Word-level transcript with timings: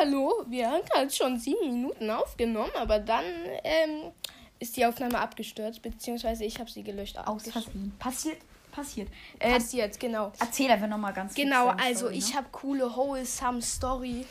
hallo, 0.00 0.44
wir 0.48 0.70
haben 0.70 0.84
gerade 0.86 1.10
schon 1.10 1.38
sieben 1.38 1.72
Minuten 1.72 2.10
aufgenommen, 2.10 2.72
aber 2.74 2.98
dann 2.98 3.24
ähm, 3.64 4.12
ist 4.58 4.76
die 4.76 4.86
Aufnahme 4.86 5.18
abgestürzt, 5.18 5.82
beziehungsweise 5.82 6.44
ich 6.44 6.58
habe 6.58 6.70
sie 6.70 6.82
gelöscht. 6.82 7.18
Aus 7.18 7.48
Versehen. 7.48 7.92
Passiert, 7.98 8.38
passiert. 8.72 9.08
Äh, 9.38 9.52
passiert, 9.52 10.00
genau. 10.00 10.32
Erzähl 10.40 10.70
einfach 10.70 10.88
nochmal 10.88 11.12
ganz 11.12 11.34
Genau, 11.34 11.68
also 11.68 12.06
Story, 12.06 12.18
ich 12.18 12.30
ne? 12.30 12.36
habe 12.36 12.46
coole, 12.50 12.96
wholesome 12.96 13.60
Story. 13.60 14.24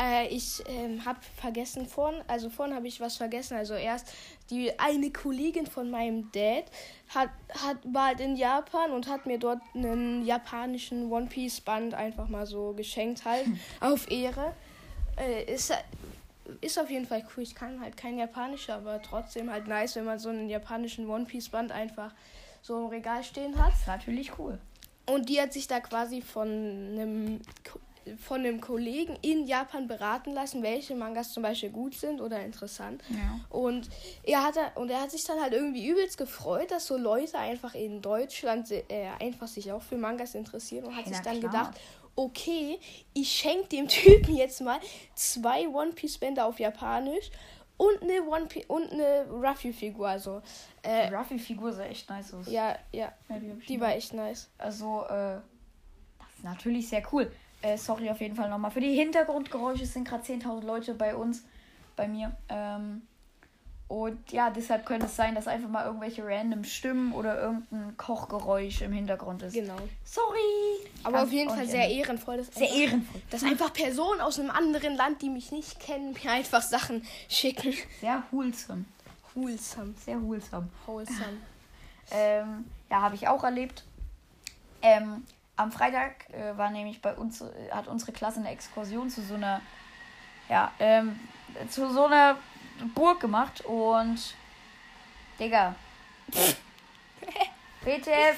Äh, 0.00 0.28
ich 0.28 0.62
ähm, 0.66 1.04
habe 1.04 1.18
vergessen 1.40 1.86
vorhin, 1.86 2.22
also 2.26 2.48
vorhin 2.48 2.74
habe 2.74 2.86
ich 2.86 3.00
was 3.00 3.16
vergessen. 3.16 3.56
Also 3.56 3.74
erst 3.74 4.12
die 4.50 4.78
eine 4.78 5.10
Kollegin 5.10 5.66
von 5.66 5.90
meinem 5.90 6.30
Dad 6.32 6.64
hat, 7.08 7.30
hat 7.64 7.78
war 7.84 8.08
halt 8.08 8.20
in 8.20 8.36
Japan 8.36 8.92
und 8.92 9.08
hat 9.08 9.26
mir 9.26 9.38
dort 9.38 9.60
einen 9.74 10.24
japanischen 10.24 11.10
One 11.10 11.26
Piece 11.26 11.60
Band 11.60 11.94
einfach 11.94 12.28
mal 12.28 12.46
so 12.46 12.72
geschenkt 12.74 13.24
halt 13.24 13.46
hm. 13.46 13.58
auf 13.80 14.10
Ehre. 14.10 14.54
Äh, 15.16 15.52
ist 15.52 15.72
ist 16.60 16.78
auf 16.78 16.90
jeden 16.90 17.06
Fall 17.06 17.24
cool. 17.36 17.42
Ich 17.42 17.54
kann 17.54 17.80
halt 17.80 17.96
kein 17.96 18.18
Japanisch, 18.18 18.70
aber 18.70 19.02
trotzdem 19.02 19.50
halt 19.50 19.66
nice, 19.66 19.96
wenn 19.96 20.04
man 20.04 20.18
so 20.18 20.28
einen 20.28 20.48
japanischen 20.48 21.08
One 21.08 21.24
Piece 21.24 21.48
Band 21.48 21.72
einfach 21.72 22.12
so 22.62 22.78
im 22.78 22.86
Regal 22.86 23.22
stehen 23.24 23.56
hat. 23.58 23.72
Das 23.72 23.80
ist 23.80 23.86
natürlich 23.86 24.38
cool. 24.38 24.58
Und 25.06 25.28
die 25.28 25.40
hat 25.40 25.52
sich 25.52 25.68
da 25.68 25.80
quasi 25.80 26.20
von 26.20 26.48
einem 26.48 27.40
von 28.24 28.38
einem 28.38 28.60
Kollegen 28.60 29.16
in 29.22 29.46
Japan 29.46 29.88
beraten 29.88 30.32
lassen, 30.32 30.62
welche 30.62 30.94
Mangas 30.94 31.32
zum 31.32 31.42
Beispiel 31.42 31.70
gut 31.70 31.94
sind 31.94 32.20
oder 32.20 32.40
interessant. 32.40 33.02
Ja. 33.08 33.40
Und 33.50 33.88
er 34.22 34.44
hat 34.44 34.54
und 34.76 34.90
er 34.90 35.00
hat 35.00 35.10
sich 35.10 35.24
dann 35.24 35.40
halt 35.40 35.52
irgendwie 35.52 35.88
übelst 35.88 36.16
gefreut, 36.16 36.70
dass 36.70 36.86
so 36.86 36.96
Leute 36.96 37.38
einfach 37.38 37.74
in 37.74 38.02
Deutschland 38.02 38.70
äh, 38.70 38.84
einfach 39.18 39.48
sich 39.48 39.72
auch 39.72 39.82
für 39.82 39.96
Mangas 39.96 40.34
interessieren 40.34 40.84
und 40.84 40.96
hat 40.96 41.06
ja, 41.06 41.14
sich 41.14 41.20
dann 41.22 41.40
klar. 41.40 41.52
gedacht, 41.52 41.80
okay, 42.16 42.78
ich 43.14 43.30
schenke 43.30 43.68
dem 43.68 43.88
Typen 43.88 44.34
jetzt 44.34 44.60
mal 44.60 44.80
zwei 45.14 45.68
One 45.68 45.92
Piece 45.92 46.18
Bänder 46.18 46.46
auf 46.46 46.58
Japanisch 46.58 47.30
und 47.76 48.02
eine 48.02 48.22
One 48.22 48.46
Piece 48.46 48.64
und 48.66 48.90
eine 48.90 49.26
Ruffy 49.30 49.72
Figur 49.72 50.08
also 50.08 50.42
äh, 50.82 51.14
Ruffy 51.14 51.38
Figur 51.38 51.72
sah 51.72 51.84
echt 51.84 52.08
nice 52.08 52.32
aus. 52.34 52.50
Ja, 52.50 52.76
ja. 52.92 53.12
ja 53.28 53.38
die, 53.38 53.66
die 53.66 53.80
war 53.80 53.94
echt 53.94 54.14
nice. 54.14 54.48
Also 54.58 55.04
äh, 55.04 55.38
das 56.18 56.28
ist 56.36 56.44
natürlich 56.44 56.88
sehr 56.88 57.02
cool. 57.12 57.30
Äh, 57.62 57.76
sorry 57.76 58.10
auf 58.10 58.20
jeden 58.20 58.34
Fall 58.34 58.48
nochmal 58.48 58.70
für 58.70 58.80
die 58.80 58.94
Hintergrundgeräusche. 58.94 59.84
Es 59.84 59.92
sind 59.92 60.06
gerade 60.06 60.24
10.000 60.24 60.64
Leute 60.64 60.94
bei 60.94 61.14
uns, 61.14 61.44
bei 61.96 62.08
mir. 62.08 62.36
Ähm, 62.48 63.02
und 63.88 64.32
ja, 64.32 64.50
deshalb 64.50 64.84
könnte 64.84 65.06
es 65.06 65.14
sein, 65.14 65.36
dass 65.36 65.46
einfach 65.46 65.68
mal 65.68 65.86
irgendwelche 65.86 66.26
random 66.26 66.64
Stimmen 66.64 67.12
oder 67.12 67.40
irgendein 67.40 67.96
Kochgeräusch 67.96 68.82
im 68.82 68.92
Hintergrund 68.92 69.42
ist. 69.42 69.52
Genau. 69.52 69.76
Sorry. 70.04 70.88
Aber 71.04 71.22
auf 71.22 71.30
jeden 71.30 71.50
Fall 71.50 71.68
sehr 71.68 71.88
ehrenvoll. 71.88 72.38
Dass 72.38 72.48
sehr 72.48 72.66
einfach, 72.66 72.76
ehrenvoll. 72.76 73.22
Dass 73.30 73.44
einfach 73.44 73.72
Personen 73.72 74.20
aus 74.20 74.40
einem 74.40 74.50
anderen 74.50 74.96
Land, 74.96 75.22
die 75.22 75.30
mich 75.30 75.52
nicht 75.52 75.78
kennen, 75.78 76.16
mir 76.20 76.32
einfach 76.32 76.62
Sachen 76.62 77.06
schicken. 77.28 77.74
Sehr 78.00 78.24
wholesome. 78.32 78.86
Wholesome. 79.34 79.94
Sehr 80.04 80.20
wholesome. 80.20 80.68
Wholesome. 80.86 81.36
ähm, 82.10 82.64
ja, 82.90 83.02
habe 83.02 83.14
ich 83.14 83.28
auch 83.28 83.44
erlebt. 83.44 83.84
Ähm, 84.82 85.24
am 85.54 85.70
Freitag 85.70 86.28
äh, 86.30 86.56
war 86.58 86.70
nämlich 86.70 87.00
bei 87.00 87.14
uns, 87.14 87.40
äh, 87.40 87.70
hat 87.70 87.86
unsere 87.86 88.10
Klasse 88.10 88.40
eine 88.40 88.50
Exkursion 88.50 89.10
zu 89.10 89.22
so 89.22 89.34
einer, 89.34 89.60
ja, 90.48 90.72
ähm, 90.80 91.20
zu 91.70 91.88
so 91.92 92.06
einer 92.06 92.36
Burg 92.94 93.20
gemacht 93.20 93.62
und, 93.64 94.34
Digga, 95.38 95.74
BTF, 97.84 98.36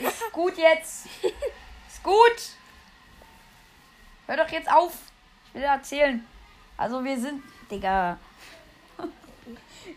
ist 0.00 0.32
gut 0.32 0.56
jetzt, 0.56 1.06
ist 1.88 2.02
gut. 2.02 2.56
Hör 4.26 4.36
doch 4.36 4.48
jetzt 4.50 4.70
auf, 4.70 4.92
ich 5.46 5.54
will 5.54 5.62
erzählen. 5.62 6.26
Also 6.76 7.04
wir 7.04 7.18
sind, 7.18 7.42
Digga, 7.70 8.18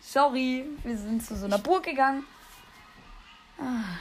sorry, 0.02 0.66
wir 0.83 0.97
sind 0.97 1.25
zu 1.25 1.36
so 1.36 1.45
einer 1.45 1.59
Burg 1.59 1.83
gegangen. 1.83 2.25
Ah. 3.57 4.00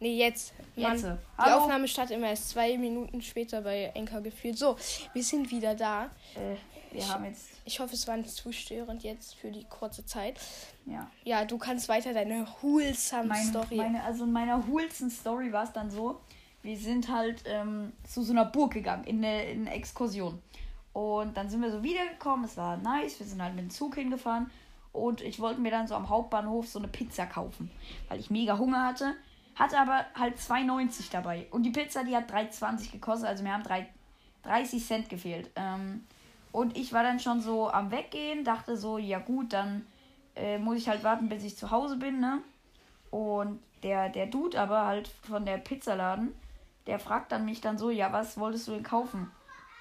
Nee, 0.00 0.16
jetzt. 0.16 0.52
Mann, 0.76 0.92
jetzt. 0.92 1.04
Die 1.04 1.50
Aufnahme 1.50 1.88
startet 1.88 2.16
immer 2.16 2.28
erst 2.28 2.50
zwei 2.50 2.78
Minuten 2.78 3.20
später 3.20 3.62
bei 3.62 3.90
Enker 3.94 4.20
gefühlt. 4.20 4.56
So, 4.56 4.76
wir 5.12 5.22
sind 5.22 5.50
wieder 5.50 5.74
da. 5.74 6.10
Äh, 6.34 6.56
wir 6.92 7.00
ich, 7.00 7.08
haben 7.08 7.24
jetzt. 7.24 7.48
Ich 7.64 7.80
hoffe, 7.80 7.94
es 7.94 8.06
war 8.06 8.16
nicht 8.16 8.30
zu 8.30 8.52
störend 8.52 9.02
jetzt 9.02 9.34
für 9.34 9.50
die 9.50 9.64
kurze 9.64 10.04
Zeit. 10.04 10.40
Ja. 10.86 11.10
Ja, 11.24 11.44
du 11.44 11.58
kannst 11.58 11.88
weiter 11.88 12.12
deine 12.12 12.46
wholesome 12.60 13.28
meine, 13.28 13.48
Story. 13.48 13.76
Meine, 13.76 14.02
also 14.04 14.24
in 14.24 14.32
meiner 14.32 14.66
wholesome 14.66 15.10
Story 15.10 15.52
war 15.52 15.64
es 15.64 15.72
dann 15.72 15.90
so, 15.90 16.20
wir 16.62 16.76
sind 16.76 17.08
halt 17.08 17.42
ähm, 17.46 17.92
zu 18.04 18.22
so 18.22 18.32
einer 18.32 18.44
Burg 18.44 18.72
gegangen, 18.72 19.04
in 19.04 19.24
eine, 19.24 19.50
in 19.50 19.66
eine 19.66 19.74
Exkursion. 19.74 20.40
Und 20.92 21.36
dann 21.36 21.48
sind 21.48 21.62
wir 21.62 21.70
so 21.70 21.82
wiedergekommen, 21.82 22.44
es 22.44 22.56
war 22.56 22.76
nice, 22.76 23.20
wir 23.20 23.26
sind 23.26 23.40
halt 23.40 23.54
mit 23.54 23.64
dem 23.64 23.70
Zug 23.70 23.94
hingefahren. 23.94 24.50
Und 24.92 25.20
ich 25.20 25.38
wollte 25.38 25.60
mir 25.60 25.70
dann 25.70 25.86
so 25.86 25.94
am 25.94 26.08
Hauptbahnhof 26.08 26.66
so 26.66 26.78
eine 26.78 26.88
Pizza 26.88 27.26
kaufen, 27.26 27.70
weil 28.08 28.18
ich 28.18 28.30
mega 28.30 28.58
Hunger 28.58 28.84
hatte. 28.84 29.14
Hatte 29.54 29.78
aber 29.78 30.06
halt 30.14 30.38
2,90 30.38 31.10
dabei. 31.10 31.46
Und 31.50 31.64
die 31.64 31.70
Pizza, 31.70 32.04
die 32.04 32.16
hat 32.16 32.30
3,20 32.30 32.92
gekostet. 32.92 33.28
Also 33.28 33.42
mir 33.42 33.52
haben 33.52 33.64
3, 33.64 33.86
30 34.44 34.84
Cent 34.84 35.08
gefehlt. 35.08 35.50
Ähm, 35.56 36.04
und 36.58 36.76
ich 36.76 36.92
war 36.92 37.04
dann 37.04 37.20
schon 37.20 37.40
so 37.40 37.70
am 37.70 37.92
Weggehen, 37.92 38.42
dachte 38.42 38.76
so, 38.76 38.98
ja 38.98 39.20
gut, 39.20 39.52
dann 39.52 39.86
äh, 40.34 40.58
muss 40.58 40.78
ich 40.78 40.88
halt 40.88 41.04
warten, 41.04 41.28
bis 41.28 41.44
ich 41.44 41.56
zu 41.56 41.70
Hause 41.70 41.98
bin, 41.98 42.18
ne? 42.18 42.42
Und 43.12 43.60
der, 43.84 44.08
der 44.08 44.26
Dude 44.26 44.60
aber 44.60 44.84
halt 44.84 45.06
von 45.06 45.46
der 45.46 45.58
Pizzaladen, 45.58 46.34
der 46.88 46.98
fragt 46.98 47.30
dann 47.30 47.44
mich 47.44 47.60
dann 47.60 47.78
so, 47.78 47.90
ja, 47.90 48.12
was 48.12 48.38
wolltest 48.38 48.66
du 48.66 48.72
denn 48.72 48.82
kaufen? 48.82 49.30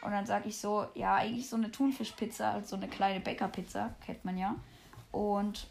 Und 0.04 0.12
dann 0.12 0.28
sag 0.28 0.46
ich 0.46 0.60
so, 0.60 0.86
ja, 0.94 1.16
eigentlich 1.16 1.50
so 1.50 1.56
eine 1.56 1.72
Thunfischpizza, 1.72 2.52
also 2.52 2.68
so 2.68 2.76
eine 2.76 2.88
kleine 2.88 3.22
Bäckerpizza, 3.22 3.96
kennt 4.06 4.24
man 4.24 4.38
ja. 4.38 4.54
Und 5.12 5.66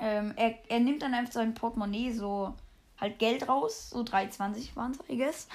ähm, 0.00 0.32
er, 0.34 0.56
er 0.66 0.80
nimmt 0.80 1.02
dann 1.02 1.14
einfach 1.14 1.34
sein 1.34 1.54
Portemonnaie 1.54 2.10
so 2.10 2.54
halt 3.00 3.20
Geld 3.20 3.48
raus, 3.48 3.90
so 3.90 4.00
3,20 4.00 4.74
waren 4.74 4.90
es, 4.90 5.08
I 5.08 5.16
guess. 5.16 5.46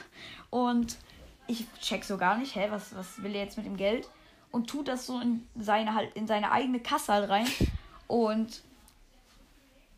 Und 0.49 0.95
ich 1.45 1.65
check 1.81 2.05
so 2.05 2.17
gar 2.17 2.37
nicht, 2.37 2.55
hä, 2.55 2.67
was, 2.69 2.95
was 2.95 3.21
will 3.21 3.35
er 3.35 3.43
jetzt 3.43 3.57
mit 3.57 3.65
dem 3.65 3.75
Geld? 3.75 4.07
Und 4.55 4.69
tut 4.69 4.87
das 4.87 5.05
so 5.05 5.19
in 5.19 5.45
seine 5.55 5.93
halt 5.93 6.15
in 6.15 6.27
seine 6.27 6.49
eigene 6.49 6.79
Kasse 6.79 7.11
halt 7.11 7.29
rein. 7.29 7.45
Und 8.07 8.61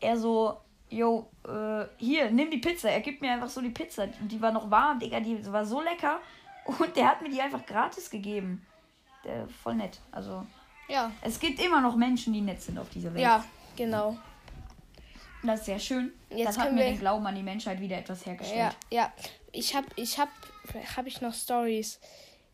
er 0.00 0.16
so, 0.16 0.60
yo, 0.90 1.30
äh, 1.46 1.84
hier, 1.96 2.28
nimm 2.32 2.50
die 2.50 2.58
Pizza. 2.58 2.90
Er 2.90 3.00
gibt 3.00 3.20
mir 3.20 3.32
einfach 3.32 3.48
so 3.48 3.60
die 3.60 3.70
Pizza. 3.70 4.08
Die 4.08 4.42
war 4.42 4.50
noch 4.50 4.68
warm, 4.68 4.98
Digga, 4.98 5.20
die 5.20 5.46
war 5.46 5.64
so 5.64 5.80
lecker. 5.80 6.18
Und 6.64 6.96
der 6.96 7.06
hat 7.06 7.22
mir 7.22 7.30
die 7.30 7.40
einfach 7.40 7.64
gratis 7.66 8.10
gegeben. 8.10 8.66
Der, 9.24 9.48
voll 9.48 9.76
nett. 9.76 10.00
Also. 10.10 10.44
Ja. 10.88 11.12
Es 11.22 11.38
gibt 11.38 11.62
immer 11.62 11.80
noch 11.80 11.94
Menschen, 11.94 12.32
die 12.32 12.40
nett 12.40 12.60
sind 12.60 12.80
auf 12.80 12.88
dieser 12.90 13.14
Welt. 13.14 13.22
Ja, 13.22 13.44
genau. 13.76 14.16
Das 15.44 15.60
ist 15.60 15.66
sehr 15.66 15.78
schön. 15.78 16.12
Jetzt 16.30 16.48
das 16.48 16.58
hat 16.58 16.72
mir 16.72 16.82
den 16.82 16.98
Glauben 16.98 17.24
an 17.28 17.36
die 17.36 17.44
Menschheit 17.44 17.80
wieder 17.80 17.96
etwas 17.96 18.26
hergestellt. 18.26 18.74
Ja, 18.90 19.02
ja. 19.04 19.12
Ich 19.52 19.76
habe, 19.76 19.86
ich 19.94 20.18
habe, 20.18 20.32
habe 20.96 21.06
ich 21.06 21.20
noch 21.20 21.32
Stories. 21.32 22.00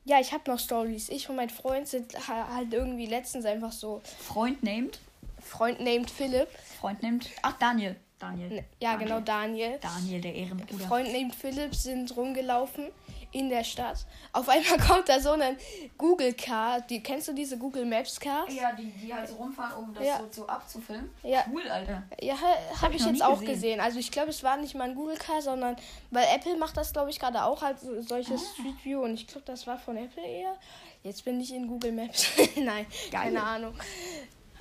Ja, 0.04 0.20
ich 0.20 0.32
habe 0.32 0.50
noch 0.50 0.58
Stories. 0.58 1.08
Ich 1.08 1.28
und 1.28 1.36
mein 1.36 1.50
Freund 1.50 1.88
sind 1.88 2.14
halt 2.28 2.72
irgendwie 2.72 3.06
letztens 3.06 3.46
einfach 3.46 3.72
so. 3.72 4.02
Freund 4.18 4.62
named? 4.62 5.00
Freund 5.40 5.80
named 5.80 6.10
Philipp. 6.10 6.48
Freund 6.80 7.02
named. 7.02 7.30
Ach, 7.42 7.56
Daniel. 7.58 7.96
Daniel. 8.18 8.64
Ja, 8.80 8.92
Daniel. 8.92 9.08
genau, 9.08 9.20
Daniel. 9.20 9.78
Daniel, 9.80 10.20
der 10.20 10.34
Ehrenbruder. 10.34 10.86
Freund 10.86 11.12
named 11.12 11.34
Philipp 11.34 11.74
sind 11.74 12.14
rumgelaufen 12.16 12.86
in 13.34 13.48
der 13.48 13.64
Stadt. 13.64 14.06
Auf 14.32 14.48
einmal 14.48 14.78
kommt 14.88 15.08
da 15.08 15.20
so 15.20 15.32
ein 15.32 15.56
Google 15.98 16.32
Car. 16.34 16.80
Die, 16.82 17.02
kennst 17.02 17.28
du 17.28 17.32
diese 17.32 17.58
Google 17.58 17.84
Maps 17.84 18.18
Cars? 18.18 18.52
Ja, 18.54 18.72
die, 18.72 18.90
die 18.92 19.12
halt 19.12 19.28
so 19.28 19.34
rumfahren, 19.34 19.84
um 19.84 19.92
das 19.92 20.04
ja. 20.04 20.18
so, 20.18 20.42
so 20.42 20.46
abzufilmen. 20.46 21.10
Ja. 21.22 21.44
Cool, 21.52 21.68
Alter. 21.68 22.04
Ja, 22.20 22.34
habe 22.40 22.54
hab 22.80 22.94
ich, 22.94 23.04
jetzt 23.04 23.22
auch 23.22 23.40
gesehen. 23.40 23.54
gesehen. 23.54 23.80
Also 23.80 23.98
ich 23.98 24.10
glaube, 24.10 24.30
es 24.30 24.42
war 24.42 24.56
nicht 24.56 24.74
mal 24.74 24.88
ein 24.88 24.94
Google 24.94 25.16
Car, 25.16 25.42
sondern 25.42 25.76
weil 26.10 26.26
Apple 26.34 26.56
macht 26.56 26.76
das, 26.76 26.92
glaube 26.92 27.10
ich, 27.10 27.18
gerade 27.18 27.42
auch 27.42 27.60
halt 27.60 27.80
so, 27.80 28.00
solches 28.02 28.40
ah. 28.40 28.54
Street 28.54 28.84
View 28.84 29.02
und 29.02 29.14
ich 29.14 29.26
glaube, 29.26 29.44
das 29.46 29.66
war 29.66 29.78
von 29.78 29.96
Apple 29.96 30.24
eher. 30.24 30.56
Jetzt 31.02 31.24
bin 31.24 31.40
ich 31.40 31.52
in 31.52 31.66
Google 31.66 31.92
Maps. 31.92 32.28
Nein, 32.56 32.86
Geil. 33.10 33.22
keine 33.24 33.42
Ahnung. 33.42 33.74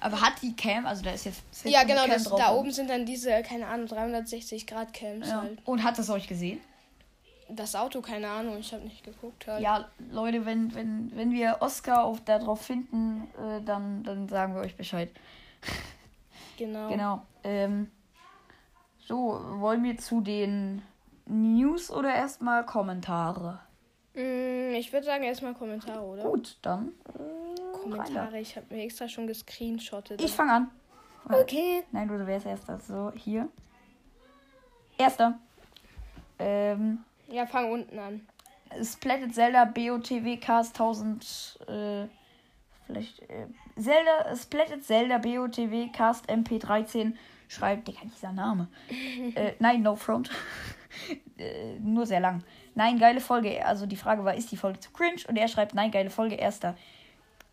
Aber 0.02 0.19
hat 0.19 0.34
die 0.42 0.54
Cam, 0.56 0.86
also 0.86 1.04
da 1.04 1.12
ist 1.12 1.26
jetzt. 1.26 1.44
Ja, 1.64 1.84
genau, 1.84 2.08
das, 2.08 2.24
da 2.24 2.54
oben 2.54 2.72
sind 2.72 2.90
dann 2.90 3.06
diese, 3.06 3.42
keine 3.44 3.68
Ahnung, 3.68 3.88
360 3.88 4.68
Grad 4.68 4.94
Cams 4.94 5.30
ja. 5.30 5.42
halt. 5.42 5.60
Und 5.64 5.84
hat 5.84 5.98
das 5.98 6.10
euch 6.10 6.28
gesehen? 6.28 6.60
Das 7.56 7.76
Auto, 7.76 8.02
keine 8.02 8.30
Ahnung, 8.30 8.58
ich 8.60 8.74
habe 8.74 8.84
nicht 8.84 9.04
geguckt. 9.04 9.48
Halt. 9.48 9.62
Ja, 9.62 9.90
Leute, 10.12 10.46
wenn, 10.46 10.74
wenn, 10.74 11.12
wenn 11.16 11.32
wir 11.32 11.58
Oscar 11.60 12.04
auf 12.04 12.22
darauf 12.22 12.62
finden, 12.62 13.28
äh, 13.38 13.62
dann, 13.64 14.04
dann 14.04 14.28
sagen 14.28 14.56
wir 14.56 14.62
euch 14.62 14.76
Bescheid. 14.76 15.10
Genau. 16.56 16.88
Genau. 16.88 17.26
Ähm, 17.44 17.90
so, 19.00 19.42
wollen 19.56 19.84
wir 19.84 19.98
zu 19.98 20.22
den 20.22 20.84
News 21.26 21.90
oder 21.90 22.14
erstmal 22.14 22.64
Kommentare? 22.64 23.60
Mm, 24.14 24.76
ich 24.76 24.94
würde 24.94 25.06
sagen 25.06 25.24
erstmal 25.24 25.54
Kommentare, 25.56 26.02
oder? 26.02 26.24
Gut, 26.24 26.58
dann. 26.62 26.90
Äh, 27.10 27.78
Kommentare, 27.82 28.40
ich 28.40 28.56
habe 28.56 28.68
mir 28.74 28.84
extra 28.84 29.08
schon 29.08 29.26
gescreenshottet. 29.26 30.22
Ich 30.22 30.32
fange 30.32 30.54
an. 30.54 30.72
Okay. 31.26 31.84
Nein, 31.92 32.08
du, 32.08 32.18
du 32.18 32.28
wärst 32.28 32.46
erster. 32.46 32.80
So, 32.80 33.12
hier. 33.16 33.50
Erster. 34.98 35.40
Ähm, 36.40 37.04
ja, 37.28 37.46
fang 37.46 37.72
unten 37.72 38.00
an. 38.00 38.28
Splatted 38.81 39.34
Zelda 39.34 39.66
BOTW 39.66 40.38
Cast 40.38 40.80
1000. 40.80 41.60
Äh, 41.68 42.08
vielleicht. 42.86 43.22
Äh, 43.30 43.48
Zelda, 43.80 44.36
Splatted 44.36 44.84
Zelda 44.84 45.18
BOTW 45.18 45.90
Cast 45.92 46.30
MP13 46.30 47.14
schreibt. 47.48 47.88
Digga, 47.88 48.02
dieser 48.04 48.31
Name. 48.31 48.68
äh, 49.36 49.54
nein, 49.60 49.81
no 49.81 49.96
front. 49.96 50.30
äh, 51.38 51.80
nur 51.80 52.06
sehr 52.06 52.20
lang. 52.20 52.44
Nein, 52.75 52.98
geile 52.98 53.20
Folge. 53.20 53.66
Also 53.66 53.86
die 53.86 53.96
Frage 53.96 54.26
war, 54.26 54.36
ist 54.36 54.52
die 54.52 54.58
Folge 54.58 54.80
zu 54.80 54.92
cringe? 54.92 55.22
Und 55.28 55.38
er 55.38 55.48
schreibt, 55.48 55.76
nein, 55.76 55.92
geile 55.92 56.10
Folge, 56.10 56.36
erster. 56.36 56.76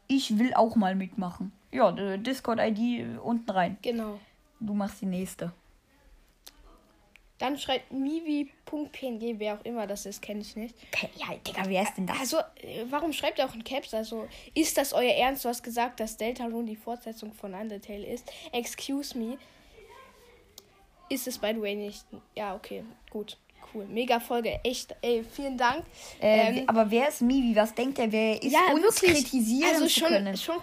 Ich 0.06 0.38
will 0.38 0.54
auch 0.54 0.76
mal 0.76 0.94
mitmachen. 0.94 1.52
Ja, 1.70 1.92
Discord-ID 1.92 3.20
unten 3.22 3.50
rein. 3.50 3.78
Genau. 3.82 4.18
Du 4.58 4.74
machst 4.74 5.00
die 5.00 5.06
nächste. 5.06 5.52
Dann 7.40 7.58
schreibt 7.58 7.90
mivi.png, 7.90 9.38
wer 9.38 9.54
auch 9.54 9.64
immer 9.64 9.86
das 9.86 10.04
ist, 10.04 10.20
kenne 10.20 10.40
ich 10.42 10.56
nicht. 10.56 10.74
Ja, 11.16 11.34
Digga, 11.34 11.62
wer 11.66 11.82
ist 11.82 11.94
denn 11.96 12.06
das? 12.06 12.18
Also, 12.18 12.36
äh, 12.38 12.84
warum 12.90 13.14
schreibt 13.14 13.38
ihr 13.38 13.46
auch 13.46 13.54
in 13.54 13.64
Caps? 13.64 13.94
Also, 13.94 14.28
ist 14.54 14.76
das 14.76 14.92
euer 14.92 15.14
Ernst? 15.14 15.46
Du 15.46 15.48
hast 15.48 15.62
gesagt, 15.62 16.00
dass 16.00 16.18
Deltarune 16.18 16.66
die 16.66 16.76
Fortsetzung 16.76 17.32
von 17.32 17.54
Undertale 17.54 18.06
ist. 18.06 18.30
Excuse 18.52 19.16
me. 19.16 19.38
Ist 21.08 21.26
es, 21.26 21.38
by 21.38 21.52
the 21.54 21.62
way, 21.62 21.74
nicht. 21.74 22.04
Ja, 22.36 22.54
okay, 22.54 22.84
gut. 23.08 23.38
Cool. 23.72 23.86
Mega 23.86 24.20
Folge. 24.20 24.60
Echt, 24.62 24.94
ey, 25.00 25.24
vielen 25.24 25.56
Dank. 25.56 25.84
Äh, 26.20 26.58
ähm, 26.58 26.68
aber 26.68 26.90
wer 26.90 27.08
ist 27.08 27.22
Mivi? 27.22 27.56
Was 27.56 27.74
denkt 27.74 27.98
er, 28.00 28.12
wer 28.12 28.42
ist 28.42 28.52
ja, 28.52 28.72
uns 28.74 29.00
wirklich, 29.00 29.24
kritisieren 29.24 29.76
also 29.76 29.88
schon, 29.88 30.08
können? 30.08 30.36
Schon. 30.36 30.56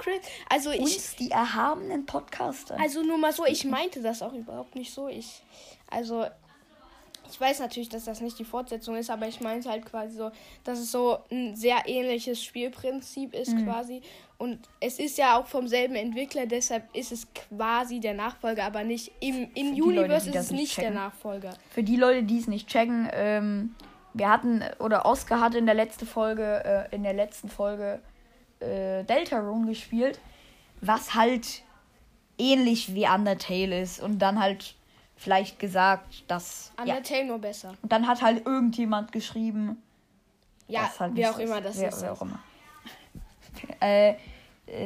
Also 0.47 0.71
ich, 0.71 0.81
uns, 0.81 1.15
die 1.15 1.31
erhabenen 1.31 2.05
Podcaster. 2.05 2.79
Also 2.79 3.01
nur 3.01 3.17
mal 3.17 3.33
so, 3.33 3.45
ich 3.45 3.65
meinte 3.65 4.01
das 4.01 4.21
auch 4.21 4.33
überhaupt 4.33 4.75
nicht 4.75 4.93
so. 4.93 5.07
Ich, 5.07 5.41
also 5.89 6.25
ich 7.29 7.39
weiß 7.39 7.59
natürlich, 7.59 7.89
dass 7.89 8.05
das 8.05 8.21
nicht 8.21 8.37
die 8.39 8.45
Fortsetzung 8.45 8.95
ist, 8.95 9.09
aber 9.09 9.27
ich 9.27 9.41
meinte 9.41 9.69
halt 9.69 9.85
quasi 9.85 10.15
so, 10.15 10.31
dass 10.63 10.79
es 10.79 10.91
so 10.91 11.19
ein 11.31 11.55
sehr 11.55 11.83
ähnliches 11.85 12.43
Spielprinzip 12.43 13.33
ist 13.33 13.53
mhm. 13.53 13.65
quasi. 13.65 14.01
Und 14.37 14.59
es 14.79 14.99
ist 14.99 15.17
ja 15.17 15.37
auch 15.37 15.47
vom 15.47 15.67
selben 15.67 15.95
Entwickler, 15.95 16.45
deshalb 16.45 16.83
ist 16.95 17.11
es 17.11 17.27
quasi 17.33 17.99
der 17.99 18.13
Nachfolger, 18.13 18.65
aber 18.65 18.83
nicht 18.83 19.11
im 19.19 19.49
in 19.55 19.81
Universe 19.81 20.27
Leute, 20.27 20.39
ist 20.39 20.45
es 20.45 20.51
nicht 20.51 20.75
checken. 20.75 20.93
der 20.93 21.01
Nachfolger. 21.01 21.53
Für 21.71 21.83
die 21.83 21.95
Leute, 21.95 22.23
die 22.23 22.37
es 22.37 22.47
nicht 22.47 22.67
checken, 22.67 23.09
ähm, 23.13 23.75
wir 24.13 24.29
hatten, 24.29 24.63
oder 24.79 25.05
Oscar 25.05 25.41
hatte 25.41 25.57
in 25.57 25.65
der 25.65 25.75
letzten 25.75 26.05
Folge, 26.05 26.87
äh, 26.91 26.95
in 26.95 27.03
der 27.03 27.13
letzten 27.13 27.49
Folge 27.49 27.99
äh, 28.59 29.03
Deltarune 29.03 29.67
gespielt, 29.67 30.19
was 30.81 31.15
halt 31.15 31.63
ähnlich 32.37 32.93
wie 32.93 33.07
Undertale 33.07 33.81
ist 33.81 34.01
und 34.01 34.19
dann 34.19 34.39
halt 34.39 34.75
vielleicht 35.17 35.59
gesagt, 35.59 36.23
dass. 36.29 36.71
Undertale 36.79 37.21
ja. 37.21 37.25
nur 37.25 37.39
besser. 37.39 37.73
Und 37.81 37.91
dann 37.91 38.07
hat 38.07 38.21
halt 38.21 38.45
irgendjemand 38.45 39.11
geschrieben. 39.11 39.81
Ja, 40.67 40.89
halt 40.99 41.15
wer 41.15 41.31
auch 41.31 41.39
immer 41.39 41.61
das 41.61 41.79
wer, 41.79 41.89
ist. 41.89 42.01
Wer 42.01 42.13
auch 42.13 42.21
immer. 42.21 42.39
äh, 43.79 44.15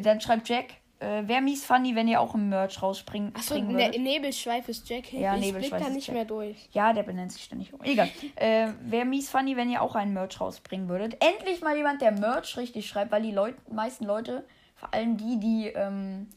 dann 0.03 0.21
schreibt 0.21 0.47
Jack, 0.47 0.65
äh, 0.99 1.27
wäre 1.27 1.41
mies 1.41 1.65
funny, 1.65 1.95
wenn 1.95 2.07
ihr 2.07 2.21
auch 2.21 2.35
im 2.35 2.49
Merch 2.49 2.81
rausspringen 2.81 3.35
Achso, 3.35 3.57
ne 3.57 3.89
Nebelschweif 3.89 4.69
ist 4.69 4.87
Jack. 4.87 5.11
Ja, 5.11 5.35
ich 5.35 5.41
Nebelschweif 5.41 5.79
blick 5.79 5.87
da 5.87 5.93
nicht 5.93 6.07
Jack. 6.07 6.15
mehr 6.15 6.25
durch. 6.25 6.69
Ja, 6.71 6.93
der 6.93 7.03
benennt 7.03 7.31
sich 7.31 7.43
ständig 7.43 7.73
um. 7.73 7.81
Egal. 7.81 8.09
äh, 8.35 8.69
wäre 8.81 9.05
mies 9.05 9.29
funny, 9.29 9.57
wenn 9.57 9.69
ihr 9.69 9.81
auch 9.81 9.95
einen 9.95 10.13
Merch 10.13 10.39
rausbringen 10.39 10.87
würdet. 10.87 11.17
Endlich 11.19 11.61
mal 11.61 11.75
jemand, 11.75 12.01
der 12.01 12.11
Merch 12.11 12.55
richtig 12.57 12.87
schreibt, 12.87 13.11
weil 13.11 13.23
die 13.23 13.31
Leut 13.31 13.55
meisten 13.71 14.05
Leute, 14.05 14.45
vor 14.75 14.93
allem 14.93 15.17
die, 15.17 15.39
die 15.39 15.67
ähm, 15.69 16.27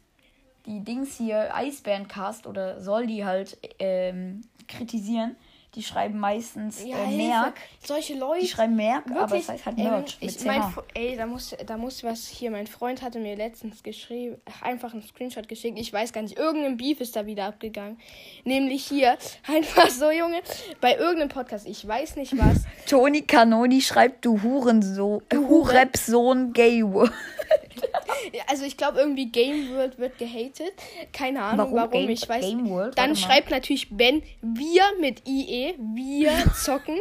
die 0.67 0.81
Dings 0.81 1.17
hier 1.17 1.55
Eisbärencast 1.55 2.47
oder 2.47 2.81
soll 2.81 3.07
die 3.07 3.25
halt 3.25 3.59
ähm, 3.79 4.43
kritisieren. 4.69 5.37
Die 5.75 5.83
schreiben 5.83 6.21
meistens 6.21 6.85
ja, 6.85 6.97
äh, 6.97 7.17
Merk. 7.17 7.55
Solche 7.85 8.15
Leute. 8.15 8.43
Die 8.43 8.49
schreiben 8.49 8.77
Merk, 8.77 9.07
Wirklich? 9.09 9.23
aber 9.23 9.37
es 9.37 9.49
heißt 9.49 9.67
halt 9.67 9.77
Merch. 9.77 10.19
Ähm, 10.21 10.29
ich 10.29 10.45
mein, 10.45 10.63
ey, 10.95 11.17
da 11.17 11.27
muss, 11.27 11.57
da 11.67 11.77
muss 11.77 12.05
was 12.05 12.29
hier. 12.29 12.53
Mein 12.53 12.69
Freund 12.69 13.03
hatte 13.03 13.19
mir 13.19 13.35
letztens 13.35 13.83
geschrieben, 13.83 14.37
einfach 14.61 14.93
einen 14.93 15.03
Screenshot 15.03 15.49
geschickt. 15.49 15.77
Ich 15.77 15.93
weiß 15.93 16.13
gar 16.13 16.23
nicht, 16.23 16.39
irgendein 16.39 16.77
Beef 16.77 17.01
ist 17.01 17.17
da 17.17 17.27
wieder 17.27 17.47
abgegangen. 17.47 17.99
Nämlich 18.45 18.87
hier, 18.87 19.19
einfach 19.49 19.91
so, 19.91 20.13
Junge, 20.13 20.43
bei 20.81 20.95
irgendeinem 20.95 21.31
Podcast, 21.31 21.67
ich 21.67 21.87
weiß 21.87 22.17
nicht 22.17 22.39
was. 22.39 22.63
Toni 22.89 23.23
Canoni 23.23 23.81
schreibt, 23.81 24.25
du 24.25 24.41
Hurensohn, 24.43 25.23
Hurepsohn 25.33 26.53
Gay 26.53 26.85
also 28.47 28.65
ich 28.65 28.76
glaube 28.76 28.99
irgendwie 28.99 29.26
Game 29.26 29.71
World 29.71 29.99
wird 29.99 30.19
gehatet. 30.19 30.73
Keine 31.12 31.43
Ahnung 31.43 31.59
warum, 31.73 31.76
warum 31.76 31.91
Game, 31.93 32.11
ich 32.11 32.29
weiß. 32.29 32.44
Game 32.44 32.69
World? 32.69 32.97
Dann 32.99 33.17
schreibt 33.17 33.50
natürlich 33.50 33.88
Ben, 33.91 34.23
wir 34.43 34.82
mit 35.00 35.26
IE, 35.29 35.75
wir 35.79 36.32
zocken. 36.55 36.99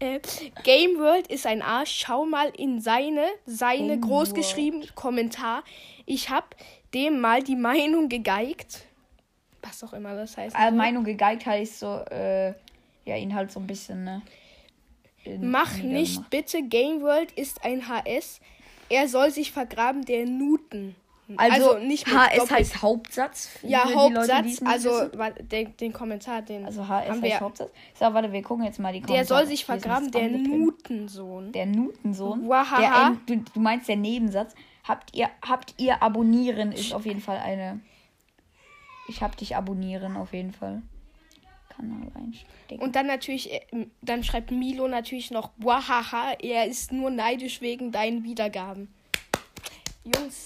äh, 0.00 0.20
Game 0.62 0.98
World 0.98 1.26
ist 1.28 1.46
ein 1.46 1.62
Arsch. 1.62 2.04
Schau 2.06 2.24
mal 2.26 2.50
in 2.56 2.80
seine, 2.80 3.26
seine 3.46 3.98
großgeschrieben 3.98 4.84
Kommentar. 4.94 5.64
Ich 6.06 6.30
habe 6.30 6.46
dem 6.92 7.20
mal 7.20 7.42
die 7.42 7.56
Meinung 7.56 8.08
gegeigt. 8.08 8.82
Was 9.62 9.82
auch 9.82 9.92
immer 9.94 10.14
das 10.14 10.36
heißt. 10.36 10.54
Also 10.54 10.76
Meinung 10.76 11.04
gegeigt 11.04 11.46
heißt 11.46 11.80
so, 11.80 12.00
äh, 12.10 12.48
ja, 13.06 13.16
ihn 13.16 13.34
halt 13.34 13.50
so 13.50 13.60
ein 13.60 13.66
bisschen, 13.66 14.04
ne? 14.04 14.22
Mach 15.40 15.78
nicht 15.78 16.16
gemacht. 16.16 16.30
bitte, 16.30 16.62
Game 16.62 17.00
World 17.00 17.32
ist 17.32 17.64
ein 17.64 17.88
HS. 17.88 18.40
Er 18.88 19.08
soll 19.08 19.30
sich 19.30 19.52
vergraben, 19.52 20.04
der 20.04 20.26
Newton. 20.26 20.94
Also, 21.36 21.70
also 21.72 21.86
nicht 21.86 22.06
HS 22.06 22.36
Doppel 22.36 22.56
heißt 22.56 22.82
Hauptsatz. 22.82 23.58
Ja, 23.62 23.84
Hauptsatz. 23.94 24.60
Leute, 24.60 24.66
also 24.66 25.08
den, 25.40 25.74
den 25.78 25.92
Kommentar, 25.92 26.42
den 26.42 26.66
also 26.66 26.86
HS 26.86 27.08
haben 27.08 27.22
wir. 27.22 27.40
Hauptsatz. 27.40 27.70
So, 27.98 28.04
warte, 28.12 28.30
wir 28.30 28.42
gucken 28.42 28.64
jetzt 28.66 28.78
mal 28.78 28.92
die 28.92 29.00
Kommentare. 29.00 29.26
Der 29.26 29.26
soll 29.26 29.46
sich 29.46 29.64
vergraben, 29.64 30.10
der 30.10 30.28
Newtonsohn. 30.28 31.52
Der 31.52 31.64
Newtonsohn. 31.64 32.46
Der, 32.46 33.16
du, 33.26 33.36
du 33.36 33.60
meinst 33.60 33.88
der 33.88 33.96
Nebensatz. 33.96 34.54
Habt 34.86 35.16
ihr, 35.16 35.30
habt 35.40 35.74
ihr 35.78 36.02
abonnieren 36.02 36.72
ist 36.72 36.92
auf 36.92 37.06
jeden 37.06 37.22
Fall 37.22 37.38
eine. 37.38 37.80
Ich 39.08 39.22
hab 39.22 39.36
dich 39.36 39.56
abonnieren 39.56 40.16
auf 40.18 40.34
jeden 40.34 40.52
Fall. 40.52 40.82
Kanal 41.76 42.10
einstecken. 42.14 42.82
Und 42.82 42.96
dann 42.96 43.06
natürlich, 43.06 43.52
äh, 43.52 43.86
dann 44.02 44.22
schreibt 44.24 44.50
Milo 44.50 44.88
natürlich 44.88 45.30
noch, 45.30 45.50
wahaha, 45.56 46.32
er 46.40 46.66
ist 46.66 46.92
nur 46.92 47.10
neidisch 47.10 47.60
wegen 47.60 47.92
deinen 47.92 48.24
Wiedergaben. 48.24 48.92
Jungs 50.04 50.44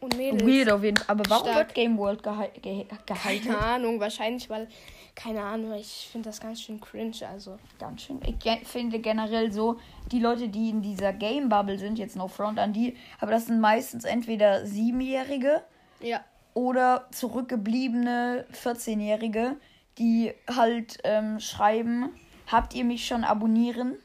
und 0.00 0.16
Mädels. 0.16 0.44
Weird 0.44 0.70
auf 0.70 0.82
jeden 0.82 0.96
Fall. 0.96 1.06
Aber 1.08 1.24
warum 1.28 1.48
stark. 1.48 1.68
wird 1.68 1.74
Game 1.74 1.98
World 1.98 2.22
gehe 2.22 2.84
ge 2.84 2.86
gehalten? 3.06 3.48
Keine 3.48 3.58
Ahnung, 3.58 4.00
wahrscheinlich, 4.00 4.48
weil, 4.48 4.68
keine 5.14 5.42
Ahnung, 5.42 5.72
ich 5.74 6.08
finde 6.10 6.28
das 6.28 6.40
ganz 6.40 6.62
schön 6.62 6.80
cringe, 6.80 7.16
also. 7.28 7.58
Ganz 7.78 8.02
schön. 8.02 8.20
Ich 8.22 8.68
finde 8.68 9.00
generell 9.00 9.52
so, 9.52 9.78
die 10.12 10.20
Leute, 10.20 10.48
die 10.48 10.70
in 10.70 10.82
dieser 10.82 11.12
Game 11.12 11.48
Bubble 11.48 11.78
sind, 11.78 11.98
jetzt 11.98 12.16
no 12.16 12.28
front 12.28 12.58
an 12.58 12.72
die, 12.72 12.96
aber 13.20 13.32
das 13.32 13.46
sind 13.46 13.60
meistens 13.60 14.04
entweder 14.04 14.66
Siebenjährige. 14.66 15.62
Ja. 16.00 16.24
Oder 16.54 17.06
zurückgebliebene 17.12 18.44
14-Jährige, 18.52 19.56
die 19.98 20.32
halt 20.48 20.98
ähm, 21.04 21.40
schreiben, 21.40 22.10
habt 22.46 22.74
ihr 22.74 22.84
mich 22.84 23.06
schon 23.06 23.24
abonnieren? 23.24 23.96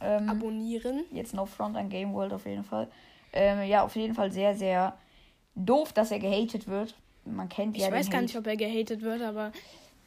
Ähm, 0.00 0.28
abonnieren? 0.28 1.04
Jetzt 1.10 1.34
no 1.34 1.46
front 1.46 1.76
an 1.76 1.88
Game 1.88 2.12
World 2.12 2.32
auf 2.32 2.46
jeden 2.46 2.64
Fall. 2.64 2.88
Ähm, 3.32 3.68
ja, 3.68 3.82
auf 3.82 3.96
jeden 3.96 4.14
Fall 4.14 4.30
sehr, 4.30 4.54
sehr 4.54 4.96
doof, 5.54 5.92
dass 5.92 6.10
er 6.10 6.18
gehatet 6.18 6.68
wird. 6.68 6.94
Man 7.24 7.48
kennt 7.48 7.76
ich 7.76 7.82
ja 7.82 7.88
Ich 7.88 7.94
weiß 7.94 8.10
gar 8.10 8.22
nicht, 8.22 8.36
ob 8.36 8.46
er 8.46 8.56
gehatet 8.56 9.02
wird, 9.02 9.22
aber. 9.22 9.52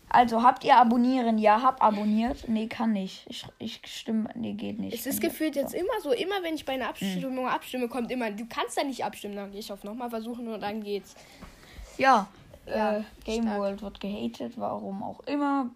Also, 0.10 0.43
habt 0.43 0.63
ihr 0.63 0.75
abonnieren? 0.75 1.38
Ja, 1.38 1.62
hab 1.62 1.81
abonniert. 1.81 2.48
Nee, 2.48 2.67
kann 2.67 2.91
nicht. 2.91 3.25
Ich, 3.29 3.45
ich 3.60 3.79
stimme. 3.86 4.29
Nee, 4.36 4.53
geht 4.53 4.79
nicht. 4.79 4.93
Es 4.93 5.05
ist 5.05 5.21
gefühlt 5.21 5.55
jetzt 5.55 5.74
immer 5.74 6.01
so. 6.01 6.12
Immer 6.12 6.43
wenn 6.43 6.55
ich 6.55 6.65
bei 6.65 6.74
einer 6.74 6.89
Abstimmung 6.89 7.45
mhm. 7.45 7.50
abstimme, 7.50 7.88
kommt 7.88 8.12
immer. 8.12 8.31
Du 8.31 8.45
kannst 8.45 8.77
da 8.77 8.83
nicht 8.83 9.05
abstimmen. 9.05 9.36
Dann 9.36 9.51
gehe 9.51 9.60
ich 9.60 9.71
auf 9.71 9.83
nochmal 9.83 10.10
versuchen 10.10 10.48
und 10.48 10.60
dann 10.62 10.83
geht's. 10.83 11.15
Ja, 11.98 12.27
ja, 12.71 12.97
äh, 12.97 13.03
Game 13.23 13.43
stark. 13.43 13.59
World 13.59 13.81
wird 13.81 13.99
gehatet, 13.99 14.53
warum 14.57 15.03
auch 15.03 15.19
immer. 15.21 15.71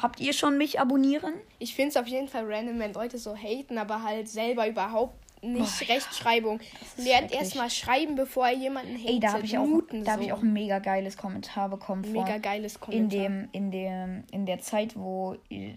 Habt 0.00 0.20
ihr 0.20 0.32
schon 0.32 0.56
mich 0.58 0.78
abonnieren? 0.78 1.34
Ich 1.58 1.74
finde 1.74 1.90
es 1.90 1.96
auf 1.96 2.06
jeden 2.06 2.28
Fall 2.28 2.44
random, 2.46 2.78
wenn 2.78 2.92
Leute 2.92 3.18
so 3.18 3.34
haten, 3.34 3.78
aber 3.78 4.04
halt 4.04 4.28
selber 4.28 4.68
überhaupt 4.68 5.16
nicht 5.42 5.82
oh, 5.82 5.92
Rechtschreibung. 5.92 6.60
Ja, 6.96 7.04
Lernt 7.04 7.32
erstmal 7.32 7.70
schreiben, 7.70 8.14
bevor 8.14 8.46
er 8.46 8.54
jemanden 8.54 8.94
hatet. 8.94 9.08
Ey, 9.08 9.20
da 9.20 9.32
habe 9.32 9.44
ich, 9.44 9.58
auch, 9.58 9.66
da 10.04 10.12
hab 10.12 10.20
ich 10.20 10.32
auch 10.32 10.42
ein 10.42 10.52
mega 10.52 10.78
geiles 10.78 11.16
Kommentar 11.16 11.68
bekommen. 11.68 12.02
Mega 12.12 12.32
von, 12.32 12.42
geiles 12.42 12.80
Kommentar. 12.80 13.04
In, 13.04 13.08
dem, 13.10 13.48
in, 13.52 13.70
dem, 13.70 14.24
in 14.30 14.46
der 14.46 14.60
Zeit, 14.60 14.96
wo 14.96 15.36
äh, 15.50 15.72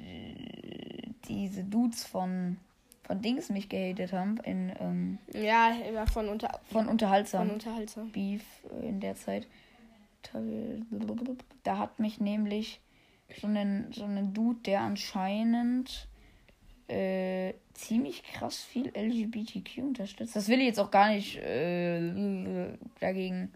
diese 1.27 1.63
Dudes 1.63 2.05
von, 2.05 2.57
von 3.03 3.21
Dings 3.21 3.50
mich 3.50 3.69
gehatet 3.69 4.13
haben. 4.13 4.38
In, 4.43 4.71
ähm, 4.79 5.17
ja, 5.33 5.74
von, 6.12 6.29
unter, 6.29 6.60
von 6.71 6.88
Unterhaltsam. 6.88 7.48
Von 7.48 7.53
Unterhaltsam. 7.55 8.12
Beef 8.12 8.43
in 8.81 9.00
der 9.00 9.15
Zeit. 9.15 9.48
Da 11.63 11.78
hat 11.78 12.00
mich 12.00 12.20
nämlich 12.20 12.80
so 13.40 13.48
einen, 13.48 13.92
so 13.94 14.04
einen 14.04 14.34
Dude, 14.34 14.60
der 14.62 14.82
anscheinend 14.82 16.08
äh, 16.88 17.54
ziemlich 17.74 18.24
krass 18.24 18.58
viel 18.58 18.92
LGBTQ 18.96 19.78
unterstützt. 19.80 20.36
Das 20.36 20.48
will 20.48 20.60
ich 20.60 20.66
jetzt 20.66 20.80
auch 20.80 20.92
gar 20.92 21.10
nicht 21.10 21.38
äh, 21.38 22.74
dagegen 23.00 23.51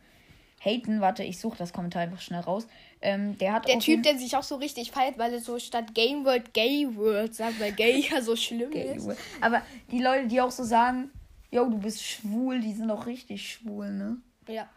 haten. 0.59 1.01
Warte, 1.01 1.23
ich 1.23 1.39
suche 1.39 1.57
das 1.57 1.73
Kommentar 1.73 2.03
einfach 2.03 2.21
schnell 2.21 2.41
raus. 2.41 2.67
Ähm, 3.01 3.37
der 3.37 3.53
hat 3.53 3.67
Der 3.67 3.79
Typ, 3.79 4.03
der 4.03 4.17
sich 4.17 4.35
auch 4.35 4.43
so 4.43 4.55
richtig 4.55 4.91
feiert, 4.91 5.17
weil 5.17 5.33
er 5.33 5.39
so 5.39 5.59
statt 5.59 5.93
Game 5.93 6.25
World 6.25 6.53
Gay 6.53 6.87
World 6.95 7.35
sagt, 7.35 7.59
weil 7.59 7.73
Gay 7.73 8.05
ja 8.09 8.21
so 8.21 8.35
schlimm 8.35 8.71
ist. 8.71 9.09
Aber 9.41 9.61
die 9.91 9.99
Leute, 9.99 10.27
die 10.27 10.41
auch 10.41 10.51
so 10.51 10.63
sagen, 10.63 11.11
yo, 11.51 11.65
du 11.65 11.77
bist 11.77 12.03
schwul, 12.03 12.59
die 12.61 12.73
sind 12.73 12.89
auch 12.89 13.05
richtig 13.05 13.51
schwul, 13.51 13.91
ne? 13.91 14.17
Ja. 14.47 14.67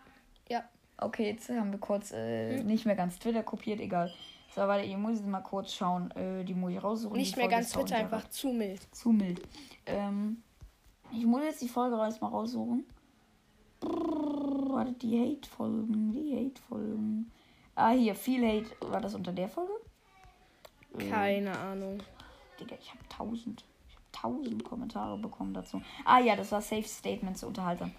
Ja. 0.48 0.64
Okay, 1.00 1.30
jetzt 1.30 1.48
haben 1.48 1.70
wir 1.70 1.78
kurz 1.78 2.12
äh, 2.12 2.62
nicht 2.64 2.84
mehr 2.84 2.96
ganz 2.96 3.18
Twitter 3.18 3.42
kopiert, 3.42 3.80
egal. 3.80 4.12
So, 4.54 4.62
warte, 4.62 4.84
ihr 4.84 4.98
muss 4.98 5.22
mal 5.22 5.40
kurz 5.40 5.72
schauen. 5.72 6.10
Äh, 6.12 6.44
die 6.44 6.54
muss 6.54 6.72
ich 6.72 6.82
raussuchen. 6.82 7.16
Nicht 7.16 7.36
mehr 7.36 7.44
Folge 7.44 7.56
ganz 7.56 7.72
Twitter, 7.72 7.96
einfach 7.96 8.28
zu 8.30 8.48
mild. 8.52 8.82
zu 8.94 9.12
mild. 9.12 9.40
Ähm, 9.86 10.42
ich 11.12 11.24
muss 11.24 11.42
jetzt 11.44 11.62
die 11.62 11.68
Folge 11.68 11.96
erstmal 11.96 12.30
raussuchen. 12.30 12.84
Brrr, 13.80 14.70
warte, 14.70 14.92
die 14.92 15.20
Hate-Folgen, 15.20 16.10
die 16.12 16.34
Hate-Folgen. 16.36 17.30
Ah, 17.76 17.90
hier, 17.90 18.16
viel 18.16 18.44
Hate. 18.44 18.70
War 18.80 19.00
das 19.00 19.14
unter 19.14 19.32
der 19.32 19.48
Folge? 19.48 19.72
Keine 20.98 21.56
Ahnung. 21.56 22.02
Digga, 22.58 22.74
ich 22.80 22.90
habe 22.90 23.00
tausend. 23.08 23.64
Ich 23.88 23.94
habe 23.94 24.36
tausend 24.40 24.64
Kommentare 24.64 25.16
bekommen 25.18 25.54
dazu. 25.54 25.80
Ah 26.04 26.18
ja, 26.18 26.34
das 26.34 26.50
war 26.50 26.60
Safe 26.60 26.82
Statements 26.82 27.44
unterhaltsam. 27.44 27.92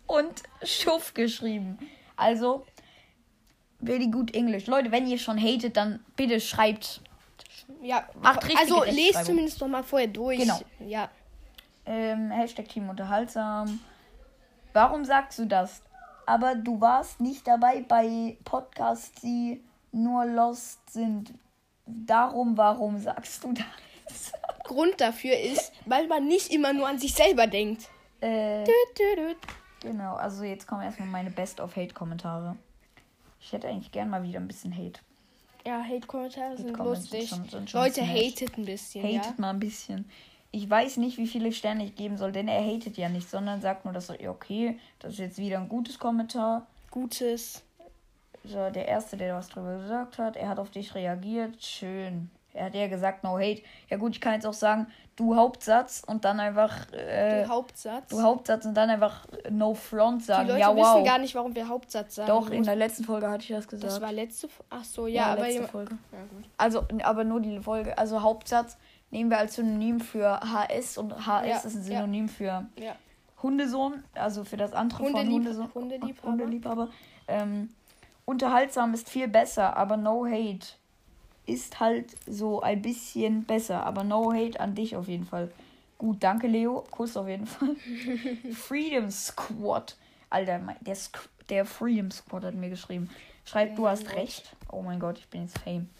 und 0.09 0.43
schuff 0.65 1.15
geschrieben. 1.15 1.79
Also, 2.17 2.67
very 3.81 4.09
good 4.09 4.35
English. 4.35 4.67
Leute, 4.67 4.91
wenn 4.91 5.07
ihr 5.07 5.17
schon 5.17 5.39
hatet, 5.39 5.77
dann 5.77 6.05
bitte 6.17 6.41
schreibt. 6.41 7.03
Ja, 7.81 8.09
Macht 8.21 8.43
richtige 8.49 8.59
also 8.59 8.83
lest 8.83 9.27
zumindest 9.27 9.61
noch 9.61 9.69
mal 9.69 9.85
vorher 9.85 10.09
durch. 10.09 10.41
Genau. 10.41 10.61
Ja. 10.81 11.09
Ähm, 11.87 12.33
Hashtag 12.33 12.69
Team 12.69 12.91
unterhaltsam. 12.91 13.79
Warum 14.73 15.05
sagst 15.05 15.39
du 15.39 15.47
das? 15.47 15.83
Aber 16.27 16.57
du 16.57 16.81
warst 16.81 17.21
nicht 17.21 17.47
dabei 17.47 17.85
bei 17.87 18.37
Podcasts, 18.45 19.13
die 19.23 19.63
nur 19.93 20.25
lost 20.25 20.91
sind. 20.91 21.33
Darum, 21.87 22.57
warum 22.57 22.99
sagst 22.99 23.45
du 23.45 23.53
das? 23.53 24.33
Grund 24.65 25.01
dafür 25.01 25.39
ist, 25.39 25.73
weil 25.87 26.07
man 26.07 26.27
nicht 26.27 26.53
immer 26.53 26.73
nur 26.73 26.87
an 26.89 26.99
sich 26.99 27.15
selber 27.15 27.47
denkt. 27.47 27.89
Äh, 28.21 28.65
Düt, 28.65 28.99
düt, 28.99 29.19
düt. 29.19 29.37
genau, 29.81 30.15
also 30.15 30.45
jetzt 30.45 30.67
kommen 30.67 30.83
erstmal 30.83 31.09
meine 31.09 31.31
Best-of-Hate-Kommentare. 31.31 32.57
Ich 33.41 33.53
hätte 33.53 33.69
eigentlich 33.69 33.91
gern 33.91 34.11
mal 34.11 34.23
wieder 34.23 34.39
ein 34.39 34.47
bisschen 34.47 34.73
Hate. 34.77 35.01
Ja, 35.67 35.83
Hate-Kommentare 35.83 36.57
sind 36.57 36.69
Hate-Comments 36.69 37.11
lustig. 37.11 37.31
sind 37.31 37.51
sind 37.51 37.73
Leute, 37.73 38.07
hatet 38.07 38.57
ein 38.59 38.65
bisschen, 38.65 39.03
Hatet 39.03 39.25
ja. 39.25 39.35
mal 39.39 39.51
ein 39.51 39.61
bisschen. 39.61 40.09
Ich 40.53 40.69
weiß 40.69 40.97
nicht, 40.99 41.17
wie 41.17 41.27
viele 41.27 41.53
Sterne 41.53 41.85
ich 41.85 41.95
geben 41.95 42.17
soll, 42.17 42.33
denn 42.33 42.49
er 42.49 42.65
hatet 42.65 42.97
ja 42.97 43.09
nicht, 43.09 43.29
sondern 43.31 43.61
sagt 43.61 43.85
nur, 43.85 43.95
dass 43.95 44.11
er, 44.11 44.31
okay, 44.31 44.79
das 44.99 45.15
ist 45.15 45.19
jetzt 45.19 45.39
wieder 45.39 45.59
ein 45.59 45.69
gutes 45.69 45.99
Kommentar. 45.99 46.67
Gutes. 46.91 47.63
So, 48.51 48.71
der 48.71 48.89
Erste, 48.89 49.17
der 49.17 49.35
was 49.35 49.49
drüber 49.49 49.77
gesagt 49.79 50.19
hat, 50.19 50.37
er 50.37 50.49
hat 50.49 50.59
auf 50.59 50.71
dich 50.71 50.95
reagiert. 50.95 51.63
Schön. 51.63 52.31
Er 52.53 52.65
hat 52.67 52.75
ja 52.75 52.89
gesagt, 52.89 53.23
no 53.23 53.39
hate. 53.39 53.63
Ja 53.89 53.97
gut, 53.97 54.13
ich 54.17 54.21
kann 54.21 54.35
jetzt 54.35 54.45
auch 54.47 54.53
sagen, 54.53 54.89
du 55.15 55.37
Hauptsatz 55.37 56.03
und 56.05 56.25
dann 56.25 56.41
einfach, 56.41 56.93
äh, 56.93 57.43
Der 57.43 57.49
Hauptsatz. 57.49 58.09
du 58.09 58.21
Hauptsatz 58.23 58.65
und 58.67 58.75
dann 58.75 58.91
einfach 58.91 59.25
no 59.51 59.75
front 59.75 60.23
Die 60.23 60.25
sagen. 60.25 60.49
Leute 60.49 60.59
ja, 60.61 60.75
wissen 60.75 60.95
wow. 60.95 61.05
gar 61.05 61.19
nicht, 61.19 61.35
warum 61.37 61.55
wir 61.55 61.69
Hauptsatz 61.69 62.17
sagen. 62.17 62.29
Doch, 62.29 62.51
in 62.51 62.65
der 62.65 62.75
letzten 62.75 63.05
Folge 63.05 63.31
hatte 63.31 63.45
ich 63.45 63.51
das 63.51 63.69
gesagt. 63.69 63.85
Das 63.93 64.01
war 64.01 64.11
letzte. 64.13 64.49
Ach 64.69 64.83
so, 64.83 65.07
ja, 65.07 65.27
aber 65.27 65.43
letzte 65.43 65.69
Folge. 65.69 65.97
Ja. 66.11 66.19
Also, 66.59 66.85
aber 67.05 67.23
nur 67.23 67.41
die 67.41 67.61
Folge. 67.61 67.97
Also 67.97 68.21
Hauptsatz 68.21 68.77
nehmen 69.11 69.31
wir 69.31 69.39
als 69.39 69.55
Synonym 69.55 70.01
für 70.01 70.41
HS 70.41 70.99
und 70.99 71.15
HS 71.25 71.47
Ja, 71.47 71.57
ist 71.59 71.65
ein 71.67 71.79
ja. 71.93 72.01
Synonym 72.01 72.29
für 72.29 72.67
Ja. 72.77 72.97
Hundesohn, 73.45 74.03
also 74.15 74.45
für 74.45 74.57
das 74.57 74.73
andere 74.73 75.05
von 75.05 75.13
Hundelieb- 75.15 75.33
Hundesohn. 75.35 75.71
Hundeliebhaber. 75.75 76.33
Hundeliebhaber. 76.33 76.89
Ähm, 77.29 77.71
unterhaltsam 78.31 78.95
ist 78.95 79.11
viel 79.11 79.27
besser, 79.27 79.77
aber 79.77 79.97
no 79.97 80.25
hate 80.25 80.75
ist 81.47 81.81
halt 81.81 82.15
so 82.27 82.61
ein 82.61 82.81
bisschen 82.81 83.45
besser, 83.45 83.85
aber 83.85 84.05
no 84.05 84.33
hate 84.33 84.61
an 84.61 84.77
dich 84.77 84.95
auf 84.95 85.09
jeden 85.09 85.27
Fall. 85.27 85.51
Gut, 85.99 86.23
danke 86.23 86.47
Leo, 86.47 86.85
Kuss 86.93 87.17
auf 87.17 87.27
jeden 87.27 87.47
Fall. 87.47 87.75
Freedom 88.53 89.11
Squad, 89.11 89.97
Alter, 90.31 90.61
der, 90.81 90.97
der 91.49 91.65
Freedom 91.67 92.11
Squad 92.13 92.45
hat 92.45 92.55
mir 92.55 92.71
geschrieben. 92.71 93.11
Schreibt, 93.45 93.77
du 93.77 93.89
hast 93.89 94.15
recht. 94.15 94.55
Oh 94.71 94.83
mein 94.83 95.01
Gott, 95.01 95.19
ich 95.19 95.27
bin 95.29 95.43
jetzt 95.43 95.59
Fame. 95.59 95.91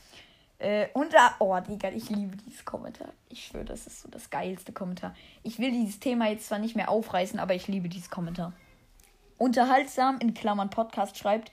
Äh, 0.61 0.87
unter. 0.95 1.35
Oh, 1.41 1.59
Digga, 1.59 1.91
ich 1.91 2.11
liebe 2.11 2.37
dieses 2.37 2.65
Kommentar. 2.65 3.09
Ich 3.29 3.47
schwöre, 3.47 3.65
das 3.65 3.89
ist 3.89 4.03
so 4.03 4.09
das 4.09 4.31
geilste 4.31 4.73
Kommentar. 4.73 5.15
Ich 5.43 5.59
will 5.59 5.73
dieses 5.73 5.99
Thema 5.99 6.29
jetzt 6.29 6.47
zwar 6.47 6.61
nicht 6.61 6.77
mehr 6.77 6.91
aufreißen, 6.91 7.41
aber 7.41 7.55
ich 7.55 7.67
liebe 7.67 7.89
dieses 7.89 8.09
Kommentar. 8.09 8.53
Unterhaltsam 9.37 10.19
in 10.21 10.33
Klammern 10.33 10.71
Podcast 10.71 11.19
schreibt, 11.19 11.51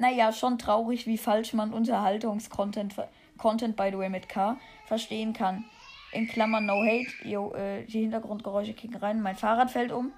naja, 0.00 0.32
schon 0.32 0.56
traurig, 0.56 1.06
wie 1.06 1.18
falsch 1.18 1.52
man 1.52 1.74
Unterhaltungscontent, 1.74 2.94
Content 3.36 3.76
by 3.76 3.90
the 3.92 3.98
way 3.98 4.08
mit 4.08 4.30
K, 4.30 4.56
verstehen 4.86 5.34
kann. 5.34 5.66
In 6.12 6.26
Klammern 6.26 6.64
no 6.64 6.82
hate, 6.82 7.12
yo, 7.22 7.52
äh, 7.52 7.84
die 7.84 8.00
Hintergrundgeräusche 8.00 8.72
kicken 8.72 8.96
rein, 8.96 9.20
mein 9.20 9.36
Fahrrad 9.36 9.70
fällt 9.70 9.92
um. 9.92 10.12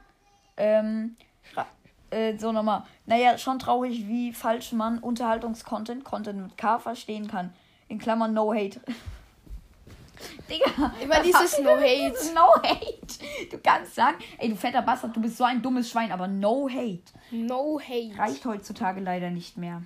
Ähm, 0.56 1.16
äh, 2.10 2.38
so 2.38 2.52
nochmal. 2.52 2.84
Naja, 3.06 3.36
schon 3.38 3.58
traurig, 3.58 4.06
wie 4.06 4.32
falsch 4.32 4.70
man 4.70 4.98
Unterhaltungscontent, 4.98 6.04
Content 6.04 6.40
mit 6.40 6.56
K 6.56 6.78
verstehen 6.78 7.26
kann. 7.26 7.52
In 7.88 7.98
Klammern 7.98 8.32
no 8.32 8.54
hate. 8.54 8.80
Digga. 10.50 10.92
Immer 11.02 11.20
dieses 11.22 11.58
No 11.60 11.70
Hate. 11.70 12.14
No 12.34 12.54
hate. 12.62 13.48
Du 13.50 13.58
kannst 13.58 13.94
sagen, 13.94 14.16
ey, 14.38 14.48
du 14.48 14.56
fetter 14.56 14.82
Bastard, 14.82 15.14
du 15.16 15.20
bist 15.20 15.36
so 15.36 15.44
ein 15.44 15.62
dummes 15.62 15.90
Schwein, 15.90 16.12
aber 16.12 16.28
no 16.28 16.68
hate. 16.68 17.02
No 17.30 17.80
Hate. 17.80 18.18
Reicht 18.18 18.44
heutzutage 18.44 19.00
leider 19.00 19.30
nicht 19.30 19.56
mehr. 19.56 19.82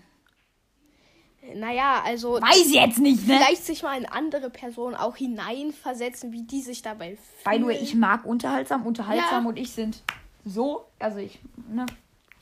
Naja, 1.55 2.03
also 2.05 2.41
Weiß 2.41 2.73
jetzt 2.73 2.99
nicht, 2.99 3.27
ne? 3.29 3.37
vielleicht 3.37 3.65
sich 3.65 3.83
mal 3.85 3.97
in 3.97 4.07
andere 4.07 4.51
Personen 4.51 4.97
auch 4.97 5.17
hineinversetzen, 5.17 6.33
wie 6.33 6.43
die 6.43 6.61
sich 6.61 6.83
dabei 6.83 7.11
By 7.45 7.51
fühlen. 7.51 7.63
the 7.63 7.69
way, 7.69 7.79
ich 7.81 7.95
mag 7.95 8.25
unterhaltsam. 8.25 8.85
Unterhaltsam 8.85 9.45
Ja. 9.45 9.49
und 9.49 9.57
ich 9.57 9.71
sind 9.71 10.03
so, 10.45 10.87
also 10.99 11.19
ich, 11.19 11.39
ne, 11.69 11.87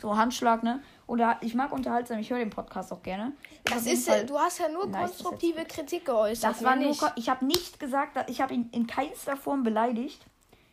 so 0.00 0.16
Handschlag, 0.16 0.62
ne? 0.62 0.82
Oder 1.06 1.36
ich 1.42 1.54
mag 1.54 1.70
unterhaltsam, 1.72 2.18
ich 2.18 2.30
höre 2.30 2.38
den 2.38 2.50
Podcast 2.50 2.92
auch 2.92 3.02
gerne. 3.02 3.32
das 3.64 3.86
ist, 3.86 4.08
Fall- 4.08 4.24
du 4.24 4.38
hast 4.38 4.58
ja 4.58 4.68
nur 4.68 4.86
nice, 4.86 5.00
konstruktive 5.18 5.64
Kritik 5.66 6.06
geäußert. 6.06 6.50
Das 6.50 6.64
war 6.64 6.76
nur, 6.76 6.88
nicht. 6.88 7.00
ko- 7.00 7.10
ich 7.16 7.28
habe 7.28 7.44
nicht 7.44 7.78
gesagt, 7.78 8.30
ich 8.30 8.40
habe 8.40 8.54
ihn 8.54 8.68
in 8.72 8.86
keinster 8.86 9.36
Form 9.36 9.62
beleidigt. 9.62 10.24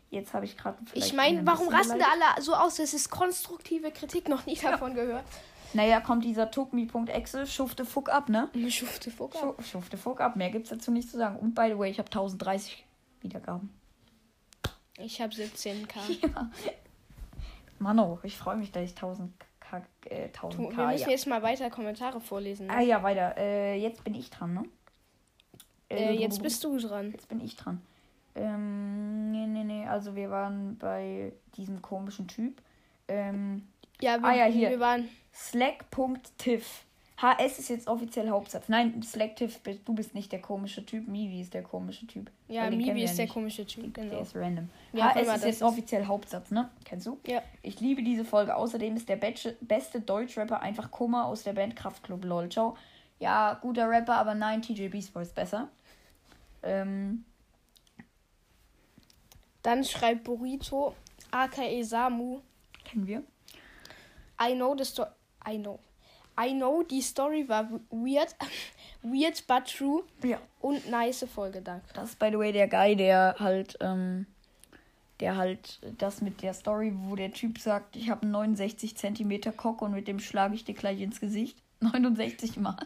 Jetzt 0.09 0.33
habe 0.33 0.45
ich 0.45 0.57
gerade 0.57 0.77
Ich 0.93 1.13
meine, 1.13 1.45
warum 1.45 1.67
rasten 1.69 2.00
da 2.00 2.05
alle 2.11 2.41
so 2.41 2.53
aus? 2.53 2.75
Das 2.75 2.93
ist 2.93 3.09
konstruktive 3.09 3.91
Kritik, 3.91 4.27
noch 4.29 4.45
nie 4.45 4.55
davon 4.55 4.93
gehört. 4.93 5.23
Naja, 5.73 6.01
kommt 6.01 6.25
dieser 6.25 6.51
Tookme.exe, 6.51 7.47
schufte 7.47 7.85
Fuck 7.85 8.09
ab, 8.09 8.27
ne? 8.27 8.50
Schufte 8.69 9.09
Fuck 9.09 9.35
ab. 9.35 9.55
Schu- 9.57 9.63
Schufte 9.63 9.97
Fuck 9.97 10.19
ab, 10.19 10.35
mehr 10.35 10.50
gibt's 10.50 10.69
dazu 10.69 10.91
nicht 10.91 11.09
zu 11.09 11.17
sagen. 11.17 11.38
Und 11.38 11.55
by 11.55 11.67
the 11.69 11.77
way, 11.77 11.89
ich 11.89 11.97
habe 12.00 12.07
1030 12.07 12.85
Wiedergaben. 13.21 13.69
Ich 14.97 15.21
habe 15.21 15.33
17k. 15.33 15.97
Mano, 17.79 18.19
ich 18.23 18.38
freue 18.38 18.57
mich, 18.57 18.71
dass 18.71 18.83
ich 18.83 18.91
1000 18.91 19.31
K, 19.79 20.09
äh, 20.09 20.25
1000 20.27 20.59
Wir 20.69 20.75
K, 20.75 20.91
müssen 20.91 21.03
ja. 21.05 21.09
jetzt 21.09 21.27
mal 21.27 21.41
weiter 21.41 21.69
Kommentare 21.69 22.19
vorlesen. 22.19 22.67
Ne? 22.67 22.73
Ah 22.73 22.81
ja, 22.81 23.01
weiter. 23.01 23.35
Äh, 23.37 23.77
jetzt 23.79 24.03
bin 24.03 24.13
ich 24.13 24.29
dran, 24.29 24.53
ne? 24.53 24.63
äh, 25.89 26.13
jetzt 26.13 26.41
bist 26.41 26.63
du 26.63 26.77
dran. 26.77 27.11
Jetzt 27.11 27.27
bin 27.29 27.39
ich 27.41 27.55
dran. 27.55 27.81
Ähm, 28.35 29.31
nee, 29.31 29.45
nee, 29.47 29.63
nee. 29.63 29.85
Also 29.87 30.15
wir 30.15 30.29
waren 30.29 30.77
bei 30.77 31.33
diesem 31.57 31.81
komischen 31.81 32.27
Typ. 32.27 32.61
Ähm, 33.07 33.67
Ja, 34.01 34.19
wir, 34.21 34.27
Ah 34.27 34.33
ja, 34.33 34.45
hier. 34.45 34.69
wir 34.69 34.79
waren. 34.79 35.09
Slack.tiff. 35.33 36.85
HS 37.21 37.59
ist 37.59 37.69
jetzt 37.69 37.87
offiziell 37.87 38.29
Hauptsatz. 38.29 38.67
Nein, 38.67 39.03
Slack.tiff, 39.03 39.59
du 39.85 39.93
bist 39.93 40.15
nicht 40.15 40.31
der 40.31 40.41
komische 40.41 40.83
Typ. 40.83 41.07
Mivi 41.07 41.41
ist 41.41 41.53
der 41.53 41.61
komische 41.61 42.07
Typ. 42.07 42.31
Ja, 42.47 42.71
wir 42.71 42.95
ist 42.95 43.17
ja 43.17 43.25
der 43.25 43.33
komische 43.33 43.65
Typ, 43.65 43.93
Der 43.93 44.05
genau. 44.05 44.21
ist 44.21 44.35
random. 44.35 44.69
Auch 44.95 44.99
HS 44.99 45.21
ist 45.21 45.27
jetzt 45.27 45.45
ist. 45.45 45.61
offiziell 45.61 46.05
Hauptsatz, 46.05 46.49
ne? 46.49 46.69
Kennst 46.83 47.05
du? 47.05 47.19
Ja. 47.27 47.43
Ich 47.61 47.79
liebe 47.79 48.01
diese 48.01 48.25
Folge. 48.25 48.55
Außerdem 48.55 48.95
ist 48.95 49.07
der 49.07 49.17
beste 49.17 50.01
Deutschrapper 50.01 50.61
einfach 50.61 50.89
Kummer 50.89 51.25
aus 51.25 51.43
der 51.43 51.53
Band 51.53 51.75
Kraftklub 51.75 52.25
LOL. 52.25 52.49
Ciao. 52.49 52.75
Ja, 53.19 53.53
guter 53.61 53.87
Rapper, 53.87 54.15
aber 54.15 54.33
nein, 54.33 54.63
TJ 54.63 54.87
Beast 54.87 55.13
Boy 55.13 55.21
ist 55.21 55.35
besser. 55.35 55.69
Ähm, 56.63 57.23
Dann 59.61 59.83
schreibt 59.83 60.23
Burrito, 60.23 60.95
aka 61.29 61.83
Samu, 61.83 62.39
kennen 62.83 63.05
wir. 63.05 63.23
I 64.41 64.55
know 64.55 64.75
the 64.75 64.83
story. 64.83 65.09
I 65.47 65.59
know. 65.59 65.79
I 66.41 66.53
know, 66.53 66.83
die 66.83 67.01
Story 67.01 67.48
war 67.48 67.69
weird, 67.89 68.36
weird 69.03 69.45
but 69.48 69.65
true 69.65 70.03
Ja. 70.24 70.39
und 70.60 70.89
nice 70.89 71.25
Folge, 71.33 71.62
danke. 71.62 71.86
Das 71.93 72.10
ist, 72.12 72.19
by 72.19 72.29
the 72.31 72.38
way, 72.39 72.51
der 72.51 72.67
Guy, 72.67 72.95
der 72.95 73.36
halt, 73.39 73.77
ähm, 73.81 74.25
der 75.19 75.38
halt 75.38 75.79
das 75.98 76.21
mit 76.21 76.41
der 76.41 76.53
Story, 76.53 76.93
wo 76.95 77.15
der 77.15 77.31
Typ 77.31 77.60
sagt, 77.60 77.95
ich 77.95 78.10
habe 78.10 78.24
einen 78.24 78.31
69 78.31 78.98
Zentimeter 78.98 79.51
Cock 79.51 79.81
und 79.81 79.91
mit 79.91 80.07
dem 80.07 80.19
schlage 80.19 80.55
ich 80.55 80.63
dir 80.63 80.74
gleich 80.74 81.00
ins 81.01 81.19
Gesicht. 81.19 81.57
69 81.81 82.57
Mal. 82.57 82.77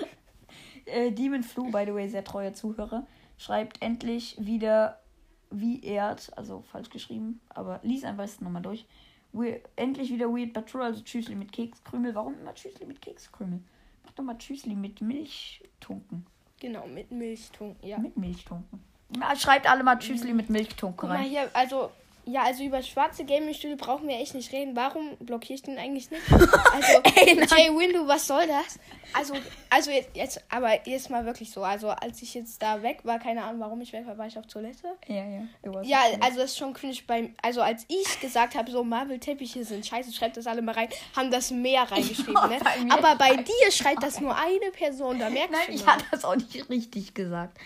äh, 0.86 1.10
Demon 1.12 1.42
Flu, 1.42 1.70
by 1.70 1.84
the 1.86 1.94
way, 1.94 2.08
sehr 2.08 2.24
treuer 2.24 2.52
Zuhörer, 2.52 3.06
schreibt 3.38 3.80
endlich 3.82 4.36
wieder 4.38 5.00
wie 5.50 5.82
Erd, 5.84 6.32
also 6.36 6.62
falsch 6.72 6.90
geschrieben, 6.90 7.40
aber 7.48 7.80
lies 7.82 8.04
einfach 8.04 8.28
nochmal 8.40 8.62
durch. 8.62 8.86
We 9.34 9.60
endlich 9.74 10.10
wieder 10.10 10.28
Weird 10.28 10.52
but 10.52 10.68
True, 10.68 10.84
also 10.84 11.02
Tschüssli 11.02 11.34
mit 11.34 11.50
Kekskrümel. 11.50 12.14
Warum 12.14 12.38
immer 12.40 12.54
Tschüssli 12.54 12.86
mit 12.86 13.02
Kekskrümel? 13.02 13.60
Mach 14.04 14.12
doch 14.12 14.22
mal 14.22 14.38
Tschüssli 14.38 14.76
mit 14.76 15.00
Milchtunken. 15.00 16.24
Genau, 16.60 16.86
mit 16.86 17.10
Milchtunken, 17.10 17.86
ja. 17.86 17.98
Mit 17.98 18.16
Milchtunken. 18.16 18.80
Na, 19.18 19.34
schreibt 19.34 19.68
alle 19.68 19.82
mal 19.82 19.98
Tschüssli 19.98 20.32
mit 20.32 20.50
Milchtunken 20.50 20.96
Guck 20.96 21.08
mal 21.08 21.16
rein. 21.16 21.28
hier, 21.28 21.50
also, 21.52 21.90
ja, 22.26 22.42
also 22.42 22.64
über 22.64 22.82
schwarze 22.82 23.24
Gaming-Stühle 23.24 23.76
brauchen 23.76 24.08
wir 24.08 24.16
echt 24.18 24.34
nicht 24.34 24.52
reden. 24.52 24.74
Warum 24.76 25.16
blockiere 25.18 25.54
ich 25.54 25.62
den 25.62 25.78
eigentlich 25.78 26.10
nicht? 26.10 26.22
Also, 26.74 27.00
Jay 27.56 27.70
Windu, 27.70 28.06
was 28.08 28.26
soll 28.26 28.46
das? 28.48 28.78
Also, 29.12 29.34
also 29.70 29.90
jetzt, 29.92 30.10
jetzt, 30.16 30.40
aber 30.50 30.86
jetzt 30.88 31.08
mal 31.08 31.24
wirklich 31.24 31.50
so. 31.52 31.62
Also, 31.62 31.88
als 31.90 32.20
ich 32.22 32.34
jetzt 32.34 32.60
da 32.60 32.82
weg 32.82 33.00
war, 33.04 33.18
keine 33.20 33.44
Ahnung, 33.44 33.60
warum 33.60 33.80
ich 33.80 33.92
weg 33.92 34.06
war, 34.06 34.18
war 34.18 34.26
ich 34.26 34.36
auf 34.36 34.46
Toilette. 34.46 34.96
Ja, 35.06 35.24
ja. 35.24 35.82
Ja, 35.82 36.00
also 36.20 36.38
das 36.40 36.50
ist 36.52 36.58
schon 36.58 36.72
cringe 36.72 36.96
beim. 37.06 37.34
Also 37.42 37.60
als 37.62 37.84
ich 37.88 38.20
gesagt 38.20 38.56
habe, 38.56 38.70
so 38.72 38.82
Marvel-Teppiche 38.82 39.64
sind 39.64 39.86
scheiße, 39.86 40.12
schreibt 40.12 40.36
das 40.36 40.46
alle 40.48 40.62
mal 40.62 40.72
rein, 40.74 40.88
haben 41.16 41.30
das 41.30 41.50
mehr 41.52 41.82
reingeschrieben, 41.90 42.34
Ja, 42.34 42.48
ne? 42.48 42.58
bei 42.60 42.90
Aber 42.96 43.14
bei 43.16 43.36
dir 43.36 43.70
schreibt 43.70 44.02
das 44.02 44.20
nur 44.20 44.34
eine 44.36 44.70
Person, 44.72 45.18
da 45.20 45.30
merkst 45.30 45.52
Nein, 45.52 45.60
du. 45.68 45.72
ich 45.74 45.84
mal. 45.86 45.92
hatte 45.94 46.06
das 46.10 46.24
auch 46.24 46.34
nicht 46.36 46.68
richtig 46.68 47.14
gesagt. 47.14 47.56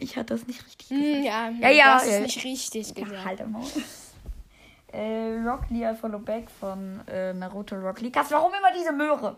Ich 0.00 0.16
hatte 0.16 0.34
das 0.34 0.46
nicht 0.48 0.64
richtig 0.66 0.88
gesagt. 0.88 1.04
Hm, 1.04 1.22
ja, 1.22 1.50
Ja, 1.60 1.70
ja, 1.70 1.84
du 1.84 1.90
hast 1.94 2.10
ja. 2.10 2.20
nicht 2.20 2.44
richtig 2.44 2.94
gesagt. 2.94 3.24
Halt 3.24 3.40
im 3.40 3.52
Maul. 3.52 3.64
Äh, 4.92 5.38
Rock 5.44 5.68
Lee 5.70 5.94
Follow 5.94 6.18
Back 6.18 6.50
von 6.50 7.00
äh, 7.08 7.34
Naruto 7.34 7.76
Rock 7.76 8.00
Lee. 8.00 8.10
Kass, 8.10 8.30
warum 8.30 8.52
immer 8.52 8.72
diese 8.76 8.92
Möhre? 8.92 9.36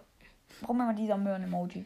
Warum 0.60 0.80
immer 0.80 0.94
dieser 0.94 1.16
Möhren-Emoji? 1.16 1.84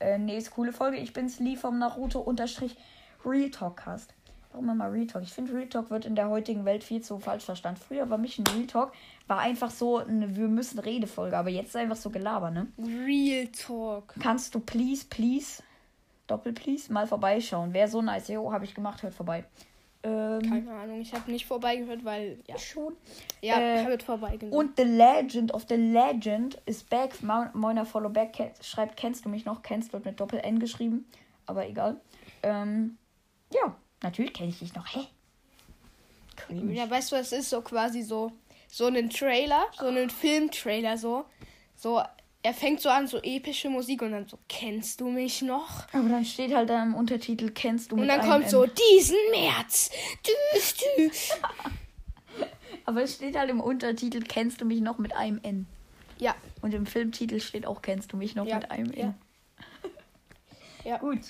Äh, 0.00 0.18
nächste 0.18 0.50
coole 0.50 0.72
Folge. 0.72 0.96
Ich 0.96 1.12
bin's 1.12 1.38
Lee 1.38 1.56
vom 1.56 1.78
Naruto 1.78 2.20
unterstrich 2.20 2.76
Real 3.24 3.50
Talk 3.50 3.78
Cast. 3.78 4.14
Warum 4.52 4.70
immer 4.70 4.90
Real 4.90 5.06
Talk? 5.06 5.22
Ich 5.22 5.32
finde, 5.32 5.52
Real 5.52 5.68
Talk 5.68 5.90
wird 5.90 6.06
in 6.06 6.16
der 6.16 6.28
heutigen 6.28 6.64
Welt 6.64 6.82
viel 6.82 7.02
zu 7.02 7.18
falsch 7.18 7.44
verstanden. 7.44 7.80
Früher 7.86 8.08
war 8.10 8.18
mich 8.18 8.38
ein 8.38 8.46
Real 8.46 8.66
Talk, 8.66 8.92
war 9.26 9.38
einfach 9.38 9.70
so 9.70 9.98
eine 9.98 10.36
Wir 10.36 10.48
müssen 10.48 10.78
Redefolge, 10.78 11.36
aber 11.36 11.50
jetzt 11.50 11.68
ist 11.68 11.76
einfach 11.76 11.96
so 11.96 12.10
Gelaber, 12.10 12.50
ne? 12.50 12.68
Real 12.78 13.46
Talk. 13.48 14.14
Kannst 14.20 14.54
du 14.54 14.60
please, 14.60 15.06
please, 15.08 15.62
Doppel 16.26 16.52
please, 16.52 16.92
mal 16.92 17.06
vorbeischauen? 17.06 17.72
Wäre 17.74 17.88
so 17.88 18.02
nice. 18.02 18.28
Jo, 18.28 18.52
habe 18.52 18.64
ich 18.64 18.74
gemacht, 18.74 19.02
hört 19.02 19.14
vorbei. 19.14 19.44
Ähm, 20.04 20.40
Keine 20.42 20.72
Ahnung, 20.72 21.00
ich 21.00 21.12
habe 21.12 21.30
nicht 21.30 21.44
vorbeigehört, 21.46 22.04
weil 22.04 22.38
ja, 22.46 22.56
schon. 22.56 22.96
ja, 23.42 23.58
Äh, 23.60 23.84
hört 23.84 24.02
vorbei 24.04 24.36
genau. 24.36 24.56
Und 24.56 24.76
The 24.76 24.84
Legend 24.84 25.52
of 25.52 25.66
the 25.68 25.74
Legend 25.74 26.54
ist 26.66 26.88
back. 26.88 27.20
Mo- 27.22 27.50
Moiner 27.52 27.84
Follow 27.84 28.08
Back 28.08 28.32
ke- 28.34 28.52
schreibt, 28.60 28.96
kennst 28.96 29.24
du 29.24 29.28
mich 29.28 29.44
noch? 29.44 29.62
Kennst 29.62 29.92
wird 29.92 30.04
mit 30.04 30.20
Doppel 30.20 30.38
N 30.40 30.60
geschrieben. 30.60 31.08
Aber 31.46 31.66
egal. 31.68 32.00
Ähm, 32.44 32.96
ja, 33.52 33.74
natürlich 34.02 34.32
kenne 34.34 34.50
ich 34.50 34.60
dich 34.60 34.74
noch. 34.74 34.86
Hä? 34.86 35.00
Cringe. 36.36 36.72
Ja, 36.74 36.88
weißt 36.88 37.10
du, 37.12 37.16
es 37.16 37.32
ist 37.32 37.50
so 37.50 37.60
quasi 37.62 38.02
so 38.02 38.30
so 38.70 38.86
einen 38.86 39.10
Trailer, 39.10 39.64
so 39.78 39.86
einen 39.86 40.10
Filmtrailer 40.10 40.96
so. 40.96 41.24
So 41.74 42.02
er 42.42 42.54
fängt 42.54 42.80
so 42.80 42.88
an 42.88 43.06
so 43.06 43.18
epische 43.22 43.68
Musik 43.68 44.00
und 44.02 44.12
dann 44.12 44.26
so 44.28 44.38
kennst 44.48 45.00
du 45.00 45.08
mich 45.08 45.42
noch? 45.42 45.86
Aber 45.92 46.08
dann 46.08 46.24
steht 46.24 46.54
halt 46.54 46.70
da 46.70 46.82
im 46.82 46.94
Untertitel, 46.94 47.50
kennst 47.50 47.90
du 47.90 47.96
Und 47.96 48.02
mit 48.02 48.10
dann 48.10 48.20
kommt 48.20 48.44
N. 48.44 48.50
so 48.50 48.64
diesen 48.66 49.16
März. 49.32 49.90
Dü, 50.26 50.32
dü. 51.08 51.10
Aber 52.86 53.02
es 53.02 53.16
steht 53.16 53.36
halt 53.36 53.50
im 53.50 53.60
Untertitel, 53.60 54.20
kennst 54.22 54.60
du 54.60 54.64
mich 54.64 54.80
noch 54.80 54.98
mit 54.98 55.14
einem 55.14 55.40
N. 55.42 55.66
Ja, 56.18 56.34
Und 56.62 56.72
im 56.74 56.86
Filmtitel 56.86 57.38
steht 57.40 57.66
auch, 57.66 57.82
kennst 57.82 58.12
du 58.12 58.16
mich 58.16 58.34
noch 58.34 58.46
Ja, 58.46 58.56
mit 58.56 58.70
einem 58.70 58.92
ja. 58.92 59.04
N. 59.06 59.14
Ja. 60.84 60.96
Gut, 60.98 61.20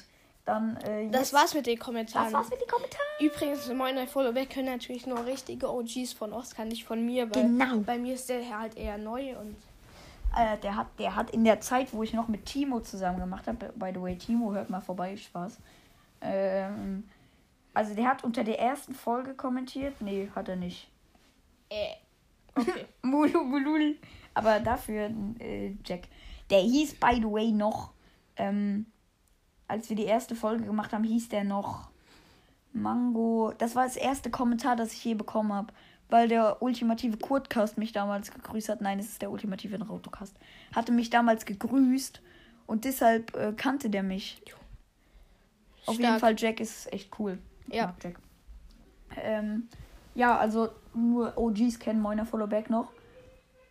dann 0.45 0.77
äh, 0.77 1.11
das 1.11 1.33
war's 1.33 1.53
mit 1.55 1.67
den 1.67 1.77
Das 1.77 1.85
Kommentaren. 1.85 2.33
war's 2.33 2.49
mit 2.49 2.61
den 2.61 2.69
Kommentaren. 2.69 3.03
Übrigens, 3.19 3.67
meine 3.73 4.07
Followback 4.07 4.51
können 4.51 4.67
natürlich 4.67 5.05
nur 5.07 5.27
richtige 5.27 5.69
OGs 5.73 6.13
von 6.13 6.33
Oscar, 6.33 6.65
nicht 6.65 6.85
von 6.85 7.05
mir, 7.05 7.35
weil 7.35 7.43
Genau. 7.43 7.79
bei 7.79 7.99
mir 7.99 8.15
ist 8.15 8.29
der 8.29 8.57
halt 8.57 8.77
eher 8.77 8.99
neu 8.99 9.37
und 9.37 9.57
Äh, 10.39 10.57
der 10.59 10.77
hat, 10.77 10.87
der 11.01 11.17
hat 11.17 11.31
in 11.31 11.43
der 11.43 11.61
Zeit, 11.61 11.93
wo 11.93 12.05
ich 12.05 12.13
noch 12.13 12.29
mit 12.29 12.47
Timo 12.47 12.79
zusammen 12.79 13.19
gemacht 13.19 13.49
habe, 13.49 13.73
by 13.75 13.91
the 13.93 14.01
way, 14.01 14.17
Timo, 14.17 14.53
hört 14.53 14.71
mal 14.71 14.81
vorbei, 14.81 15.17
Spaß. 15.17 15.59
Ähm, 16.21 17.03
also 17.75 17.93
der 17.95 18.07
hat 18.07 18.23
unter 18.23 18.45
der 18.45 18.61
ersten 18.61 18.95
Folge 18.95 19.35
kommentiert. 19.35 20.01
Nee, 20.01 20.31
hat 20.37 20.49
er 20.49 20.55
nicht. 20.55 20.89
äh, 21.71 21.95
okay. 22.55 22.87
Mulu 23.03 23.43
Mulul. 23.43 23.97
Aber 24.35 24.61
dafür 24.61 25.11
äh, 25.41 25.75
Jack. 25.85 26.03
Der 26.51 26.61
hieß, 26.61 26.95
by 27.01 27.17
the 27.17 27.25
way, 27.25 27.51
noch, 27.51 27.91
ähm, 28.37 28.87
als 29.67 29.89
wir 29.89 29.97
die 29.97 30.05
erste 30.05 30.37
Folge 30.37 30.65
gemacht 30.65 30.93
haben, 30.93 31.03
hieß 31.05 31.31
der 31.31 31.43
noch 31.43 31.91
Mango. 32.73 33.53
Das 33.59 33.75
war 33.75 33.85
das 33.85 33.97
erste 33.97 34.31
Kommentar, 34.31 34.77
das 34.77 34.93
ich 34.93 35.05
je 35.05 35.15
bekommen 35.15 35.53
habe. 35.53 35.73
Weil 36.11 36.29
der 36.29 36.63
ultimative 36.63 37.19
Kurtcast 37.19 37.77
mich 37.77 37.93
damals 37.93 38.31
gegrüßt 38.33 38.71
hat. 38.71 38.81
Nein, 38.81 38.99
es 38.99 39.07
ist 39.09 39.21
der 39.23 39.31
ultimative 39.31 39.79
Naruto-Cast. 39.79 40.35
Hatte 40.75 40.91
mich 40.93 41.11
damals 41.11 41.45
gegrüßt 41.45 42.23
und 42.67 42.85
deshalb 42.85 43.37
äh, 43.37 43.53
kannte 43.55 43.91
der 43.91 44.03
mich. 44.03 44.41
Auf 45.87 45.95
jeden 45.97 46.05
Stark. 46.07 46.21
Fall, 46.21 46.35
Jack 46.39 46.61
ist 46.61 46.91
echt 46.93 47.11
cool. 47.19 47.39
Ich 47.67 47.75
Ja. 47.75 47.87
mag 47.89 47.95
Jack. 48.03 48.19
Ähm, 49.23 49.69
ja, 50.15 50.37
also 50.39 50.71
nur 50.95 51.37
OGs 51.37 51.79
kennen 51.79 52.01
Moiner 52.01 52.25
Followback 52.27 52.71
noch. 52.71 52.91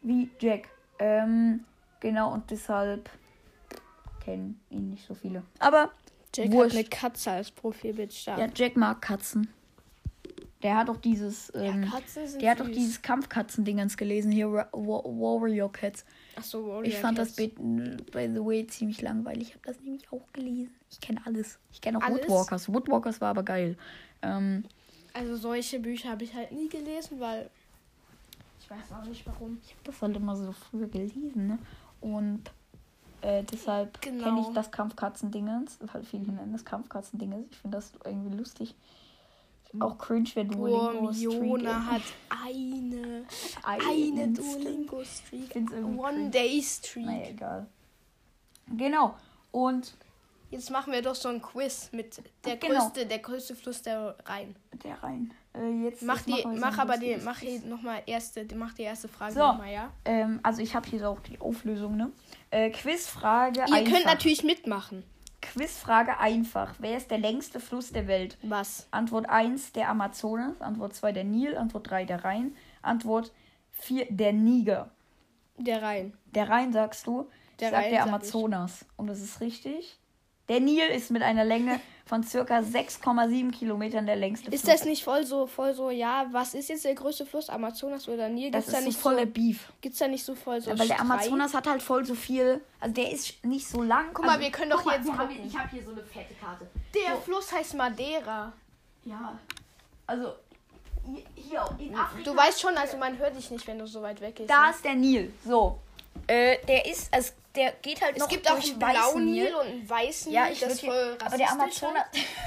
Wie 0.02 0.30
Jack. 0.39 0.69
Ähm, 1.00 1.65
genau, 2.00 2.34
und 2.34 2.50
deshalb 2.52 3.10
kennen 4.23 4.60
ihn 4.69 4.89
nicht 4.91 5.06
so 5.08 5.13
viele. 5.15 5.43
Aber 5.60 5.91
Jack 6.36 6.52
Wurscht. 6.52 6.71
hat 6.76 6.80
eine 6.80 6.88
Katze 6.89 7.32
als 7.32 7.52
Profilbild 7.52 8.13
stark. 8.13 8.38
ja, 8.39 8.47
Jack 8.54 8.78
mag 8.78 9.02
Katzen. 9.02 9.47
Der 10.63 10.76
hat 10.76 10.89
auch 10.89 10.98
dieses, 10.98 11.52
ähm, 11.54 11.86
Katzen 11.89 12.28
sind 12.28 12.41
der 12.41 12.52
hat 12.52 12.58
süß. 12.58 12.67
dieses 12.76 13.02
Kampfkatzen-Dingens 13.04 13.96
gelesen, 13.96 14.32
hier 14.32 14.52
Wa- 14.52 14.67
Wa- 14.72 15.04
Warrior 15.04 15.72
Cats. 15.72 16.04
Ach 16.36 16.43
so, 16.43 16.65
Warrior 16.67 16.84
Ich 16.86 16.98
fand 16.98 17.17
das, 17.20 17.36
Cats. 17.36 17.54
by 17.56 17.98
by 18.12 18.30
the 18.34 18.43
way, 18.43 18.65
ziemlich 18.65 19.02
langweilig. 19.02 19.50
Ich 19.50 19.54
habe 19.54 19.65
das 19.67 19.80
nämlich 19.82 20.12
auch 20.12 20.26
gelesen. 20.34 20.74
Ich 20.89 21.00
kenne 21.00 21.22
alles. 21.26 21.60
Ich 21.72 21.80
kenne 21.80 22.00
auch 22.00 22.02
Alles? 22.02 22.22
Woodwalkers. 22.28 22.74
Woodwalkers 22.74 23.22
war 23.22 23.30
aber 23.30 23.43
geil. 23.43 23.78
Ähm, 24.24 24.63
Also 25.13 25.36
solche 25.36 25.80
Bücher 25.80 26.10
habe 26.10 26.24
ich 26.24 26.34
halt 26.34 26.52
nie 26.52 26.70
gelesen, 26.70 27.20
weil 27.20 27.50
ich 28.60 28.70
weiß 28.70 28.91
auch 29.00 29.06
nicht 29.08 29.26
warum. 29.28 29.60
ich 29.63 29.72
habe 29.74 29.82
das 29.84 30.02
halt 30.02 30.15
immer 30.15 30.36
so 30.36 30.52
früher 30.52 30.88
gelesen, 30.88 31.48
ne? 31.48 31.60
Und 32.02 32.41
äh, 33.22 33.43
deshalb 33.43 34.02
Genau. 34.02 34.24
kenne 34.24 34.41
ich 34.41 34.48
das 34.56 34.72
Kampfkatzen-Dingens. 34.72 35.80
Halt 35.93 36.06
viele 36.06 36.32
nennen 36.32 36.52
das 36.54 36.65
Kampfkatzen-Dingens. 36.65 37.46
Ich 37.52 37.58
finde 37.58 37.78
das 37.78 37.91
irgendwie 38.06 38.36
lustig. 38.36 38.76
Auch 39.81 39.97
cringe, 39.97 40.29
wenn 40.35 40.47
Duolingo 40.49 41.11
Jona 41.11 41.71
ist. 41.71 41.91
hat 41.91 42.01
eine, 42.45 43.25
eine 43.63 43.83
Einen 43.89 44.33
Duolingo-Streak. 44.33 45.55
One-Day-Streak. 45.97 47.05
Naja, 47.05 47.27
egal. 47.29 47.67
Genau. 48.75 49.15
Und 49.51 49.95
Jetzt 50.49 50.71
machen 50.71 50.93
wir 50.93 51.01
doch 51.01 51.13
so 51.15 51.27
ein 51.27 51.41
Quiz 51.41 51.89
mit 51.91 52.21
der 52.45 52.55
Genau. 52.55 52.79
größte, 52.79 53.05
der 53.05 53.19
größte 53.19 53.53
Fluss 53.53 53.81
der 53.81 54.15
Rhein. 54.25 54.55
der 54.81 55.03
rein. 55.03 55.33
Äh, 55.53 55.83
jetzt, 55.83 56.01
Mach 56.03 56.25
jetzt 56.25 56.27
die, 56.37 56.41
so 56.41 56.47
mach 56.47 56.77
aber 56.77 56.95
die, 56.97 57.07
lustiges 57.07 57.25
mach 57.25 57.39
hier 57.39 57.59
nochmal 57.65 58.01
erste, 58.05 58.47
mach 58.55 58.73
die 58.73 58.83
erste 58.83 59.09
Frage 59.09 59.33
So. 59.33 59.39
nochmal, 59.41 59.73
ja? 59.73 59.91
Ähm, 60.05 60.39
also 60.43 60.61
ich 60.61 60.73
habe 60.73 60.87
hier 60.89 61.09
auch 61.09 61.19
die 61.19 61.41
Auflösung, 61.41 61.97
ne? 61.97 62.11
Äh, 62.51 62.69
Quizfrage 62.69 63.59
Ihr 63.67 63.73
einfach. 63.73 63.91
könnt 63.91 64.05
natürlich 64.05 64.43
mitmachen. 64.45 65.03
Quizfrage 65.41 66.19
einfach. 66.19 66.76
Wer 66.80 66.97
ist 66.97 67.12
der 67.12 67.19
längste 67.19 67.60
Fluss 67.60 67.91
der 67.91 68.08
Welt? 68.08 68.38
Was? 68.41 68.88
Antwort 68.91 69.30
1 69.30 69.73
der 69.73 69.89
Amazonas, 69.89 70.60
Antwort 70.62 70.95
2 70.95 71.12
der 71.12 71.23
Nil, 71.23 71.58
Antwort 71.58 71.89
3 71.89 72.06
der 72.06 72.23
Rhein, 72.23 72.56
Antwort 72.82 73.32
4 73.71 74.08
der 74.10 74.34
Niger. 74.34 74.89
Der 75.58 75.82
Rhein. 75.82 76.13
Der 76.26 76.50
Rhein 76.50 76.73
sagst 76.73 77.08
du, 77.08 77.30
Der 77.60 77.69
ich 77.69 77.73
sag 77.73 77.84
Rhein 77.84 77.91
der. 77.91 78.04
Amazonas. 78.04 78.86
Und 78.95 79.08
das 79.08 79.21
ist 79.21 79.41
richtig. 79.41 80.00
Der 80.50 80.60
Nil 80.60 80.88
ist 80.89 81.12
mit 81.12 81.21
einer 81.23 81.45
Länge 81.45 81.80
von 82.08 82.24
circa 82.24 82.60
6,7 82.60 83.52
Kilometern 83.52 84.06
der 84.06 84.15
längste 84.15 84.50
Ist 84.52 84.63
Fluss. 84.65 84.74
das 84.80 84.86
nicht 84.86 85.04
voll 85.04 85.26
so, 85.26 85.46
voll 85.48 85.74
so, 85.74 85.89
ja, 85.89 86.26
was 86.32 86.54
ist 86.54 86.70
jetzt 86.70 86.86
der 86.86 86.96
größte 86.96 87.26
Fluss? 87.26 87.50
Amazonas 87.50 88.08
oder 88.08 88.30
Nil? 88.30 88.50
das 88.52 88.65
Gibt's 88.65 88.72
da 88.72 88.80
ist 88.80 88.86
nicht 88.86 88.96
so 88.96 89.02
voll 89.02 89.15
der 89.17 89.26
so, 89.26 89.32
Beef. 89.32 89.72
gibt's 89.82 90.00
da 90.00 90.08
nicht 90.08 90.24
so 90.26 90.34
voll 90.36 90.62
so 90.62 90.70
Ja, 90.72 90.80
weil 90.80 90.88
der 90.88 90.96
Streit? 90.96 91.12
Amazonas 91.12 91.54
hat 91.54 91.67
halt 91.67 91.84
voll 91.84 92.06
so 92.06 92.15
viel. 92.15 92.62
Also 92.80 92.93
der 92.96 93.12
ist 93.12 93.43
nicht 93.46 93.67
so 93.67 93.82
lang. 93.84 94.06
Guck 94.13 94.26
mal, 94.26 94.32
also, 94.34 94.43
wir 94.43 94.52
können 94.52 94.72
doch 94.72 94.86
mal, 94.86 94.96
jetzt 94.98 95.06
gucken. 95.08 95.30
hier, 95.30 95.46
Ich 95.46 95.58
habe 95.58 95.70
hier 95.70 95.84
so 95.84 95.91
eine 95.91 96.04
fette 96.04 96.34
Karte. 96.36 96.65
Der 96.96 97.15
So. 97.15 97.22
Fluss 97.22 97.52
heißt 97.52 97.76
Madeira. 97.76 98.54
Ja. 99.06 99.38
Also 100.06 100.34
hier- 101.06 101.24
hier 101.36 101.70
in 101.80 101.96
Afrika. 101.96 102.30
Du 102.32 102.36
weißt 102.38 102.60
schon, 102.62 102.76
also 102.78 102.98
man 102.98 103.17
hört 103.17 103.36
dich 103.36 103.50
nicht, 103.52 103.65
wenn 103.67 103.80
du 103.80 103.88
so 103.88 104.02
weit 104.02 104.20
weg 104.22 104.36
bist. 104.36 104.50
da 104.50 104.65
ne? 104.65 104.72
ist 104.72 104.84
der 104.86 104.96
Nil. 104.96 105.34
So. 105.46 105.80
Äh, 106.28 106.58
der 106.67 106.86
ist, 106.89 107.13
also 107.13 107.32
der 107.58 107.72
geht 107.74 108.02
halt 108.02 108.15
Es 108.15 108.22
noch 108.22 108.30
gibt 108.30 108.50
auch 108.50 108.62
einen 108.63 108.80
blauen 108.80 109.26
Nil 109.26 109.54
und 109.56 109.65
einen 109.67 109.89
weißen 109.89 110.32
Ja, 110.32 110.46
Nil. 110.46 110.54
ich 110.54 110.60
das 110.62 110.74
ist 110.74 110.82
voll 110.86 111.17
aber 111.24 111.38
der 111.38 111.48
rassistisch 111.48 111.84
Amazonas. 111.84 112.04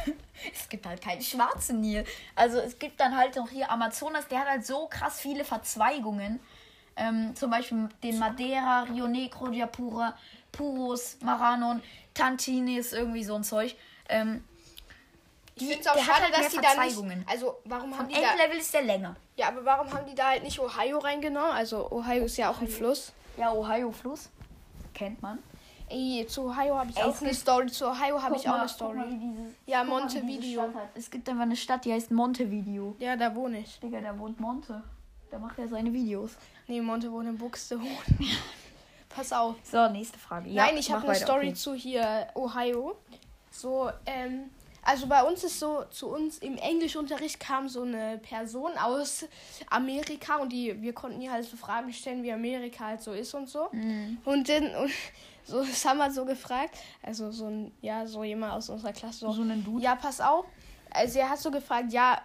halt. 0.06 0.16
es 0.54 0.68
gibt 0.68 0.86
halt 0.86 1.02
keinen 1.02 1.20
schwarzen 1.22 1.80
Nil. 1.82 2.04
Also 2.34 2.58
es 2.60 2.78
gibt 2.78 2.98
dann 3.00 3.16
halt 3.16 3.36
noch 3.36 3.50
hier 3.50 3.70
Amazonas, 3.70 4.26
der 4.28 4.40
hat 4.40 4.48
halt 4.48 4.64
so 4.64 4.86
krass 4.86 5.20
viele 5.20 5.44
Verzweigungen. 5.44 6.40
Ähm, 6.96 7.34
zum 7.36 7.50
Beispiel 7.50 7.88
den 8.02 8.18
Madeira, 8.18 8.82
Rio 8.82 9.06
Negro, 9.08 9.48
Japura, 9.50 10.16
Puros, 10.52 11.16
Maranon, 11.20 11.82
Tantinis, 12.14 12.92
irgendwie 12.92 13.24
so 13.24 13.34
ein 13.36 13.44
Zeug. 13.44 13.74
Ähm, 14.08 14.44
Ich 15.54 15.66
finde 15.66 15.80
es 15.80 15.86
auch 15.86 15.96
schade, 15.98 16.22
halt 16.24 16.34
dass 16.36 16.48
die 16.48 16.56
da 16.56 16.60
nicht. 16.62 16.70
Verzweigungen. 16.72 17.24
Also, 17.28 17.58
warum 17.64 17.92
haben 17.94 18.06
Am 18.06 18.08
die 18.08 18.14
da. 18.20 18.32
Endlevel 18.32 18.58
ist 18.58 18.74
der 18.74 18.82
länger. 18.82 19.16
Ja, 19.36 19.48
aber 19.48 19.64
warum 19.64 19.90
haben 19.92 20.06
die 20.06 20.14
da 20.14 20.28
halt 20.30 20.42
nicht 20.42 20.58
Ohio 20.58 20.98
reingenommen? 20.98 21.52
Also, 21.52 21.90
Ohio 21.90 22.24
ist 22.24 22.36
ja 22.36 22.50
auch 22.50 22.60
ein 22.60 22.68
Fluss. 22.68 23.12
Ja, 23.38 23.52
Ohio-Fluss. 23.52 24.28
Kennt 25.00 25.22
man. 25.22 25.38
Ey, 25.88 26.26
zu 26.28 26.42
Ohio 26.42 26.76
habe 26.76 26.90
ich 26.90 26.96
Ey, 26.98 27.04
auch 27.04 27.20
eine 27.22 27.32
Story. 27.32 27.68
Zu 27.68 27.86
Ohio 27.86 28.22
habe 28.22 28.36
ich 28.36 28.42
auch 28.42 28.52
mal, 28.52 28.58
eine 28.58 28.66
guck 28.66 28.70
Story. 28.70 28.98
mal, 28.98 29.54
Ja, 29.64 29.82
Montevideo. 29.82 30.70
Es 30.94 31.10
gibt 31.10 31.26
einfach 31.26 31.44
eine 31.44 31.56
Stadt, 31.56 31.86
die 31.86 31.92
heißt 31.94 32.10
Montevideo. 32.10 32.96
Ja, 32.98 33.16
da 33.16 33.34
wohne 33.34 33.60
ich. 33.60 33.80
Digga, 33.80 34.02
da 34.02 34.18
wohnt 34.18 34.38
Monte. 34.38 34.82
Da 35.30 35.38
macht 35.38 35.58
er 35.58 35.68
seine 35.68 35.90
Videos. 35.90 36.36
Nee, 36.66 36.82
Monte 36.82 37.10
wohnt 37.10 37.28
in 37.28 37.38
Buxtehude. 37.38 37.88
Pass 39.08 39.32
auf. 39.32 39.56
So, 39.64 39.88
nächste 39.88 40.18
Frage. 40.18 40.50
Ja, 40.50 40.66
Nein, 40.66 40.76
ich 40.76 40.92
habe 40.92 41.00
eine 41.04 41.14
weiter, 41.14 41.24
Story 41.24 41.46
okay. 41.46 41.54
zu 41.54 41.74
hier 41.74 42.26
Ohio. 42.34 42.98
So, 43.50 43.90
ähm, 44.04 44.50
also 44.90 45.06
bei 45.06 45.22
uns 45.22 45.44
ist 45.44 45.58
so, 45.60 45.84
zu 45.90 46.08
uns 46.08 46.38
im 46.38 46.56
Englischunterricht 46.56 47.38
kam 47.38 47.68
so 47.68 47.82
eine 47.82 48.18
Person 48.18 48.72
aus 48.76 49.24
Amerika 49.70 50.36
und 50.36 50.50
die, 50.52 50.80
wir 50.82 50.92
konnten 50.92 51.20
ihr 51.20 51.30
halt 51.32 51.44
so 51.44 51.56
Fragen 51.56 51.92
stellen, 51.92 52.22
wie 52.22 52.32
Amerika 52.32 52.86
halt 52.86 53.00
so 53.02 53.12
ist 53.12 53.32
und 53.34 53.48
so. 53.48 53.68
Mhm. 53.72 54.18
Und 54.24 54.48
dann, 54.48 54.74
und 54.76 54.90
so, 55.44 55.62
das 55.64 55.84
haben 55.84 55.98
wir 55.98 56.10
so 56.10 56.24
gefragt, 56.24 56.74
also 57.02 57.30
so 57.30 57.46
ein, 57.46 57.72
ja, 57.80 58.06
so 58.06 58.24
jemand 58.24 58.52
aus 58.54 58.68
unserer 58.68 58.92
Klasse 58.92 59.20
so, 59.20 59.32
So 59.32 59.42
einen 59.42 59.64
Dude? 59.64 59.82
ja, 59.84 59.94
pass 59.96 60.20
auf. 60.20 60.44
Also 60.90 61.20
er 61.20 61.30
hat 61.30 61.38
so 61.38 61.50
gefragt, 61.50 61.92
ja, 61.92 62.20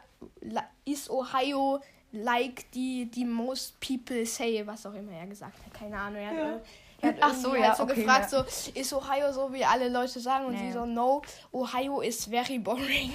ist 0.85 1.09
Ohio 1.09 1.79
like 2.11 2.71
die, 2.71 3.05
die 3.11 3.25
most 3.25 3.79
people 3.79 4.25
say, 4.25 4.65
was 4.65 4.85
auch 4.85 4.93
immer 4.93 5.11
er 5.11 5.27
gesagt 5.27 5.53
hat, 5.65 5.73
keine 5.73 5.97
Ahnung. 5.99 6.21
Er 6.21 6.33
Ja. 6.33 6.51
äh, 6.51 6.53
hat 6.55 6.61
Ach 7.01 7.33
so, 7.33 7.55
ja, 7.55 7.67
halt 7.67 7.77
so 7.77 7.83
okay, 7.83 7.95
gefragt, 7.95 8.31
ja. 8.31 8.45
so, 8.45 8.71
ist 8.73 8.93
Ohio 8.93 9.31
so, 9.31 9.53
wie 9.53 9.63
alle 9.63 9.89
Leute 9.89 10.19
sagen? 10.19 10.45
Und 10.45 10.53
Ja, 10.53 10.59
sie 10.59 10.71
so, 10.71 10.85
no, 10.85 11.21
Ohio 11.51 12.01
is 12.01 12.25
very 12.25 12.59
boring. 12.59 13.13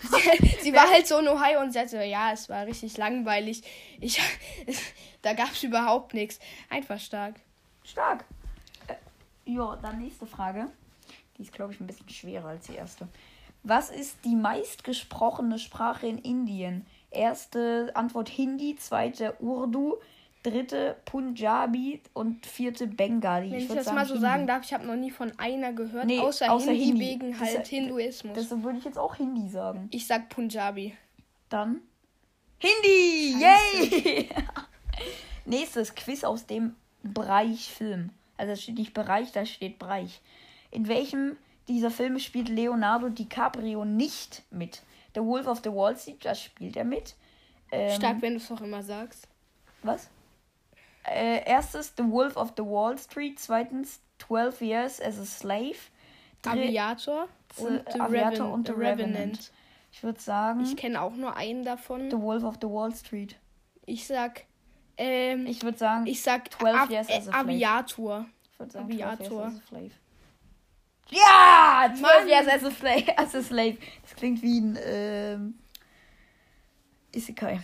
sie, 0.00 0.46
sie 0.62 0.72
war 0.72 0.90
halt 0.90 1.06
so 1.06 1.18
in 1.18 1.28
Ohio 1.28 1.60
und 1.60 1.74
hat 1.76 1.90
so, 1.90 1.96
ja, 1.96 2.32
es 2.32 2.48
war 2.48 2.66
richtig 2.66 2.96
langweilig. 2.96 3.62
Ich, 4.00 4.20
da 5.22 5.32
gab 5.32 5.52
es 5.52 5.62
überhaupt 5.62 6.14
nichts. 6.14 6.38
Einfach 6.68 6.98
stark. 6.98 7.36
Stark. 7.84 8.24
Äh, 8.88 8.94
ja, 9.46 9.76
dann 9.76 9.98
nächste 9.98 10.26
Frage. 10.26 10.66
Die 11.38 11.42
ist, 11.42 11.52
glaube 11.52 11.72
ich, 11.72 11.80
ein 11.80 11.86
bisschen 11.86 12.08
schwerer 12.08 12.48
als 12.48 12.66
die 12.66 12.74
erste. 12.74 13.08
Was 13.62 13.90
ist 13.90 14.24
die 14.24 14.36
meistgesprochene 14.36 15.58
Sprache 15.58 16.06
in 16.06 16.18
Indien? 16.18 16.86
Erste 17.10 17.90
Antwort 17.94 18.28
Hindi, 18.28 18.76
zweite 18.76 19.34
Urdu, 19.40 19.96
dritte 20.42 20.96
Punjabi 21.04 22.00
und 22.14 22.46
vierte 22.46 22.86
Bengali. 22.86 23.50
Wenn 23.50 23.58
ich, 23.60 23.68
würd 23.68 23.78
das 23.80 23.92
mal 23.92 24.06
so 24.06 24.14
Hindi. 24.14 24.26
sagen 24.26 24.46
darf, 24.46 24.64
ich 24.64 24.72
habe 24.72 24.86
noch 24.86 24.96
nie 24.96 25.10
von 25.10 25.32
einer 25.38 25.72
gehört, 25.72 26.06
Nee, 26.06 26.18
außer, 26.20 26.50
außer 26.50 26.70
Hindi, 26.72 26.84
Hindi. 26.86 27.00
wegen 27.00 27.30
Das- 27.32 27.40
halt 27.40 27.66
Hinduismus. 27.66 28.32
Deshalb 28.34 28.62
würde 28.62 28.78
ich 28.78 28.84
jetzt 28.84 28.98
auch 28.98 29.16
Hindi 29.16 29.48
sagen. 29.48 29.88
ich 29.90 30.06
sag 30.06 30.28
Punjabi. 30.30 30.96
Dann 31.50 31.80
Hindi! 32.58 33.36
Yay! 33.40 34.28
Nächstes 35.44 35.94
Quiz 35.94 36.24
aus 36.24 36.46
dem 36.46 36.74
Bereich 37.02 37.70
Film. 37.70 38.10
Also 38.36 38.52
es 38.52 38.62
steht 38.62 38.78
nicht 38.78 38.94
Bereich, 38.94 39.32
da 39.32 39.44
steht 39.46 39.78
Bereich. 39.78 40.20
In 40.70 40.86
welchem 40.88 41.36
dieser 41.68 41.90
Filme 41.90 42.20
spielt 42.20 42.48
Leonardo 42.48 43.08
DiCaprio 43.08 43.84
nicht 43.84 44.42
mit? 44.50 44.82
The 45.14 45.20
Wolf 45.22 45.46
of 45.46 45.60
the 45.64 45.70
Wall 45.72 45.96
Street, 45.96 46.24
da 46.24 46.34
spielt 46.34 46.76
er 46.76 46.84
mit. 46.84 47.14
Ähm, 47.72 47.96
Stark, 47.96 48.22
wenn 48.22 48.34
du 48.34 48.38
es 48.40 48.50
auch 48.50 48.60
immer 48.60 48.82
sagst. 48.82 49.26
Was? 49.82 50.08
Äh, 51.04 51.44
erstes 51.44 51.94
The 51.96 52.04
Wolf 52.04 52.36
of 52.36 52.52
the 52.56 52.62
Wall 52.62 52.98
Street, 52.98 53.38
zweitens 53.38 54.00
12 54.18 54.60
Years 54.60 55.00
as 55.00 55.18
a 55.18 55.24
Slave. 55.24 55.76
Aviator 56.46 57.28
und 57.56 57.82
The, 57.92 58.00
Aviator 58.00 58.46
Reven 58.46 58.52
und 58.52 58.66
The 58.66 58.72
Revenant. 58.72 59.14
Revenant. 59.14 59.52
Ich 59.92 60.02
würde 60.02 60.20
sagen 60.20 60.60
Ich 60.60 60.76
kenne 60.76 61.00
auch 61.00 61.14
nur 61.14 61.36
einen 61.36 61.64
davon. 61.64 62.10
The 62.10 62.18
Wolf 62.18 62.44
of 62.44 62.56
the 62.60 62.68
Wall 62.68 62.94
Street. 62.94 63.36
Ich 63.86 64.06
sag, 64.06 64.44
ähm, 64.96 65.46
ich, 65.46 65.58
Ich 65.58 65.62
würde 65.62 65.78
sagen 65.78 66.14
sag 66.14 66.52
12 66.52 66.80
Av 66.80 66.90
Years 66.90 67.08
as 67.08 67.16
a 67.16 67.22
Slave. 67.22 67.38
Aviator. 67.38 68.26
Ich 68.52 68.58
würde 68.58 68.72
sagen, 68.72 68.84
Aviator. 68.86 69.16
12 69.16 69.30
years 69.30 69.54
as 69.54 69.62
a 69.62 69.66
slave. 69.68 69.90
Ja! 71.10 71.88
12 71.88 72.00
Mann! 72.00 72.28
years 72.28 72.46
as 72.46 72.64
a, 72.64 72.70
slave, 72.70 73.12
as 73.16 73.34
a 73.34 73.42
slave. 73.42 73.78
Das 74.02 74.14
klingt 74.14 74.42
wie 74.42 74.60
ein 74.60 74.78
ähm, 74.82 75.58
Isekai. 77.12 77.60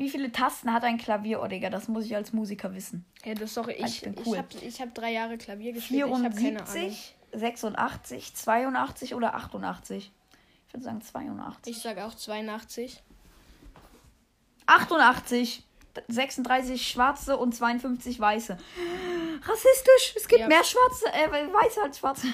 Wie 0.00 0.08
viele 0.08 0.32
Tasten 0.32 0.72
hat 0.72 0.82
ein 0.84 0.96
Klavier? 0.96 1.46
Digga, 1.46 1.68
das 1.68 1.86
muss 1.86 2.06
ich 2.06 2.16
als 2.16 2.32
Musiker 2.32 2.72
wissen. 2.74 3.04
Ja, 3.22 3.34
das 3.34 3.50
ist 3.50 3.56
doch, 3.58 3.68
ich, 3.68 3.82
Ah, 3.82 3.86
ich 3.86 4.00
bin 4.00 4.14
ich 4.14 4.26
cool. 4.26 4.38
habe 4.38 4.48
ich 4.62 4.80
hab 4.80 4.94
drei 4.94 5.12
Jahre 5.12 5.36
Klavier 5.36 5.74
gespielt. 5.74 6.06
Ich 6.06 6.10
habe 6.10 6.22
keine 6.30 6.62
Ahnung. 6.62 6.66
74, 6.66 7.16
86, 7.34 8.34
82 8.34 9.14
oder 9.14 9.34
88? 9.34 10.10
Ich 10.68 10.72
würde 10.72 10.84
sagen 10.84 11.02
82. 11.02 11.76
Ich 11.76 11.82
sag 11.82 11.98
auch 11.98 12.14
82. 12.14 13.02
88. 14.64 15.64
36 16.08 16.88
schwarze 16.88 17.36
und 17.36 17.54
52 17.54 18.18
weiße. 18.18 18.56
Rassistisch. 19.42 20.14
Es 20.16 20.28
gibt 20.28 20.40
Ja. 20.40 20.48
mehr 20.48 20.64
schwarze, 20.64 21.12
äh, 21.12 21.28
weiße 21.52 21.82
als 21.82 21.98
schwarze. 21.98 22.28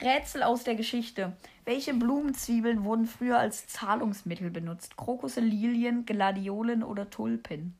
Rätsel 0.00 0.42
aus 0.42 0.64
der 0.64 0.74
Geschichte. 0.74 1.36
Welche 1.64 1.94
Blumenzwiebeln 1.94 2.84
wurden 2.84 3.06
früher 3.06 3.38
als 3.38 3.66
Zahlungsmittel 3.68 4.50
benutzt? 4.50 4.96
Krokusse, 4.96 5.40
Lilien, 5.40 6.06
Gladiolen 6.06 6.82
oder 6.82 7.10
Tulpen? 7.10 7.78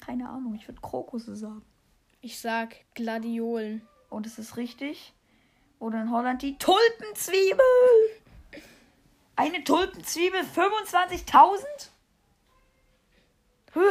Keine 0.00 0.28
Ahnung, 0.28 0.54
ich 0.54 0.68
würde 0.68 0.80
Krokusse 0.80 1.36
sagen. 1.36 1.62
Ich 2.20 2.38
sag 2.38 2.76
Gladiolen. 2.94 3.82
Und 4.08 4.26
es 4.26 4.38
ist 4.38 4.56
richtig. 4.56 5.14
Oder 5.78 6.02
in 6.02 6.10
Holland 6.10 6.42
die 6.42 6.58
Tulpenzwiebel. 6.58 7.64
Eine 9.36 9.64
Tulpenzwiebel 9.64 10.40
25.000? 10.40 11.64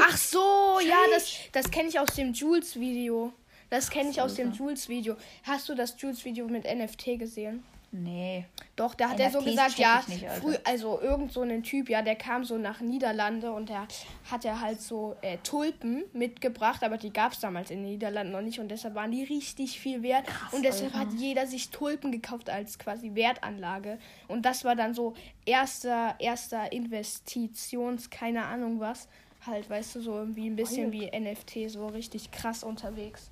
Ach 0.02 0.17
so, 0.17 0.80
ja, 0.86 0.98
das, 1.12 1.34
das 1.52 1.72
kenne 1.72 1.89
ich 1.89 2.00
aus 2.00 2.13
dem 2.15 2.34
Jules-Video. 2.34 3.34
Das 3.69 3.89
kenne 3.89 4.10
ich 4.10 4.21
aus 4.21 4.36
dem 4.36 4.49
Alter. 4.49 4.60
Jules-Video. 4.60 5.15
Hast 5.43 5.69
du 5.69 5.75
das 5.75 5.95
Jules-Video 5.99 6.47
mit 6.47 6.65
NFT 6.65 7.19
gesehen? 7.19 7.63
Nee. 7.91 8.45
Doch, 8.75 8.93
da 8.93 9.10
hat 9.10 9.19
er 9.19 9.32
so 9.32 9.39
NFTs 9.39 9.51
gesagt, 9.51 9.79
ja, 9.79 9.99
ich 10.01 10.13
nicht, 10.13 10.29
Alter. 10.29 10.41
früh, 10.41 10.55
also 10.63 11.01
irgend 11.01 11.32
so 11.32 11.41
ein 11.41 11.63
Typ, 11.63 11.89
ja, 11.89 12.03
der 12.03 12.15
kam 12.15 12.43
so 12.43 12.58
nach 12.58 12.82
Niederlande 12.82 13.51
und 13.51 13.69
der 13.69 13.88
hat 14.29 14.45
er 14.45 14.62
halt 14.62 14.79
so 14.79 15.15
äh, 15.21 15.38
Tulpen 15.39 16.03
mitgebracht, 16.13 16.84
aber 16.84 16.97
die 16.97 17.12
gab 17.12 17.32
es 17.32 17.39
damals 17.39 17.71
in 17.71 17.82
den 17.82 17.91
Niederlanden 17.93 18.32
noch 18.32 18.41
nicht 18.41 18.60
und 18.60 18.69
deshalb 18.69 18.93
waren 18.93 19.12
die 19.12 19.23
richtig 19.23 19.79
viel 19.79 20.03
wert 20.03 20.25
und 20.51 20.63
deshalb 20.63 20.93
Alter. 20.93 21.12
hat 21.12 21.19
jeder 21.19 21.47
sich 21.47 21.71
Tulpen 21.71 22.12
gekauft 22.12 22.51
als 22.51 22.77
quasi 22.77 23.15
Wertanlage 23.15 23.97
und 24.27 24.45
das 24.45 24.63
war 24.63 24.75
dann 24.75 24.93
so 24.93 25.15
erster 25.47 26.15
erster 26.19 26.71
Investitions 26.71 28.12
keine 28.12 28.45
Ahnung 28.45 28.79
was 28.79 29.08
halt, 29.45 29.69
weißt 29.69 29.95
du, 29.95 30.01
so 30.01 30.13
irgendwie 30.13 30.47
ein 30.47 30.55
bisschen 30.55 30.91
wie 30.91 31.10
NFT 31.17 31.69
so 31.69 31.88
richtig 31.88 32.32
krass 32.32 32.63
unterwegs. 32.63 33.32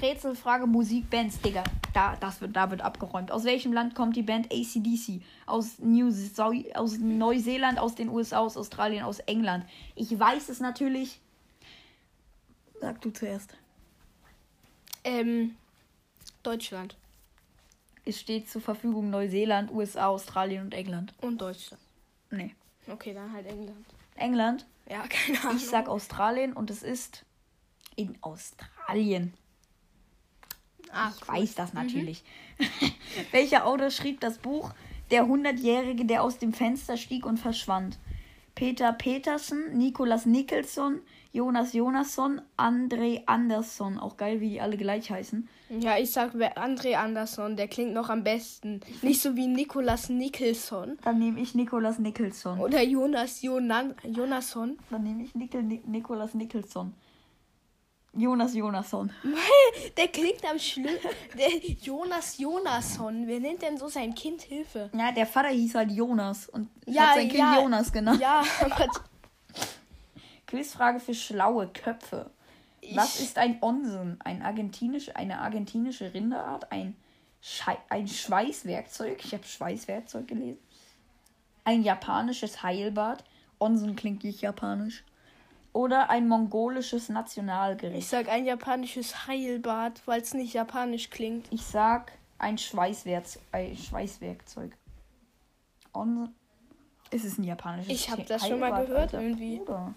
Rätselfrage 0.00 0.66
Musikbands, 0.66 1.40
Digga. 1.40 1.64
Da, 1.92 2.16
das 2.16 2.40
wird, 2.40 2.54
da 2.54 2.70
wird 2.70 2.82
abgeräumt. 2.82 3.32
Aus 3.32 3.44
welchem 3.44 3.72
Land 3.72 3.94
kommt 3.94 4.16
die 4.16 4.22
Band 4.22 4.52
ACDC? 4.52 5.22
Aus, 5.46 5.78
New 5.78 6.12
aus 6.74 6.98
Neuseeland, 6.98 7.78
aus 7.78 7.94
den 7.94 8.08
USA, 8.08 8.38
aus 8.38 8.56
Australien, 8.56 9.02
aus 9.02 9.18
England. 9.20 9.64
Ich 9.96 10.16
weiß 10.16 10.48
es 10.48 10.60
natürlich. 10.60 11.20
Sag 12.80 13.00
du 13.02 13.10
zuerst. 13.10 13.56
Ähm 15.04 15.56
Deutschland 16.42 16.96
Es 18.04 18.18
steht 18.20 18.48
zur 18.48 18.62
Verfügung 18.62 19.10
Neuseeland, 19.10 19.70
USA, 19.70 20.06
Australien 20.06 20.64
und 20.64 20.74
England. 20.74 21.12
und 21.20 21.40
Deutschland. 21.40 21.82
Nee. 22.30 22.54
Okay, 22.88 23.12
dann 23.12 23.32
halt 23.32 23.46
England. 23.46 23.84
England? 24.16 24.66
Ja, 24.88 25.06
keine 25.08 25.40
Ahnung. 25.40 25.56
Ich 25.56 25.66
sag 25.66 25.88
Australien 25.88 26.52
und 26.52 26.70
es 26.70 26.82
ist 26.82 27.24
in 27.96 28.16
Australien. 28.22 29.34
Ah, 30.92 31.10
ich 31.14 31.28
cool. 31.28 31.34
weiß 31.36 31.54
das 31.54 31.72
natürlich. 31.72 32.22
Welcher 33.32 33.66
Autor 33.66 33.90
schrieb 33.90 34.20
das 34.20 34.38
Buch 34.38 34.72
Der 35.10 35.26
Hundertjährige, 35.26 36.04
der 36.04 36.22
aus 36.22 36.38
dem 36.38 36.52
Fenster 36.52 36.96
stieg 36.96 37.26
und 37.26 37.38
verschwand? 37.38 37.98
Peter 38.54 38.92
Petersen, 38.92 39.78
Nikolas 39.78 40.26
Nicholson, 40.26 41.00
Jonas 41.32 41.72
Jonasson, 41.72 42.42
André 42.58 43.22
Andersson. 43.26 43.98
Auch 43.98 44.16
geil, 44.16 44.40
wie 44.40 44.50
die 44.50 44.60
alle 44.60 44.76
gleich 44.76 45.10
heißen. 45.10 45.48
Ja, 45.78 45.96
ich 45.96 46.10
sag 46.10 46.34
André 46.34 46.94
Andersson, 46.96 47.56
der 47.56 47.68
klingt 47.68 47.94
noch 47.94 48.10
am 48.10 48.24
besten. 48.24 48.80
Nicht 49.02 49.22
so 49.22 49.36
wie 49.36 49.46
Nikolas 49.46 50.08
Nicholson 50.10 50.98
Dann 51.04 51.20
nehme 51.20 51.40
ich 51.40 51.54
Nikolas 51.54 51.98
Nicholson. 52.00 52.58
oder 52.58 52.82
Jonas 52.82 53.40
Jonan 53.40 53.94
Jonasson. 54.02 54.78
Dann 54.90 55.04
nehme 55.04 55.22
ich 55.22 55.32
Nikolas 55.86 56.34
Nicholson. 56.34 56.92
Jonas 58.12 58.54
Jonasson. 58.54 59.12
Der 59.96 60.08
klingt 60.08 60.44
am 60.44 60.58
schlimmsten. 60.58 61.08
Jonas 61.80 62.38
Jonasson. 62.38 63.26
Wer 63.26 63.38
nennt 63.40 63.62
denn 63.62 63.78
so 63.78 63.88
sein 63.88 64.14
Kind 64.14 64.42
Hilfe? 64.42 64.90
Ja, 64.92 65.12
der 65.12 65.26
Vater 65.26 65.48
hieß 65.50 65.76
halt 65.76 65.92
Jonas 65.92 66.48
und 66.48 66.68
Ja, 66.86 67.08
hat 67.08 67.14
sein 67.16 67.28
Kind 67.28 67.38
ja. 67.38 67.60
Jonas 67.60 67.92
genannt. 67.92 68.20
Ja, 68.20 68.42
aber 68.60 68.88
Quizfrage 70.46 70.98
für 71.00 71.14
schlaue 71.14 71.68
Köpfe. 71.68 72.30
Was 72.94 73.16
Ich- 73.20 73.26
ist 73.26 73.38
ein 73.38 73.58
Onsen? 73.62 74.18
Ein 74.24 74.42
argentinische, 74.42 75.14
eine 75.14 75.38
argentinische 75.40 76.12
Rinderart? 76.12 76.72
Ein, 76.72 76.96
Schei 77.40 77.78
ein 77.88 78.08
Schweißwerkzeug? 78.08 79.24
Ich 79.24 79.32
habe 79.32 79.44
Schweißwerkzeug 79.44 80.26
gelesen. 80.28 80.58
Ein 81.64 81.82
japanisches 81.82 82.62
Heilbad? 82.62 83.22
Onsen 83.60 83.94
klingt 83.96 84.24
nicht 84.24 84.40
japanisch. 84.40 85.04
Oder 85.72 86.10
ein 86.10 86.26
mongolisches 86.28 87.04
ich 87.04 87.08
Nationalgericht? 87.10 88.08
sag 88.08 88.28
ein 88.28 88.44
japanisches 88.44 89.26
Heilbad, 89.28 90.02
weil 90.06 90.20
es 90.20 90.34
nicht 90.34 90.52
japanisch 90.54 91.10
klingt. 91.10 91.46
Ich 91.52 91.62
sag 91.64 92.12
ein 92.38 92.58
Schweißwerkzeug. 92.58 93.42
Ein 93.52 93.76
Schweißwerkzeug. 93.76 94.76
Onsen. 95.94 96.34
Ist 97.10 97.24
es 97.24 97.38
ein 97.38 97.44
japanisches 97.44 97.92
Ich 97.92 98.10
hab 98.10 98.18
He- 98.18 98.24
das 98.24 98.46
schon 98.46 98.58
mal 98.60 98.72
Heilbad, 98.72 98.86
gehört 98.86 99.14
Alter? 99.14 99.22
irgendwie. 99.22 99.58
Bruder. 99.58 99.94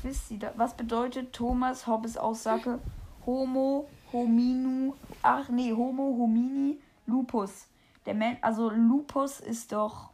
Quiz, 0.00 0.28
sie 0.28 0.38
da- 0.38 0.52
was 0.56 0.74
bedeutet 0.74 1.32
Thomas 1.32 1.86
Hobbes 1.86 2.16
Aussage 2.16 2.78
Homo 3.26 3.88
hominu, 4.12 4.94
ach 5.22 5.48
nee, 5.48 5.72
Homo 5.72 6.16
homini 6.18 6.78
lupus. 7.06 7.66
Der 8.06 8.14
Men 8.14 8.36
also 8.42 8.70
Lupus 8.70 9.40
ist 9.40 9.72
doch 9.72 10.10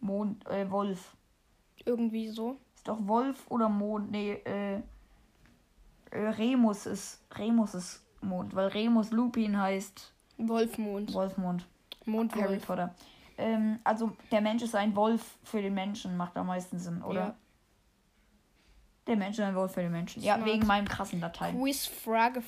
Mond, 0.00 0.46
äh, 0.48 0.70
Wolf. 0.70 1.16
Irgendwie 1.84 2.28
so. 2.28 2.56
Ist 2.82 2.88
doch 2.88 3.06
Wolf 3.06 3.46
oder 3.48 3.68
Mond, 3.68 4.10
nee, 4.10 4.32
äh, 4.44 4.80
äh, 6.10 6.28
Remus 6.30 6.86
ist, 6.86 7.22
Remus 7.32 7.76
ist 7.76 8.04
Mond, 8.22 8.56
weil 8.56 8.66
Remus 8.66 9.12
Lupin 9.12 9.56
heißt 9.56 10.12
Wolfmond. 10.36 11.14
Wolfmond. 11.14 11.64
Harry 12.00 12.10
Mondwolf. 12.10 12.66
Potter. 12.66 12.92
Ähm, 13.38 13.78
also 13.84 14.10
der 14.32 14.40
Mensch 14.40 14.64
ist 14.64 14.74
ein 14.74 14.96
Wolf 14.96 15.38
für 15.44 15.62
den 15.62 15.74
Menschen, 15.74 16.16
macht 16.16 16.36
am 16.36 16.48
meisten 16.48 16.80
Sinn, 16.80 17.02
oder? 17.04 17.20
Ja. 17.20 17.34
Der 19.06 19.16
Mensch 19.16 19.38
ist 19.38 19.44
ein 19.44 19.54
Wolf 19.54 19.74
für 19.74 19.82
den 19.82 19.92
Menschen. 19.92 20.20
Ja, 20.20 20.34
Smart. 20.34 20.50
wegen 20.50 20.66
meinem 20.66 20.88
krassen 20.88 21.20
Latein. 21.20 21.60
Quizfrage 21.60 22.42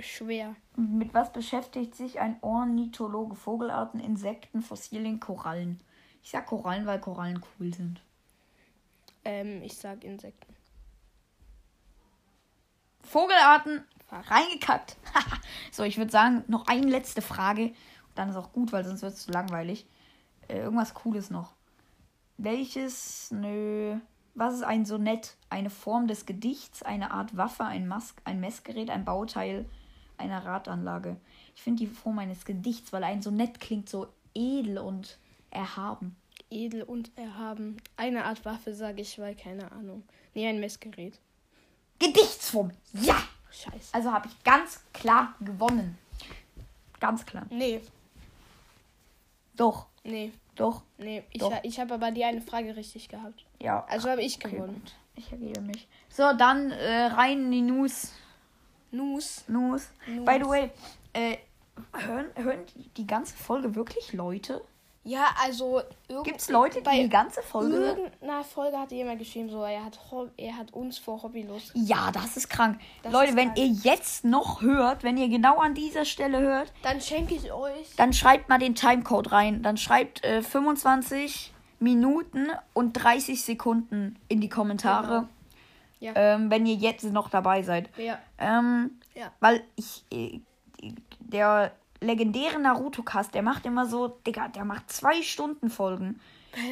schwer. 0.00 0.54
Mit 0.76 1.14
was 1.14 1.32
beschäftigt 1.32 1.94
sich 1.94 2.20
ein 2.20 2.36
Ornithologe? 2.42 3.36
Vogelarten, 3.36 4.00
Insekten, 4.00 4.60
Fossilien, 4.60 5.18
Korallen. 5.18 5.80
Ich 6.22 6.32
sag 6.32 6.44
Korallen, 6.44 6.84
weil 6.84 7.00
Korallen 7.00 7.42
cool 7.58 7.72
sind. 7.72 8.02
Ähm, 9.28 9.62
ich 9.62 9.76
sag 9.76 10.04
Insekten. 10.04 10.54
Vogelarten, 13.02 13.84
reingekackt. 14.10 14.96
so, 15.70 15.82
ich 15.82 15.98
würde 15.98 16.10
sagen, 16.10 16.44
noch 16.48 16.66
eine 16.66 16.86
letzte 16.86 17.20
Frage. 17.20 17.74
Dann 18.14 18.30
ist 18.30 18.36
auch 18.36 18.52
gut, 18.52 18.72
weil 18.72 18.86
sonst 18.86 19.02
wird 19.02 19.12
es 19.12 19.26
zu 19.26 19.30
langweilig. 19.30 19.86
Äh, 20.48 20.60
irgendwas 20.60 20.94
Cooles 20.94 21.28
noch. 21.28 21.52
Welches, 22.38 23.30
nö. 23.30 23.98
Was 24.34 24.54
ist 24.54 24.62
ein 24.62 24.86
Sonett? 24.86 25.36
Eine 25.50 25.68
Form 25.68 26.06
des 26.06 26.24
Gedichts, 26.24 26.82
eine 26.82 27.10
Art 27.10 27.36
Waffe, 27.36 27.64
ein, 27.64 27.86
Mas 27.86 28.14
ein 28.24 28.40
Messgerät, 28.40 28.88
ein 28.88 29.04
Bauteil 29.04 29.66
einer 30.16 30.46
Radanlage. 30.46 31.18
Ich 31.54 31.60
finde 31.62 31.80
die 31.84 31.86
Form 31.86 32.18
eines 32.18 32.46
Gedichts, 32.46 32.94
weil 32.94 33.04
ein 33.04 33.20
Sonett 33.20 33.60
klingt 33.60 33.90
so 33.90 34.08
edel 34.32 34.78
und 34.78 35.18
erhaben. 35.50 36.16
Edel 36.50 36.82
und 36.82 37.10
erhaben. 37.16 37.76
Eine 37.96 38.24
Art 38.24 38.44
Waffe, 38.44 38.72
sage 38.74 39.02
ich, 39.02 39.18
weil 39.18 39.34
keine 39.34 39.70
Ahnung. 39.72 40.02
Nee, 40.34 40.48
ein 40.48 40.60
Messgerät. 40.60 41.18
Gedichtsform! 41.98 42.70
Ja! 42.92 43.16
Scheiße. 43.50 43.92
Also 43.92 44.12
habe 44.12 44.28
ich 44.28 44.44
ganz 44.44 44.82
klar 44.92 45.34
gewonnen. 45.40 45.98
Ganz 47.00 47.24
klar. 47.24 47.46
Nee, 47.50 47.80
Doch, 49.56 49.86
nee, 50.04 50.32
doch, 50.54 50.82
nee. 50.98 51.24
Ich, 51.32 51.40
Doch. 51.40 51.52
ich 51.62 51.80
habe 51.80 51.94
aber 51.94 52.10
die 52.12 52.24
eine 52.24 52.40
Frage 52.40 52.76
richtig 52.76 53.08
gehabt. 53.08 53.44
ja. 53.60 53.84
Also 53.88 54.08
habe 54.10 54.22
ich 54.22 54.36
Okay, 54.36 54.56
gewonnen. 54.56 54.74
gut. 54.74 54.94
Ich 55.16 55.32
ergebe 55.32 55.60
mich. 55.62 55.88
So, 56.10 56.32
dann 56.36 56.70
äh, 56.70 57.06
rein 57.06 57.44
in 57.46 57.50
die 57.52 57.62
News. 57.62 58.12
News. 58.92 59.44
News. 59.48 59.90
News. 60.06 60.24
By 60.24 60.38
the 60.40 60.48
way, 60.48 60.70
äh, 61.12 61.38
hören, 61.92 62.26
hören 62.36 62.60
die 62.96 63.06
ganze 63.06 63.36
Folge 63.36 63.74
wirklich 63.74 64.12
Leute? 64.12 64.62
Ja, 65.04 65.28
also 65.42 65.80
Gibt 66.24 66.40
es 66.40 66.50
Leute, 66.50 66.78
die 66.78 66.84
bei 66.84 67.02
die 67.02 67.08
ganze 67.08 67.40
Folge 67.42 67.72
hören? 67.76 67.98
irgendeiner 67.98 68.44
Folge 68.44 68.78
hat 68.78 68.90
jemand 68.92 69.18
geschrieben, 69.18 69.48
so 69.48 69.62
er 69.62 69.84
hat 69.84 69.98
er 70.36 70.56
hat 70.56 70.72
uns 70.74 70.98
vor 70.98 71.22
hobbylos. 71.22 71.70
Ja, 71.74 72.10
das 72.12 72.36
ist 72.36 72.50
krank. 72.50 72.78
Das 73.02 73.12
Leute, 73.12 73.30
ist 73.30 73.36
wenn 73.36 73.54
krank. 73.54 73.58
ihr 73.58 73.66
jetzt 73.68 74.24
noch 74.24 74.60
hört, 74.60 75.04
wenn 75.04 75.16
ihr 75.16 75.28
genau 75.28 75.58
an 75.60 75.74
dieser 75.74 76.04
Stelle 76.04 76.40
hört, 76.40 76.72
Dann 76.82 77.00
schenke 77.00 77.34
ich 77.34 77.50
euch. 77.52 77.94
dann 77.96 78.12
schreibt 78.12 78.48
mal 78.50 78.58
den 78.58 78.74
Timecode 78.74 79.32
rein. 79.32 79.62
Dann 79.62 79.76
schreibt 79.78 80.24
äh, 80.24 80.42
25 80.42 81.54
Minuten 81.80 82.48
und 82.74 82.92
30 82.92 83.42
Sekunden 83.42 84.18
in 84.28 84.40
die 84.40 84.48
Kommentare, 84.50 85.28
Genau. 86.00 86.12
Ja. 86.14 86.34
ähm, 86.34 86.50
wenn 86.50 86.66
ihr 86.66 86.74
jetzt 86.74 87.04
noch 87.04 87.30
dabei 87.30 87.62
seid. 87.62 87.88
Ja. 87.96 88.18
Ähm, 88.38 89.00
Ja. 89.14 89.32
Weil 89.40 89.64
ich, 89.76 90.04
äh, 90.12 90.40
der 91.20 91.72
legendäre 92.00 92.58
Naruto-Cast, 92.58 93.34
der 93.34 93.42
macht 93.42 93.66
immer 93.66 93.86
so, 93.86 94.08
Digga, 94.26 94.48
der 94.48 94.64
macht 94.64 94.90
zwei 94.90 95.22
Stunden 95.22 95.70
Folgen. 95.70 96.20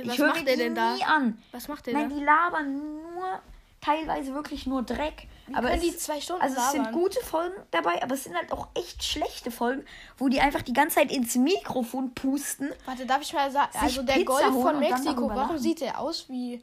Was 0.05 0.15
ich 0.15 0.19
höre 0.19 0.29
macht 0.29 0.39
mir 0.41 0.45
der 0.47 0.55
die 0.55 0.61
denn 0.61 0.75
da? 0.75 0.95
nie 0.95 1.05
an. 1.05 1.43
Was 1.53 1.69
macht 1.69 1.87
der 1.87 1.95
Nein, 1.95 2.09
da? 2.09 2.17
die 2.17 2.25
labern 2.25 2.75
nur, 2.75 3.41
teilweise 3.81 4.35
wirklich 4.35 4.67
nur 4.67 4.83
Dreck. 4.83 5.29
aber 5.53 5.69
können 5.69 5.83
es, 5.83 5.93
die 5.93 5.97
zwei 5.97 6.21
Stunden 6.21 6.43
Also 6.43 6.57
es 6.57 6.73
sind 6.73 6.93
gute 6.93 7.21
Folgen 7.21 7.55
dabei, 7.71 8.03
aber 8.03 8.15
es 8.15 8.25
sind 8.25 8.35
halt 8.35 8.53
auch 8.53 8.69
echt 8.75 9.05
schlechte 9.05 9.51
Folgen, 9.51 9.85
wo 10.17 10.29
die 10.29 10.41
einfach 10.41 10.63
die 10.63 10.73
ganze 10.73 10.97
Zeit 10.97 11.13
ins 11.13 11.37
Mikrofon 11.37 12.15
pusten. 12.15 12.71
Warte, 12.87 13.07
darf 13.07 13.23
ich 13.23 13.33
mal 13.33 13.51
sagen, 13.51 13.71
also 13.79 14.03
der 14.03 14.15
Pizza 14.15 14.25
Golf 14.51 14.63
von 14.63 14.81
Mexiko, 14.81 15.29
warum 15.29 15.35
lachen. 15.35 15.59
sieht 15.59 15.81
der 15.81 16.01
aus 16.01 16.29
wie 16.29 16.63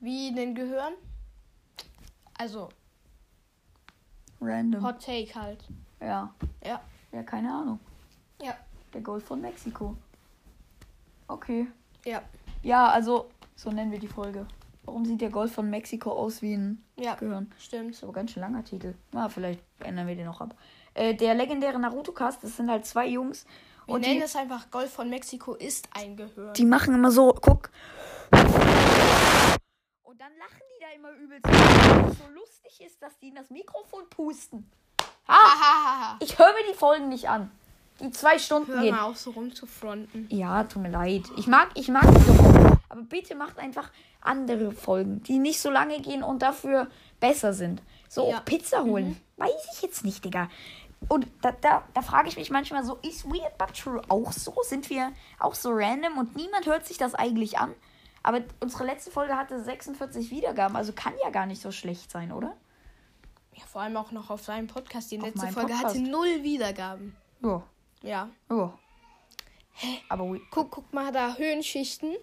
wie 0.00 0.28
ein 0.28 0.54
Gehirn? 0.54 0.94
Also 2.38 2.68
Random. 4.40 4.82
Hot 4.84 5.00
Take 5.04 5.34
halt. 5.34 5.64
Ja. 6.00 6.34
Ja. 6.64 6.80
Ja, 7.12 7.22
keine 7.22 7.52
Ahnung. 7.52 7.78
Der 8.94 9.00
Golf 9.02 9.24
von 9.24 9.40
Mexiko. 9.40 9.96
Okay. 11.28 11.66
Ja. 12.04 12.22
Ja, 12.62 12.88
also, 12.88 13.28
so 13.56 13.70
nennen 13.70 13.90
wir 13.92 13.98
die 13.98 14.08
Folge. 14.08 14.46
Warum 14.84 15.04
sieht 15.04 15.20
der 15.20 15.30
Golf 15.30 15.52
von 15.54 15.68
Mexiko 15.70 16.12
aus 16.12 16.42
wie 16.42 16.54
ein 16.54 16.84
Ja. 16.96 17.14
Gehirn? 17.14 17.52
Stimmt. 17.58 17.90
Ist 17.90 18.04
aber 18.04 18.12
ganz 18.12 18.30
schön 18.32 18.42
langer 18.42 18.64
Titel. 18.64 18.94
Na, 19.12 19.28
vielleicht 19.28 19.60
ändern 19.80 20.06
wir 20.06 20.14
den 20.14 20.26
noch 20.26 20.40
ab. 20.40 20.54
Äh, 20.92 21.14
der 21.14 21.34
legendäre 21.34 21.78
Naruto-Cast, 21.78 22.44
das 22.44 22.56
sind 22.56 22.70
halt 22.70 22.86
zwei 22.86 23.08
Jungs. 23.08 23.46
Wir 23.86 23.94
Und 23.96 24.00
nennen 24.02 24.18
die, 24.18 24.24
es 24.24 24.36
einfach 24.36 24.70
Golf 24.70 24.92
von 24.92 25.10
Mexiko 25.10 25.54
ist 25.54 25.88
ein 25.94 26.16
Gehirn. 26.16 26.54
die 26.54 26.64
machen 26.64 26.94
immer 26.94 27.10
so, 27.10 27.34
guck. 27.40 27.70
Und 30.02 30.20
dann 30.20 30.32
lachen 30.38 30.62
die 30.70 30.80
da 30.82 30.90
immer 30.94 31.10
übelst. 31.12 31.44
Weil 31.44 32.10
es 32.10 32.18
so 32.18 32.24
lustig 32.32 32.80
ist, 32.86 33.02
dass 33.02 33.18
die 33.18 33.28
in 33.28 33.34
das 33.34 33.50
Mikrofon 33.50 34.08
pusten. 34.10 34.70
Ah, 35.26 36.16
ich 36.20 36.38
höre 36.38 36.52
mir 36.52 36.70
die 36.72 36.76
Folgen 36.78 37.08
nicht 37.08 37.28
an. 37.28 37.50
Die 38.00 38.10
zwei 38.10 38.38
Stunden 38.38 38.72
Hör 38.72 38.82
gehen. 38.82 38.94
mal 38.94 39.02
auf, 39.02 39.16
so 39.16 39.30
rumzufronten. 39.30 40.26
Ja, 40.30 40.64
tut 40.64 40.82
mir 40.82 40.90
leid. 40.90 41.22
Ich 41.36 41.46
mag, 41.46 41.68
ich 41.74 41.88
mag 41.88 42.04
Folgen. 42.04 42.78
Aber 42.88 43.02
bitte 43.02 43.34
macht 43.34 43.58
einfach 43.58 43.90
andere 44.20 44.72
Folgen, 44.72 45.22
die 45.22 45.38
nicht 45.38 45.60
so 45.60 45.70
lange 45.70 46.00
gehen 46.00 46.22
und 46.22 46.42
dafür 46.42 46.88
besser 47.20 47.52
sind. 47.52 47.82
So 48.08 48.28
Ja. 48.30 48.38
auch 48.38 48.44
Pizza 48.44 48.82
holen. 48.84 49.20
Weiß 49.36 49.50
ich 49.74 49.82
jetzt 49.82 50.04
nicht, 50.04 50.24
Digga. 50.24 50.48
Und 51.08 51.26
da, 51.42 51.52
da, 51.52 51.82
da 51.92 52.02
frage 52.02 52.28
ich 52.28 52.36
mich 52.36 52.50
manchmal 52.50 52.84
so, 52.84 52.96
ist 53.02 53.26
Weird 53.26 53.58
But 53.58 53.74
True 53.78 54.00
auch 54.08 54.32
so? 54.32 54.54
Sind 54.62 54.88
wir 54.90 55.12
auch 55.38 55.54
so 55.54 55.70
random 55.72 56.18
und 56.18 56.34
niemand 56.34 56.66
hört 56.66 56.86
sich 56.86 56.96
das 56.98 57.14
eigentlich 57.14 57.58
an? 57.58 57.74
Aber 58.22 58.40
unsere 58.60 58.84
letzte 58.84 59.10
Folge 59.10 59.36
hatte 59.36 59.62
46 59.62 60.30
Wiedergaben, 60.30 60.76
also 60.76 60.92
kann 60.94 61.12
ja 61.22 61.30
gar 61.30 61.44
nicht 61.46 61.60
so 61.60 61.70
schlecht 61.70 62.10
sein, 62.10 62.32
oder? 62.32 62.56
Ja, 63.52 63.64
vor 63.66 63.82
allem 63.82 63.96
auch 63.98 64.12
noch 64.12 64.30
auf 64.30 64.42
seinem 64.42 64.66
Podcast. 64.66 65.10
Die 65.12 65.18
Auf 65.18 65.26
letzte 65.26 65.46
Folge 65.48 65.72
Podcast. 65.74 65.94
hatte 65.96 66.00
null 66.00 66.42
Wiedergaben. 66.42 67.14
Ja. 67.42 67.62
Ja. 68.04 68.28
Ja. 68.50 68.78
Aber 70.08 70.30
we 70.32 70.40
Guck, 70.50 70.70
guck 70.70 70.92
mal 70.92 71.10
da, 71.12 71.34
Höhenschichten. 71.36 72.14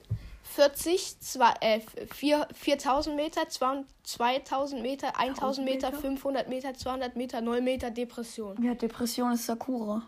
40, 0.44 1.20
zwei, 1.22 1.54
äh, 1.62 1.80
4, 2.14 2.48
4000 2.54 3.16
Meter, 3.16 3.48
2000 3.48 4.82
Meter, 4.82 5.18
1000 5.18 5.66
Meter, 5.66 5.92
Meter? 5.92 6.02
500 6.02 6.50
Meter, 6.50 6.74
200 6.74 7.16
Meter, 7.16 7.42
0 7.42 7.62
Meter 7.62 7.90
Depression. 7.92 8.62
Ja, 8.62 8.74
Depression 8.74 9.32
ist 9.34 9.46
Sakura. 9.46 10.02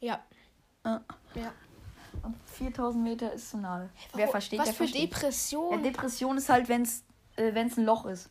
Ja. 0.00 0.24
Ja. 0.84 1.02
ja. 1.34 1.52
Und 2.22 2.36
4000 2.46 3.02
Meter 3.04 3.32
ist 3.34 3.48
Tsunade. 3.50 3.90
Wer 4.14 4.28
versteht, 4.28 4.58
Was 4.60 4.66
der 4.66 4.74
für 4.74 4.84
versteht. 4.84 5.00
Ja, 5.02 5.06
Depression? 5.08 5.82
Depression 5.82 6.36
ist 6.38 6.48
halt, 6.48 6.68
wenn 6.68 6.82
es 6.82 7.04
äh, 7.36 7.52
wenn's 7.54 7.76
ein 7.76 7.84
Loch 7.84 8.06
ist. 8.06 8.30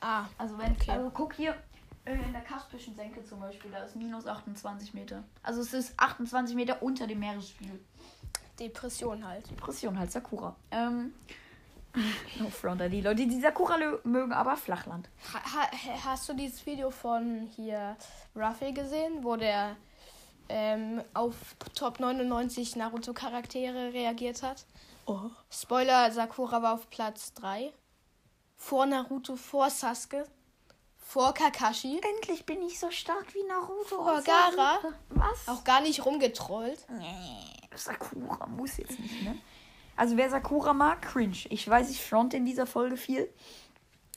ah, 0.00 0.24
Also 0.38 0.56
wenn, 0.58 0.72
Okay. 0.72 0.90
also 0.90 1.10
guck 1.10 1.34
hier 1.34 1.54
in 2.04 2.32
der 2.32 2.42
Kaspischen 2.42 2.94
Senke 2.96 3.22
zum 3.22 3.40
Beispiel, 3.40 3.70
da 3.70 3.84
ist 3.84 3.94
minus 3.94 4.26
28 4.26 4.92
Meter. 4.94 5.22
Also 5.42 5.60
es 5.60 5.72
ist 5.72 5.94
28 5.96 6.56
Meter 6.56 6.82
unter 6.82 7.06
dem 7.06 7.20
Meeresspiegel. 7.20 7.78
Depression 8.58 9.26
halt. 9.26 9.48
Depression 9.50 9.98
halt 9.98 10.10
Sakura. 10.10 10.56
Ähm, 10.70 11.14
no 12.38 12.48
front 12.50 12.82
an 12.82 12.90
die 12.90 13.00
Leute, 13.00 13.26
die 13.26 13.40
Sakura 13.40 13.76
mögen, 14.04 14.32
aber 14.32 14.56
Flachland. 14.56 15.08
Ha, 15.32 15.40
ha, 15.40 15.68
hast 16.04 16.28
du 16.28 16.34
dieses 16.34 16.64
Video 16.66 16.90
von 16.90 17.48
hier 17.54 17.96
Ruffy 18.34 18.72
gesehen, 18.72 19.22
wo 19.22 19.36
der 19.36 19.76
ähm, 20.48 21.02
auf 21.14 21.34
Top 21.74 22.00
99 22.00 22.76
Naruto-Charaktere 22.76 23.92
reagiert 23.92 24.42
hat? 24.42 24.64
Oh. 25.06 25.30
Spoiler, 25.50 26.10
Sakura 26.10 26.62
war 26.62 26.74
auf 26.74 26.90
Platz 26.90 27.32
3. 27.34 27.72
Vor 28.56 28.86
Naruto, 28.86 29.36
vor 29.36 29.70
Sasuke, 29.70 30.24
vor 31.12 31.34
Kakashi. 31.34 32.00
Endlich 32.16 32.46
bin 32.46 32.62
ich 32.62 32.78
so 32.78 32.90
stark 32.90 33.34
wie 33.34 33.42
Naruto. 33.46 34.02
Vor. 34.02 34.22
Sasuke. 34.22 34.94
Was? 35.10 35.46
Auch 35.46 35.62
gar 35.62 35.82
nicht 35.82 36.04
rumgetrollt. 36.06 36.86
Nee, 36.88 37.68
Sakura 37.74 38.46
muss 38.46 38.78
jetzt 38.78 38.98
nicht, 38.98 39.22
ne? 39.22 39.38
Also 39.94 40.16
wer 40.16 40.30
Sakura 40.30 40.72
mag, 40.72 41.02
cringe. 41.02 41.44
Ich 41.50 41.68
weiß, 41.68 41.90
ich 41.90 42.02
front 42.02 42.32
in 42.32 42.46
dieser 42.46 42.66
Folge 42.66 42.96
viel. 42.96 43.28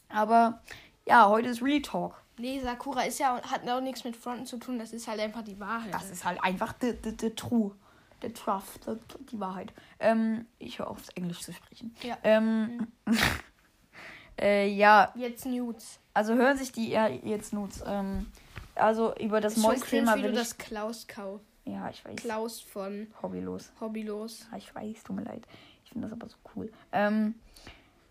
Aber 0.08 0.62
ja, 1.06 1.28
heute 1.28 1.50
ist 1.50 1.62
Real 1.62 1.82
Talk. 1.82 2.22
Nee, 2.38 2.62
Sakura 2.62 3.02
ist 3.02 3.20
ja 3.20 3.42
hat 3.42 3.68
auch 3.68 3.82
nichts 3.82 4.06
mit 4.06 4.16
Fronten 4.16 4.46
zu 4.46 4.58
tun, 4.58 4.80
das 4.80 4.94
ist 4.94 5.08
halt 5.10 5.20
einfach 5.20 5.44
die 5.44 5.60
Wahrheit. 5.60 5.94
Das 5.94 6.10
ist 6.10 6.24
halt 6.24 6.42
einfach 6.42 6.74
the, 6.80 6.94
the, 7.04 7.14
the 7.20 7.30
true. 7.32 7.76
The 8.22 8.30
truth, 8.32 8.64
the, 8.86 8.96
die 9.32 9.40
Wahrheit. 9.40 9.74
Ähm, 10.00 10.48
ich 10.60 10.80
höre 10.80 10.90
auf, 10.90 11.02
Englisch 11.16 11.42
zu 11.42 11.52
sprechen. 11.52 11.94
Ja. 12.02 12.18
Ähm, 12.24 12.88
äh, 14.40 14.70
ja, 14.70 15.12
Jetzt 15.16 15.46
Nudes. 15.46 16.00
Also 16.16 16.34
hören 16.34 16.58
sich 16.58 16.72
die 16.72 16.90
ja 16.90 17.08
jetzt 17.08 17.54
Nuts. 17.54 17.84
Ähm, 17.86 18.26
also 18.74 19.16
über 19.18 19.42
das 19.42 19.56
du 19.56 19.64
will 19.64 20.32
ich... 20.32 20.38
das 20.38 20.58
Klaus 20.58 21.08
kauf. 21.08 21.42
Ja, 21.66 21.90
ich 21.90 22.04
weiß. 22.06 22.16
Klaus 22.16 22.62
von 22.62 23.08
Hobbylos. 23.22 23.72
Hobbylos. 23.80 24.48
Ja, 24.52 24.58
ich 24.58 24.74
weiß, 24.74 25.04
tut 25.04 25.16
mir 25.16 25.24
leid. 25.24 25.44
Ich 25.84 25.92
finde 25.92 26.08
das 26.08 26.14
aber 26.14 26.30
so 26.30 26.38
cool. 26.56 26.72
Ähm, 26.92 27.36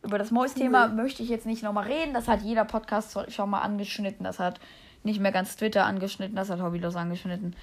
über 0.03 0.19
das 0.19 0.31
Mäus-Thema 0.31 0.89
Cool. 0.89 0.95
möchte 0.95 1.23
ich 1.23 1.29
jetzt 1.29 1.47
nicht 1.47 1.63
nochmal 1.63 1.87
reden. 1.87 2.15
Das 2.15 2.29
hat 2.29 2.43
jeder 2.43 2.65
Podcast 2.65 3.33
schon 3.33 3.51
mal 3.51 3.61
angeschnitten. 3.61 4.25
Das 4.25 4.39
hat 4.39 4.61
nicht 5.03 5.21
mehr 5.21 5.33
ganz 5.33 5.57
Twitter 5.57 5.87
angeschnitten. 5.87 6.37
Das 6.37 6.51
hat 6.51 6.61
Hobbylos 6.61 6.97
angeschnitten. 6.97 7.57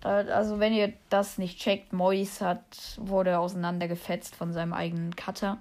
Da, 0.00 0.16
also, 0.16 0.58
wenn 0.58 0.72
ihr 0.72 0.92
das 1.08 1.38
nicht 1.38 1.60
checkt, 1.60 1.92
Mois 1.92 2.40
hat, 2.40 2.98
wurde 2.98 3.38
auseinandergefetzt 3.38 4.34
von 4.34 4.52
seinem 4.52 4.72
eigenen 4.72 5.14
Cutter, 5.14 5.58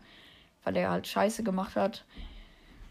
weil 0.64 0.76
er 0.76 0.90
halt 0.90 1.08
Scheiße 1.08 1.44
gemacht 1.44 1.76
hat. 1.76 2.04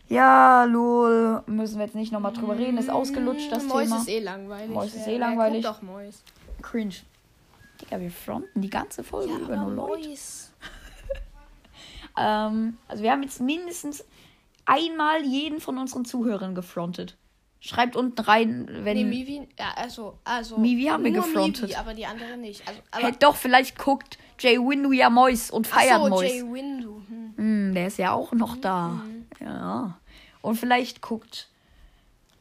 Ja, 0.09 0.65
lol. 0.65 1.43
Müssen 1.47 1.79
wir 1.79 1.87
jetzt 1.87 1.95
nicht 1.95 2.13
nochmal 2.13 2.33
drüber 2.33 2.57
reden. 2.59 2.77
Ist 2.79 2.91
ausgelutscht, 2.91 3.51
das 3.51 3.65
Mäus 3.65 3.85
Thema. 3.85 3.99
ist 3.99 4.09
eh 4.09 4.21
langweilig. 4.21 4.75
Mäus 4.75 4.95
ist 4.95 5.07
eh 5.07 5.17
langweilig. 5.17 5.65
doch 5.65 5.81
Mäus. 5.83 6.23
Cringe. 6.61 6.95
Digga, 7.81 8.01
wir 8.01 8.11
fronten 8.11 8.61
die 8.61 8.71
ganze 8.71 9.03
Folge 9.03 9.33
über 9.35 9.57
nur 9.57 9.73
Leute. 9.73 10.09
Ähm, 12.19 12.77
also 12.89 13.03
wir 13.03 13.11
haben 13.11 13.23
jetzt 13.23 13.41
mindestens 13.41 14.05
einmal 14.67 15.25
jeden 15.25 15.61
von 15.61 15.79
unseren 15.79 16.05
Zuhörern 16.05 16.55
gefrontet. 16.55 17.17
Schreibt 17.61 17.95
unten 17.95 18.21
rein, 18.21 18.69
wenn. 18.83 18.97
Nee, 18.97 19.05
Mivi, 19.05 19.49
ja, 19.59 19.73
also, 19.77 20.19
also. 20.25 20.59
Mivi 20.59 20.87
haben 20.87 21.05
wir 21.05 21.13
gefrontet. 21.13 21.63
Mivi, 21.63 21.75
aber 21.77 21.95
die 21.95 22.05
andere 22.07 22.37
nicht. 22.37 22.67
Also, 22.67 22.81
aber, 22.91 23.03
Hey, 23.05 23.13
doch, 23.19 23.37
vielleicht 23.37 23.79
guckt 23.79 24.19
Jay 24.39 24.59
Windu 24.59 24.91
ja 24.93 25.09
Mois 25.11 25.51
und 25.51 25.69
Ach 25.71 25.79
feiert 25.79 26.03
so, 26.03 26.09
Mois. 26.09 26.23
Jay 26.23 26.43
Windu. 26.43 27.01
Hm. 27.09 27.35
Hm, 27.37 27.75
der 27.75 27.87
ist 27.87 27.99
ja 27.99 28.13
auch 28.13 28.33
noch 28.33 28.57
da. 28.57 29.01
Ja. 29.41 29.99
Und 30.41 30.57
vielleicht 30.57 31.01
guckt. 31.01 31.49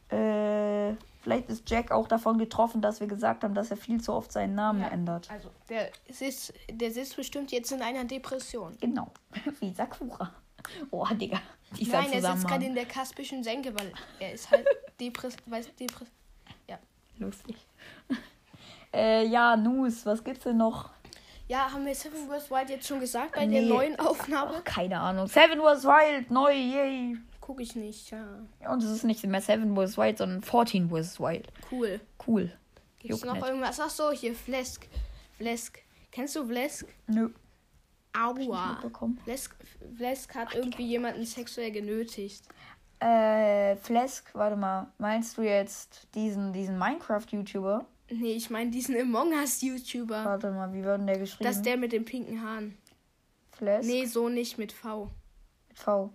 Äh, 0.08 0.94
vielleicht 1.22 1.48
ist 1.48 1.68
Jack 1.70 1.90
auch 1.90 2.08
davon 2.08 2.38
getroffen, 2.38 2.82
dass 2.82 3.00
wir 3.00 3.06
gesagt 3.06 3.44
haben, 3.44 3.54
dass 3.54 3.70
er 3.70 3.76
viel 3.76 4.00
zu 4.00 4.12
oft 4.12 4.32
seinen 4.32 4.54
Namen 4.54 4.80
Ja. 4.82 4.88
ändert. 4.88 5.30
Also, 5.30 5.50
der 5.68 5.90
sitzt, 6.10 6.52
der 6.70 6.90
sitzt 6.90 7.16
bestimmt 7.16 7.52
jetzt 7.52 7.72
in 7.72 7.82
einer 7.82 8.04
Depression. 8.04 8.76
Genau. 8.80 9.10
Wie 9.60 9.72
Sakura. 9.72 10.32
Oh, 10.90 11.06
Digga. 11.12 11.40
Dieser 11.78 12.02
Nein, 12.02 12.12
er 12.12 12.22
sitzt 12.22 12.46
gerade 12.46 12.66
in 12.66 12.74
der 12.74 12.84
Kaspischen 12.84 13.42
Senke, 13.42 13.74
weil 13.76 13.92
er 14.20 14.32
ist 14.32 14.50
halt 14.50 14.66
Depress... 15.00 15.36
Weiß, 15.46 15.74
Depress 15.74 16.08
Lustig. 17.18 17.56
äh, 18.92 19.26
ja, 19.26 19.56
Nus, 19.56 20.04
was 20.06 20.22
gibt's 20.24 20.44
denn 20.44 20.56
noch? 20.56 20.90
Ja, 21.52 21.70
haben 21.70 21.84
wir 21.84 21.94
Seven 21.94 22.30
West 22.30 22.50
Wild 22.50 22.70
jetzt 22.70 22.86
schon 22.88 22.98
gesagt 22.98 23.34
bei 23.34 23.44
Nee. 23.44 23.60
der 23.60 23.68
neuen 23.68 23.98
Aufnahme? 23.98 24.54
Ach, 24.56 24.64
keine 24.64 24.98
Ahnung. 24.98 25.26
Seven 25.26 25.58
was 25.60 25.84
wild, 25.84 26.30
neu, 26.30 26.50
yay. 26.50 27.18
Gucke 27.42 27.62
ich 27.62 27.76
nicht, 27.76 28.10
ja. 28.10 28.24
Und 28.70 28.82
es 28.82 28.90
ist 28.90 29.04
nicht 29.04 29.22
mehr 29.26 29.40
Seven 29.42 29.76
was 29.76 29.98
wild, 29.98 30.16
sondern 30.16 30.42
14 30.42 30.90
was 30.90 31.20
wild. 31.20 31.48
Cool. 31.70 32.00
Cool. 32.26 32.50
Gibt's 32.98 33.18
Juckt 33.18 33.24
noch 33.26 33.34
nicht. 33.34 33.46
irgendwas? 33.46 33.78
Ach 33.80 33.90
so, 33.90 34.10
hier, 34.12 34.34
Vlesk. 34.34 34.88
Vlesk. 35.36 35.80
Kennst 36.10 36.36
du 36.36 36.46
Vlesk? 36.46 36.86
Nö. 37.06 37.28
Aua. 38.16 38.78
Vlesk, 39.24 39.54
Vlesk 39.96 40.34
hat 40.34 40.54
irgendwie 40.54 40.86
jemanden 40.86 41.24
sexuell 41.26 41.70
genötigt. 41.70 42.44
Äh, 43.00 43.76
Flesk, 43.76 44.30
warte 44.34 44.56
mal. 44.56 44.86
Meinst 44.98 45.36
du 45.36 45.42
jetzt 45.42 46.08
diesen, 46.14 46.52
diesen 46.54 46.78
Minecraft-YouTuber? 46.78 47.84
Nee, 48.14 48.34
ich 48.34 48.50
meine 48.50 48.70
diesen 48.70 48.98
Among 49.00 49.32
Us-YouTuber. 49.32 50.24
Warte 50.24 50.50
mal, 50.50 50.72
wie 50.72 50.84
wird 50.84 51.00
denn 51.00 51.06
der 51.06 51.18
geschrieben? 51.18 51.44
Das 51.44 51.56
ist 51.56 51.66
der 51.66 51.76
mit 51.76 51.92
den 51.92 52.04
pinken 52.04 52.42
Haaren. 52.42 52.76
Flesk? 53.52 53.88
Nee, 53.88 54.04
so 54.06 54.28
nicht 54.28 54.58
mit 54.58 54.72
V. 54.72 55.10
Mit 55.68 55.78
V. 55.78 56.10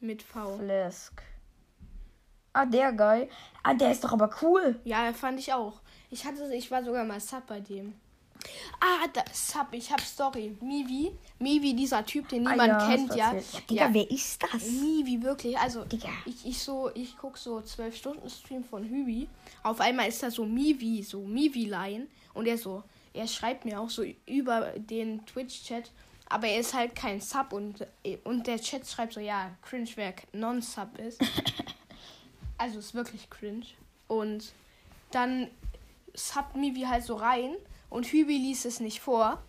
Mit 0.00 0.22
V. 0.22 0.58
Flesk. 0.58 1.22
Ah, 2.52 2.66
der 2.66 2.92
Guy. 2.92 3.28
Ah, 3.62 3.74
der 3.74 3.92
ist 3.92 4.02
doch 4.02 4.12
aber 4.12 4.30
cool. 4.42 4.80
Ja, 4.84 5.12
fand 5.12 5.38
ich 5.38 5.52
auch. 5.52 5.80
Ich 6.10 6.24
hatte, 6.24 6.52
ich 6.54 6.70
war 6.70 6.84
sogar 6.84 7.04
mal 7.04 7.20
Sub 7.20 7.46
bei 7.46 7.60
dem. 7.60 7.94
Ah, 8.80 9.06
da, 9.12 9.22
Sub, 9.32 9.68
ich 9.72 9.90
hab 9.90 10.00
Story. 10.00 10.56
Mivi. 10.60 11.12
Mivi, 11.38 11.74
dieser 11.74 12.04
Typ, 12.04 12.28
den 12.28 12.46
Ah, 12.46 12.52
niemand 12.52 12.68
ja, 12.68 12.80
hast 12.80 12.88
kennt, 12.88 13.14
ja. 13.14 13.34
ja. 13.34 13.40
Digga, 13.68 13.86
ja. 13.86 13.94
wer 13.94 14.10
ist 14.10 14.42
das? 14.42 14.64
Mivi, 14.70 15.22
wirklich. 15.22 15.58
Also, 15.58 15.84
Digga. 15.84 16.08
ich, 16.24 16.46
ich 16.46 16.58
so, 16.58 16.90
ich 16.94 17.16
guck 17.18 17.36
so 17.36 17.58
12-Stunden-Stream 17.58 18.64
von 18.64 18.84
Hübi. 18.84 19.28
Auf 19.62 19.80
einmal 19.80 20.08
ist 20.08 20.22
da 20.22 20.30
so 20.30 20.44
Mivi, 20.44 21.02
so 21.02 21.20
Mivi-Line. 21.20 22.06
Und 22.34 22.46
er 22.46 22.56
so, 22.56 22.82
er 23.12 23.26
schreibt 23.26 23.64
mir 23.64 23.80
auch 23.80 23.90
so 23.90 24.04
über 24.26 24.72
den 24.76 25.24
Twitch-Chat. 25.26 25.90
Aber 26.28 26.46
er 26.46 26.60
ist 26.60 26.74
halt 26.74 26.94
kein 26.94 27.20
Sub 27.20 27.52
und, 27.52 27.86
und 28.24 28.46
der 28.46 28.60
Chat 28.60 28.86
schreibt 28.86 29.14
so, 29.14 29.20
ja, 29.20 29.50
cringe, 29.62 29.88
wer 29.96 30.14
non-Sub 30.32 30.96
ist. 30.98 31.20
also 32.56 32.78
ist 32.78 32.94
wirklich 32.94 33.28
cringe. 33.28 33.66
Und 34.06 34.52
dann 35.10 35.48
subbt 36.14 36.56
Mivi 36.56 36.82
halt 36.82 37.04
so 37.04 37.16
rein 37.16 37.56
und 37.90 38.06
Hübi 38.06 38.36
liest 38.38 38.64
es 38.66 38.80
nicht 38.80 39.00
vor. 39.00 39.42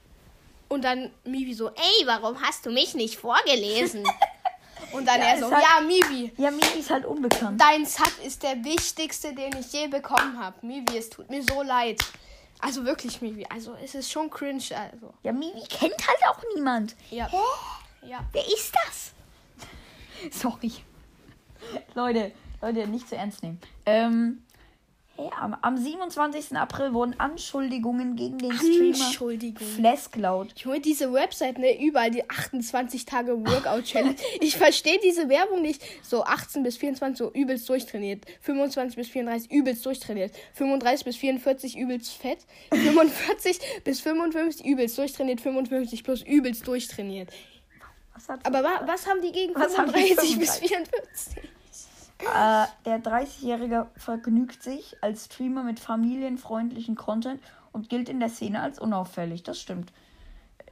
Und 0.69 0.83
dann 0.83 1.11
Mivi 1.25 1.53
so, 1.53 1.69
ey, 1.69 2.05
warum 2.05 2.41
hast 2.41 2.65
du 2.65 2.71
mich 2.71 2.93
nicht 2.95 3.17
vorgelesen? 3.17 4.03
Und 4.93 5.05
dann 5.07 5.21
Ja, 5.21 5.27
er 5.27 5.39
so, 5.39 5.49
halt- 5.51 5.63
ja, 5.63 5.81
Mivi, 5.81 6.33
Ja, 6.37 6.49
Mimi 6.51 6.79
ist 6.79 6.89
halt 6.89 7.05
unbekannt. 7.05 7.61
dein 7.61 7.85
Sub 7.85 8.11
ist 8.25 8.43
der 8.43 8.61
wichtigste, 8.63 9.33
den 9.33 9.55
ich 9.57 9.71
je 9.71 9.87
bekommen 9.87 10.37
habe. 10.37 10.65
Mivi, 10.65 10.97
es 10.97 11.09
tut 11.09 11.29
mir 11.29 11.43
so 11.43 11.61
leid. 11.61 12.01
Also 12.59 12.83
wirklich, 12.83 13.21
Mivi, 13.21 13.45
also 13.49 13.75
es 13.81 13.95
ist 13.95 14.11
schon 14.11 14.29
cringe. 14.29 14.61
Also, 14.75 15.13
Ja, 15.23 15.31
Mimi 15.31 15.63
kennt 15.69 15.95
halt 16.07 16.19
auch 16.29 16.41
niemand. 16.55 16.95
ja. 17.09 17.29
Ja. 18.05 18.19
Wer 18.33 18.45
ist 18.47 18.73
das? 18.85 19.11
Sorry. 20.41 20.71
Leute, 21.93 22.31
Leute, 22.61 22.87
nicht 22.87 23.07
zu 23.07 23.15
ernst 23.15 23.43
nehmen. 23.43 23.59
Ähm, 23.85 24.43
hey, 25.21 25.31
am, 25.39 25.55
am 25.61 25.77
27. 25.77 26.57
April 26.57 26.93
wurden 26.93 27.19
Anschuldigungen 27.19 28.15
gegen 28.15 28.37
den 28.37 28.53
Streamer. 28.53 28.95
Flesk 29.75 30.15
laut. 30.15 30.49
Ich 30.55 30.65
hole 30.65 30.79
diese 30.79 31.13
Website, 31.13 31.57
ne, 31.57 31.81
überall 31.83 32.11
die 32.11 32.29
28 32.29 33.05
Tage 33.05 33.37
Workout 33.45 33.83
Challenge. 33.85 34.15
Ich 34.39 34.57
verstehe 34.57 34.99
diese 35.03 35.29
Werbung 35.29 35.61
nicht. 35.61 35.83
So 36.03 36.23
18 36.23 36.63
bis 36.63 36.77
24 36.77 37.17
so 37.17 37.31
übelst 37.31 37.67
durchtrainiert. 37.69 38.25
25 38.41 38.95
bis 38.95 39.09
34 39.09 39.51
übelst 39.51 39.85
durchtrainiert. 39.85 40.33
35 40.53 41.05
bis 41.05 41.17
44 41.17 41.77
übelst 41.77 42.13
fett. 42.13 42.39
45 42.71 43.59
bis 43.83 44.01
55 44.01 44.65
übelst 44.65 44.97
durchtrainiert. 44.97 45.41
55 45.41 46.03
plus 46.03 46.21
übelst 46.23 46.67
durchtrainiert. 46.67 47.29
Was 48.13 48.29
hat 48.29 48.45
Aber 48.45 48.63
wa 48.63 48.81
was 48.85 49.07
haben 49.07 49.21
die 49.21 49.31
gegen 49.31 49.55
Was 49.55 49.77
haben 49.77 49.91
die 49.93 49.99
35 49.99 50.39
bis 50.39 50.57
35? 50.57 51.33
44? 51.33 51.60
Äh, 52.23 52.65
der 52.85 53.01
30-Jährige 53.01 53.87
vergnügt 53.97 54.63
sich 54.63 54.95
als 55.01 55.25
Streamer 55.25 55.63
mit 55.63 55.79
familienfreundlichen 55.79 56.95
Content 56.95 57.41
und 57.71 57.89
gilt 57.89 58.09
in 58.09 58.19
der 58.19 58.29
Szene 58.29 58.61
als 58.61 58.79
unauffällig. 58.79 59.43
Das 59.43 59.59
stimmt. 59.59 59.91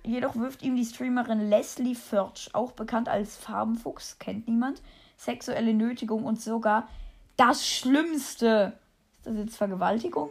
Jedoch 0.04 0.36
wirft 0.36 0.62
ihm 0.62 0.76
die 0.76 0.86
Streamerin 0.86 1.50
Leslie 1.50 1.96
Furch, 1.96 2.50
auch 2.54 2.72
bekannt 2.72 3.10
als 3.10 3.36
Farbenfuchs, 3.36 4.18
kennt 4.20 4.48
niemand, 4.48 4.82
sexuelle 5.18 5.74
Nötigung 5.74 6.24
und 6.24 6.42
sogar 6.42 6.88
das 7.36 7.68
Schlimmste. 7.68 8.74
Ist 9.18 9.28
das 9.28 9.36
jetzt 9.36 9.58
Vergewaltigung? 9.58 10.30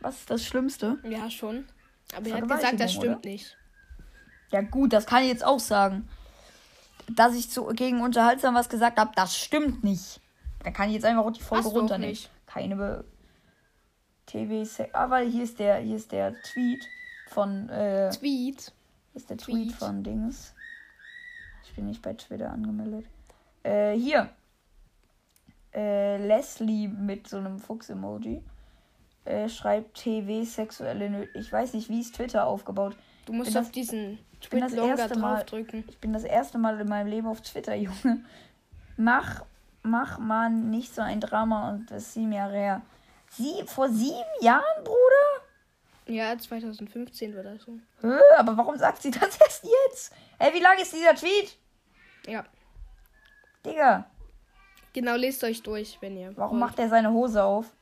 Was 0.00 0.20
ist 0.20 0.30
das 0.30 0.44
Schlimmste? 0.44 0.98
Ja, 1.02 1.30
schon. 1.30 1.66
Aber 2.16 2.28
er 2.28 2.36
hat 2.36 2.48
gesagt, 2.48 2.80
das 2.80 2.92
stimmt 2.92 3.18
oder? 3.18 3.28
nicht. 3.30 3.56
Ja 4.50 4.62
gut, 4.62 4.92
das 4.92 5.06
kann 5.06 5.22
ich 5.22 5.28
jetzt 5.28 5.44
auch 5.44 5.60
sagen. 5.60 6.08
Dass 7.10 7.34
ich 7.34 7.50
zu, 7.50 7.66
gegen 7.66 8.00
unterhaltsam 8.00 8.54
was 8.54 8.68
gesagt 8.68 8.98
habe, 8.98 9.12
das 9.14 9.36
stimmt 9.36 9.84
nicht. 9.84 10.20
Da 10.62 10.70
kann 10.70 10.88
ich 10.88 10.94
jetzt 10.94 11.04
einfach 11.04 11.24
auch 11.24 11.30
die 11.30 11.42
Folge 11.42 11.64
Hast 11.66 11.74
runternehmen. 11.74 12.10
nicht. 12.10 12.30
Keine 12.46 12.76
Be 12.76 13.04
TV. 14.26 14.66
Ah, 14.94 15.10
weil 15.10 15.28
hier 15.30 15.44
ist 15.44 15.58
der, 15.58 15.76
hier 15.78 15.96
ist 15.96 16.10
der 16.12 16.34
Tweet 16.42 16.82
von 17.28 17.68
äh, 17.68 18.10
Tweet. 18.10 18.72
Hier 19.12 19.20
ist 19.20 19.28
der 19.28 19.36
Tweet, 19.36 19.68
Tweet. 19.68 19.72
von 19.74 20.02
Dings. 20.02 20.54
Ich 21.64 21.74
bin 21.74 21.86
nicht 21.86 22.00
bei 22.00 22.14
Twitter 22.14 22.50
angemeldet. 22.50 23.04
Äh, 23.62 23.92
hier. 23.98 24.30
Äh, 25.74 26.24
Leslie 26.26 26.88
mit 26.88 27.28
so 27.28 27.36
einem 27.38 27.58
Fuchs-Emoji. 27.58 28.42
Äh, 29.24 29.48
schreibt 29.48 29.98
TV 29.98 30.44
sexuelle 30.44 31.10
Nö 31.10 31.26
Ich 31.34 31.52
weiß 31.52 31.74
nicht, 31.74 31.88
wie 31.88 32.00
ist 32.00 32.14
Twitter 32.14 32.46
aufgebaut. 32.46 32.96
Du 33.26 33.32
musst 33.32 33.56
auf 33.56 33.70
das- 33.72 33.88
diesen 34.50 34.70
bin 34.70 34.88
das 34.90 34.98
erste 35.00 35.18
Mal-. 35.18 35.44
Ich 35.88 35.98
bin 35.98 36.12
das 36.12 36.24
erste 36.24 36.58
Mal 36.58 36.80
in 36.80 36.88
meinem 36.88 37.06
Leben 37.08 37.26
auf 37.26 37.40
Twitter, 37.40 37.74
Junge. 37.74 38.24
Mach, 38.96 39.44
mach 39.82 40.18
man 40.18 40.70
nicht 40.70 40.94
so 40.94 41.02
ein 41.02 41.20
Drama 41.20 41.70
und 41.70 41.90
das 41.90 42.02
ist 42.04 42.14
sieben 42.14 42.32
Jahre 42.32 42.56
her. 42.56 42.82
Sie, 43.30 43.64
vor 43.66 43.88
sieben 43.88 44.22
Jahren, 44.40 44.84
Bruder? 44.84 45.44
Ja, 46.06 46.36
2015 46.38 47.34
war 47.34 47.42
das 47.42 47.62
so. 47.62 47.78
Hä, 48.02 48.18
aber 48.38 48.56
warum 48.56 48.76
sagt 48.76 49.02
sie 49.02 49.10
das 49.10 49.38
erst 49.40 49.64
jetzt? 49.86 50.12
Ey, 50.38 50.52
wie 50.54 50.60
lang 50.60 50.78
ist 50.78 50.92
dieser 50.92 51.14
Tweet? 51.14 51.56
Ja. 52.26 52.44
Digga, 53.64 54.06
Genau, 54.92 55.16
lest 55.16 55.42
euch 55.42 55.62
durch, 55.62 55.98
wenn 56.00 56.16
ihr. 56.16 56.32
warum 56.36 56.60
wollt. 56.60 56.70
macht 56.70 56.78
er 56.78 56.88
seine 56.88 57.10
Hose 57.10 57.42
auf? 57.42 57.72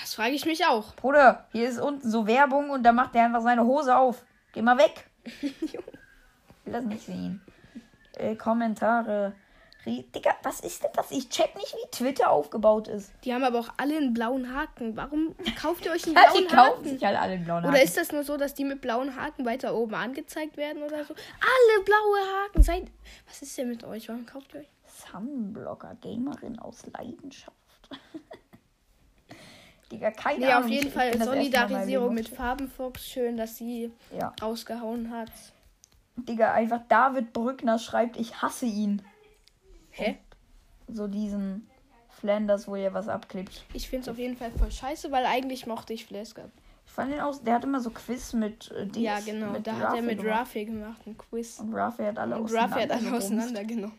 Das 0.00 0.14
frage 0.14 0.32
ich 0.32 0.46
mich 0.46 0.66
auch. 0.66 0.96
Bruder, 0.96 1.46
hier 1.52 1.68
ist 1.68 1.78
unten 1.78 2.10
so 2.10 2.26
Werbung 2.26 2.70
und 2.70 2.82
da 2.82 2.92
macht 2.92 3.14
er 3.14 3.26
einfach 3.26 3.42
seine 3.42 3.64
Hose 3.64 3.96
auf. 3.96 4.24
Geh 4.52 4.62
mal 4.62 4.78
weg. 4.78 5.08
Ich 5.24 5.72
will 5.74 6.72
das 6.72 6.84
nicht 6.84 7.04
sehen. 7.04 7.40
Äh, 8.16 8.34
Kommentare. 8.36 9.34
Digga, 9.84 10.30
was 10.44 10.60
ist 10.60 10.84
denn 10.84 10.90
das? 10.94 11.10
Ich 11.10 11.28
check 11.28 11.56
nicht, 11.56 11.74
wie 11.74 11.90
Twitter 11.90 12.30
aufgebaut 12.30 12.86
ist. 12.86 13.12
Die 13.24 13.34
haben 13.34 13.42
aber 13.42 13.58
auch 13.58 13.70
alle 13.78 13.96
einen 13.96 14.14
blauen 14.14 14.54
Haken. 14.54 14.96
Warum 14.96 15.34
kauft 15.60 15.84
ihr 15.86 15.90
euch 15.90 16.04
einen 16.06 16.14
die 16.14 16.20
blauen 16.20 16.46
kaufen 16.46 16.56
Haken? 16.56 16.84
sich 16.84 17.04
halt 17.04 17.18
alle 17.18 17.32
einen 17.32 17.44
blauen 17.44 17.64
Oder 17.64 17.72
Haken. 17.72 17.82
ist 17.84 17.96
das 17.96 18.12
nur 18.12 18.22
so, 18.22 18.36
dass 18.36 18.54
die 18.54 18.64
mit 18.64 18.80
blauen 18.80 19.16
Haken 19.16 19.44
weiter 19.44 19.74
oben 19.74 19.94
angezeigt 19.94 20.56
werden 20.56 20.84
oder 20.84 21.04
so? 21.04 21.14
Alle 21.14 21.84
blaue 21.84 22.18
Haken. 22.44 22.62
Seid. 22.62 22.84
Was 23.26 23.42
ist 23.42 23.58
denn 23.58 23.70
mit 23.70 23.82
euch? 23.82 24.08
Warum 24.08 24.24
kauft 24.24 24.54
ihr 24.54 24.60
euch? 24.60 24.68
Sunblocker, 25.10 25.96
Gamerin 26.00 26.60
aus 26.60 26.84
Leidenschaft. 26.86 27.56
Digga, 29.92 30.10
keine 30.10 30.38
Nee, 30.40 30.46
Ahnung. 30.52 30.64
auf 30.64 30.70
jeden 30.70 30.90
Fall 30.90 31.16
Solidarisierung 31.22 32.14
mit 32.14 32.28
Farbenfuchs. 32.28 33.06
Schön, 33.06 33.36
dass 33.36 33.56
sie 33.58 33.92
Ja. 34.18 34.32
rausgehauen 34.42 35.10
hat. 35.10 35.30
Digga, 36.16 36.52
einfach 36.52 36.80
David 36.88 37.32
Brückner 37.32 37.78
schreibt, 37.78 38.16
ich 38.16 38.40
hasse 38.42 38.66
ihn. 38.66 39.02
Hä? 39.90 40.18
So 40.88 41.06
diesen 41.06 41.68
Flanders, 42.08 42.66
wo 42.68 42.74
er 42.76 42.94
was 42.94 43.08
abklebt. 43.08 43.64
Ich 43.74 43.88
finde 43.88 44.02
es 44.04 44.08
auf 44.08 44.18
jeden 44.18 44.36
Fall 44.36 44.50
voll 44.52 44.70
scheiße, 44.70 45.10
weil 45.12 45.26
eigentlich 45.26 45.66
mochte 45.66 45.92
ich 45.92 46.06
Flasker. 46.06 46.50
Ich 46.86 46.92
fand 46.92 47.12
ihn 47.12 47.20
aus, 47.20 47.42
der 47.42 47.54
hat 47.54 47.64
immer 47.64 47.80
so 47.80 47.90
Quiz 47.90 48.32
mit 48.32 48.70
äh, 48.72 48.86
Dings, 48.86 48.96
Ja, 48.98 49.20
genau. 49.20 49.58
da 49.58 49.76
hat 49.78 49.96
er 49.96 50.02
mit. 50.02 50.24
Rafi 50.24 50.64
gemacht, 50.64 51.00
ein 51.06 51.16
Quiz. 51.16 51.58
Und 51.60 51.74
Rafi 51.74 52.02
hat 52.04 52.18
alle 52.18 52.36
Und 52.36 52.52
Rafi 52.52 52.80
hat 52.80 52.90
alle 52.90 53.12
auseinandergebumst. 53.14 53.26
auseinandergenommen. 53.26 53.98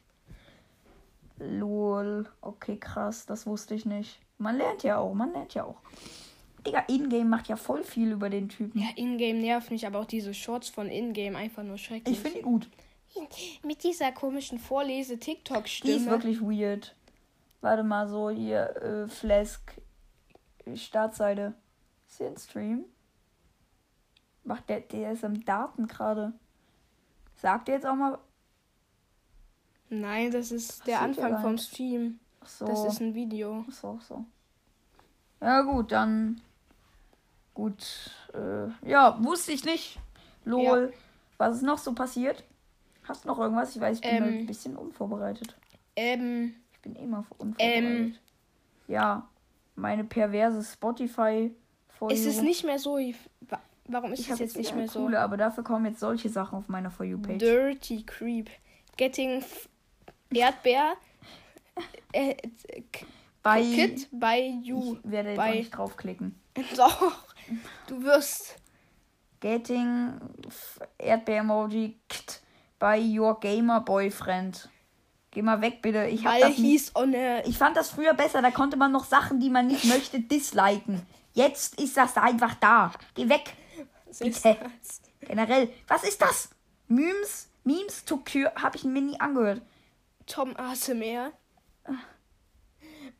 Lol. 1.40 2.28
Okay, 2.42 2.78
krass, 2.78 3.26
das 3.26 3.46
wusste 3.48 3.74
ich 3.76 3.86
nicht. 3.86 4.20
Man 4.44 4.58
lernt 4.58 4.84
ja 4.84 4.98
auch, 4.98 5.14
man 5.14 5.32
lernt 5.32 5.54
ja 5.54 5.64
auch. 5.64 5.78
Digga, 6.68 6.84
Ingame 6.88 7.26
macht 7.26 7.48
ja 7.48 7.56
voll 7.56 7.84
viel 7.84 8.12
über 8.12 8.30
den 8.30 8.50
Typen. 8.50 8.80
Ja, 8.80 8.88
Ingame 8.96 9.40
nervt 9.40 9.72
mich, 9.72 9.88
aber 9.88 10.00
auch 10.00 10.06
diese 10.06 10.34
Shorts 10.34 10.70
von 10.70 10.90
Ingame 10.90 11.38
einfach 11.38 11.64
nur 11.64 11.78
schrecklich. 11.78 12.18
ich 12.18 12.22
finde 12.22 12.40
ihn 12.40 12.44
gut. 12.46 12.70
Mit 13.64 13.84
dieser 13.84 14.12
komischen 14.12 14.58
Die 14.58 14.62
ist 14.62 14.68
Vorlese-TikTok-Stimme. 14.68 16.06
wirklich 16.08 16.42
weird. 16.42 16.96
Warte 17.62 17.84
mal, 17.84 18.08
so 18.10 18.30
hier, 18.30 18.76
äh, 18.82 19.08
Flask, 19.08 19.62
Startseite. 20.76 21.54
Ist 22.08 22.18
hier 22.18 22.28
ein 22.28 22.38
Stream? 22.38 22.86
Macht 24.44 24.68
der, 24.70 24.82
der 24.82 25.14
ist 25.14 25.24
am 25.24 25.46
Daten 25.46 25.88
gerade. 25.88 26.34
Sagt 27.36 27.70
er 27.70 27.76
jetzt 27.76 27.86
auch 27.86 27.96
mal. 27.96 28.18
Nein, 29.90 30.32
das 30.32 30.52
ist 30.52 30.86
der 30.86 30.86
sieht 30.86 30.94
er 30.94 31.02
Anfang 31.02 31.42
vom. 31.42 31.58
Stream. 31.58 32.20
Ach 32.42 32.48
so. 32.48 32.66
Das 32.66 32.86
ist 32.86 33.00
ein 33.00 33.16
Video. 33.16 33.64
Ach 33.70 33.74
so, 33.74 33.98
ach 34.00 34.06
so. 34.06 34.26
Ja, 35.44 35.62
gut, 35.62 35.92
dann. 35.92 36.42
Gut. 37.54 38.12
Äh, 38.34 38.90
ja, 38.90 39.18
wusste 39.24 39.52
ich 39.52 39.64
nicht. 39.66 40.00
Lol. 40.46 40.94
Was 41.38 41.58
ist 41.58 41.62
noch 41.64 41.78
so 41.78 41.94
passiert? 41.94 42.44
Hast 43.04 43.24
du 43.26 43.28
noch 43.28 43.38
irgendwas? 43.40 43.76
Ich 43.76 43.82
weiß, 43.82 43.98
ich 43.98 44.02
bin 44.02 44.12
Ähm. 44.16 44.24
ein 44.40 44.46
bisschen 44.46 44.76
unvorbereitet. 44.78 45.56
Ähm, 45.96 46.56
Ich 46.74 46.80
bin 46.82 46.96
immer 46.96 47.26
unvorbereitet. 47.38 47.84
Ähm. 47.84 48.16
Ja, 48.88 49.28
meine 49.76 50.04
perverse 50.04 50.64
spotify 50.64 51.54
es 52.10 52.24
You. 52.24 52.30
ist 52.30 52.42
nicht 52.42 52.64
mehr 52.66 52.80
so. 52.80 52.98
Warum 53.88 54.14
ist 54.14 54.20
ich 54.22 54.30
es 54.30 54.40
jetzt 54.40 54.58
nicht 54.58 54.76
mehr 54.76 54.88
so? 54.88 55.02
coole, 55.02 55.20
aber 55.20 55.38
dafür 55.38 55.64
kommen 55.64 55.86
jetzt 55.86 56.00
solche 56.00 56.30
Sachen 56.30 56.58
auf 56.58 56.68
meiner 56.70 56.90
For 56.92 57.06
You 57.06 57.18
Page. 57.18 57.38
Dirty 57.40 58.04
Creep. 58.06 58.50
Getting 58.98 59.44
Erdbeer. 60.34 60.94
Äh, 62.16 62.36
k- 63.44 63.50
Bei 63.50 63.62
Kit 63.62 64.08
by 64.12 64.60
you. 64.64 64.98
ich 65.04 65.12
werde 65.12 65.30
jetzt 65.30 65.38
bei- 65.38 65.50
auch 65.52 65.56
nicht 65.56 65.72
draufklicken. 65.78 66.40
Doch. 66.78 67.12
Du 67.88 68.02
wirst. 68.04 68.56
Getting 69.42 70.14
Erdbeer-Emoji 70.98 72.00
kt 72.08 72.42
by 72.80 73.20
your 73.20 73.40
gamer 73.40 73.82
boyfriend. 73.82 74.70
Geh 75.32 75.42
mal 75.42 75.62
weg, 75.62 75.82
bitte. 75.82 76.06
Ich 76.06 76.26
hab 76.26 76.34
Weil 76.34 76.42
das 76.42 76.56
hieß 76.56 76.96
on 76.96 77.14
Ich 77.46 77.58
fand 77.58 77.76
das 77.76 77.90
früher 77.90 78.14
besser, 78.14 78.42
da 78.42 78.52
konnte 78.52 78.78
man 78.78 78.92
noch 78.92 79.04
Sachen, 79.06 79.40
die 79.40 79.50
man 79.50 79.68
nicht 79.68 79.84
möchte, 79.94 80.20
disliken. 80.22 81.02
Jetzt 81.34 81.82
ist 81.82 81.98
das 81.98 82.16
einfach 82.18 82.54
da. 82.56 82.92
Geh 83.16 83.28
weg. 83.28 83.54
Was 84.06 84.20
Bitte. 84.20 84.58
Generell. 85.22 85.70
Was 85.88 86.04
ist 86.04 86.22
das? 86.22 86.50
Memes? 86.88 87.50
Memes 87.64 88.06
to 88.06 88.18
cure? 88.18 88.52
Hab 88.62 88.76
ich 88.76 88.84
mir 88.84 89.02
nie 89.02 89.20
angehört. 89.20 89.62
Tom 90.28 90.56
ASMR. 90.56 91.32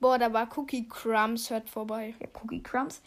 Boah, 0.04 0.18
da 0.20 0.34
war 0.34 0.48
Cookie 0.58 0.86
Crumbs, 0.88 1.50
hört 1.50 1.70
vorbei. 1.70 2.14
Ja, 2.20 2.28
Cookie 2.44 2.62
Crumbs. 2.62 3.02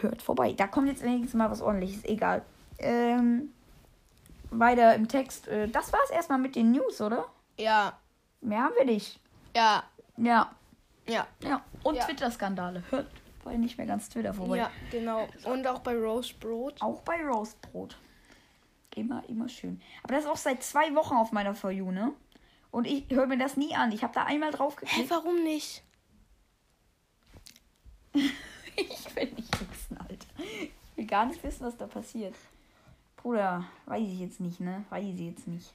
Hört 0.00 0.22
vorbei. 0.22 0.52
Da 0.54 0.66
kommt 0.66 0.88
jetzt 0.88 1.02
wenigstens 1.02 1.34
mal 1.34 1.50
was 1.50 1.60
ordentliches. 1.60 2.04
Egal. 2.06 2.42
Ähm, 2.78 3.52
weiter 4.50 4.94
im 4.94 5.08
Text. 5.08 5.46
Äh, 5.48 5.68
das 5.68 5.92
war's 5.92 6.08
erstmal 6.10 6.38
mit 6.38 6.56
den 6.56 6.72
News, 6.72 7.00
oder? 7.02 7.26
Ja, 7.58 7.98
Mehr 8.40 8.62
haben 8.62 8.74
wir 8.78 8.86
nicht. 8.86 9.20
ja, 9.54 9.82
Ja. 10.16 10.50
ja. 11.06 11.26
Ja. 11.42 11.62
Und 11.82 11.96
Ja. 11.96 12.04
Twitter-Skandale. 12.04 12.82
Hört 12.90 13.08
vorbei 13.42 13.58
nicht 13.58 13.76
mehr 13.76 13.86
ganz 13.86 14.08
Twitter 14.08 14.32
vorbei. 14.32 14.56
Ja, 14.56 14.70
genau. 14.90 15.26
Und 15.44 15.66
auch 15.66 15.80
bei 15.80 15.94
Roast 15.96 16.40
Brot. 16.40 16.80
Auch 16.80 17.02
bei 17.02 17.22
Roastbrot. 17.24 17.96
Immer, 18.94 19.22
immer 19.28 19.48
schön. 19.50 19.82
Aber 20.02 20.14
das 20.14 20.24
ist 20.24 20.30
auch 20.30 20.36
seit 20.38 20.62
zwei 20.62 20.94
Wochen 20.94 21.14
auf 21.14 21.32
meiner 21.32 21.54
For 21.54 21.70
You, 21.70 21.90
ne? 21.90 22.12
Und 22.70 22.86
ich 22.86 23.04
höre 23.10 23.26
mir 23.26 23.38
das 23.38 23.56
nie 23.58 23.74
an. 23.74 23.92
Ich 23.92 24.02
habe 24.02 24.14
da 24.14 24.24
einmal 24.24 24.50
drauf 24.50 24.76
Hä, 24.80 24.86
geklickt. 24.86 25.10
warum 25.10 25.42
nicht? 25.42 25.82
ich 28.76 29.16
will 29.16 29.30
nicht 29.36 29.60
wissen, 29.60 29.98
Alter. 29.98 30.26
Ich 30.38 30.96
will 30.96 31.06
gar 31.06 31.26
nicht 31.26 31.42
wissen, 31.42 31.66
was 31.66 31.76
da 31.76 31.86
passiert. 31.86 32.34
Bruder, 33.16 33.64
weiß 33.86 34.02
ich 34.02 34.20
jetzt 34.20 34.40
nicht, 34.40 34.60
ne? 34.60 34.84
Weiß 34.90 35.04
ich 35.04 35.18
jetzt 35.18 35.48
nicht. 35.48 35.72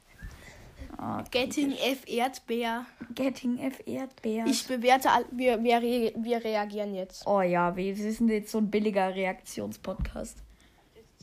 Ah, 0.98 1.22
Getting 1.30 1.72
F 1.72 2.06
Erdbeer. 2.06 2.86
Getting 3.14 3.58
F 3.58 3.80
Erdbeer. 3.86 4.46
Ich 4.46 4.66
bewerte, 4.66 5.10
all, 5.10 5.24
wir, 5.30 5.62
wir, 5.62 5.76
re, 5.76 6.12
wir 6.16 6.42
reagieren 6.42 6.94
jetzt. 6.94 7.26
oh 7.26 7.40
ja, 7.40 7.74
wir 7.76 7.94
sind 7.94 8.28
jetzt 8.28 8.50
so 8.52 8.58
ein 8.58 8.70
billiger 8.70 9.14
Reaktionspodcast. 9.14 10.38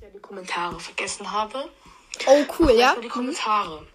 ja 0.02 0.08
die 0.14 0.20
Kommentare 0.20 0.80
vergessen 0.80 1.32
habe. 1.32 1.70
Oh, 2.28 2.44
cool, 2.60 2.74
ja? 2.78 2.96
Die 3.02 3.08
Kommentare. 3.08 3.86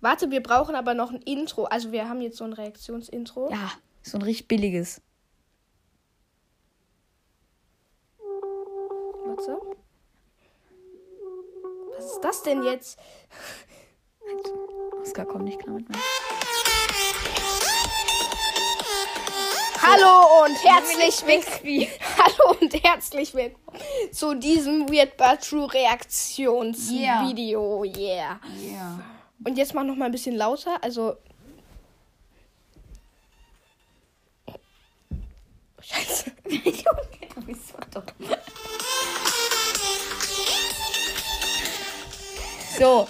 Warte, 0.00 0.30
wir 0.30 0.42
brauchen 0.42 0.74
aber 0.74 0.94
noch 0.94 1.10
ein 1.10 1.22
Intro. 1.22 1.64
Also 1.64 1.92
wir 1.92 2.08
haben 2.08 2.20
jetzt 2.20 2.38
so 2.38 2.44
ein 2.44 2.52
Reaktionsintro. 2.52 3.50
Ja, 3.50 3.72
so 4.02 4.18
ein 4.18 4.22
richtig 4.22 4.48
billiges. 4.48 5.00
Warte. 9.38 9.58
Was 11.96 12.04
ist 12.04 12.20
das 12.22 12.42
denn 12.42 12.62
jetzt? 12.64 12.98
Oskar 15.00 15.24
kommt 15.26 15.44
nicht 15.44 15.60
klar 15.60 15.76
mit 15.76 15.88
mir. 15.88 15.96
Hallo 19.80 20.44
und 20.44 20.56
herzlich 20.64 21.24
willkommen. 21.24 21.86
Hallo 22.18 22.56
und 22.60 22.82
herzlich 22.82 23.32
willkommen 23.32 23.78
zu 24.10 24.34
diesem 24.34 24.88
Weird 24.88 25.16
But 25.16 25.48
True 25.48 25.72
Reaktionsvideo. 25.72 27.84
Yeah. 27.84 28.40
Ja. 28.60 28.98
Und 29.44 29.56
jetzt 29.56 29.72
mach 29.72 29.84
noch 29.84 29.94
mal 29.94 30.06
ein 30.06 30.12
bisschen 30.12 30.34
lauter. 30.34 30.82
Also. 30.82 31.16
Scheiße. 35.80 36.32
du 37.34 37.40
bist 37.46 37.68
so 37.68 37.76
So, 42.78 43.08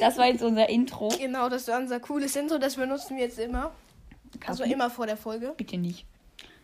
das 0.00 0.18
war 0.18 0.26
jetzt 0.26 0.42
unser 0.42 0.68
Intro. 0.68 1.08
Genau, 1.08 1.48
das 1.48 1.66
war 1.68 1.78
unser 1.78 2.00
cooles 2.00 2.36
Intro. 2.36 2.58
Das 2.58 2.76
benutzen 2.76 3.16
wir 3.16 3.24
jetzt 3.24 3.38
immer. 3.38 3.72
Also 4.46 4.64
immer 4.64 4.90
vor 4.90 5.06
der 5.06 5.16
Folge. 5.16 5.54
Bitte 5.56 5.78
nicht. 5.78 6.04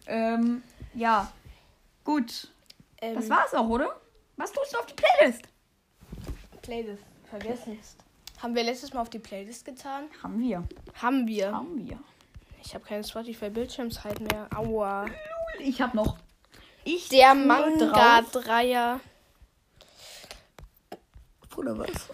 Ähm, 0.06 0.62
ja. 0.94 1.32
Gut. 2.04 2.48
Ähm, 3.00 3.14
Das 3.14 3.30
war's 3.30 3.54
auch, 3.54 3.68
oder? 3.68 4.00
Was 4.36 4.52
tust 4.52 4.74
du 4.74 4.78
auf 4.78 4.86
die 4.86 4.94
Playlist? 4.94 5.42
Playlist. 6.60 7.02
Vergessen. 7.30 7.78
Haben 8.42 8.54
wir 8.54 8.64
letztes 8.64 8.92
Mal 8.92 9.00
auf 9.00 9.10
die 9.10 9.18
Playlist 9.18 9.64
getan? 9.64 10.04
Haben 10.22 10.40
wir. 10.40 10.64
Haben 11.00 11.26
wir. 11.26 11.52
Haben 11.52 11.88
wir. 11.88 11.98
Ich 12.62 12.74
habe 12.74 12.84
keine 12.84 13.02
Spotify-Bildschirmzeit 13.04 14.20
mehr. 14.20 14.48
Aua. 14.54 15.06
Ich 15.58 15.80
hab 15.80 15.94
noch. 15.94 16.16
Ich 16.84 17.08
Der 17.08 17.34
Manga-Dreier. 17.34 19.00
Oder 21.56 21.78
was? 21.78 22.08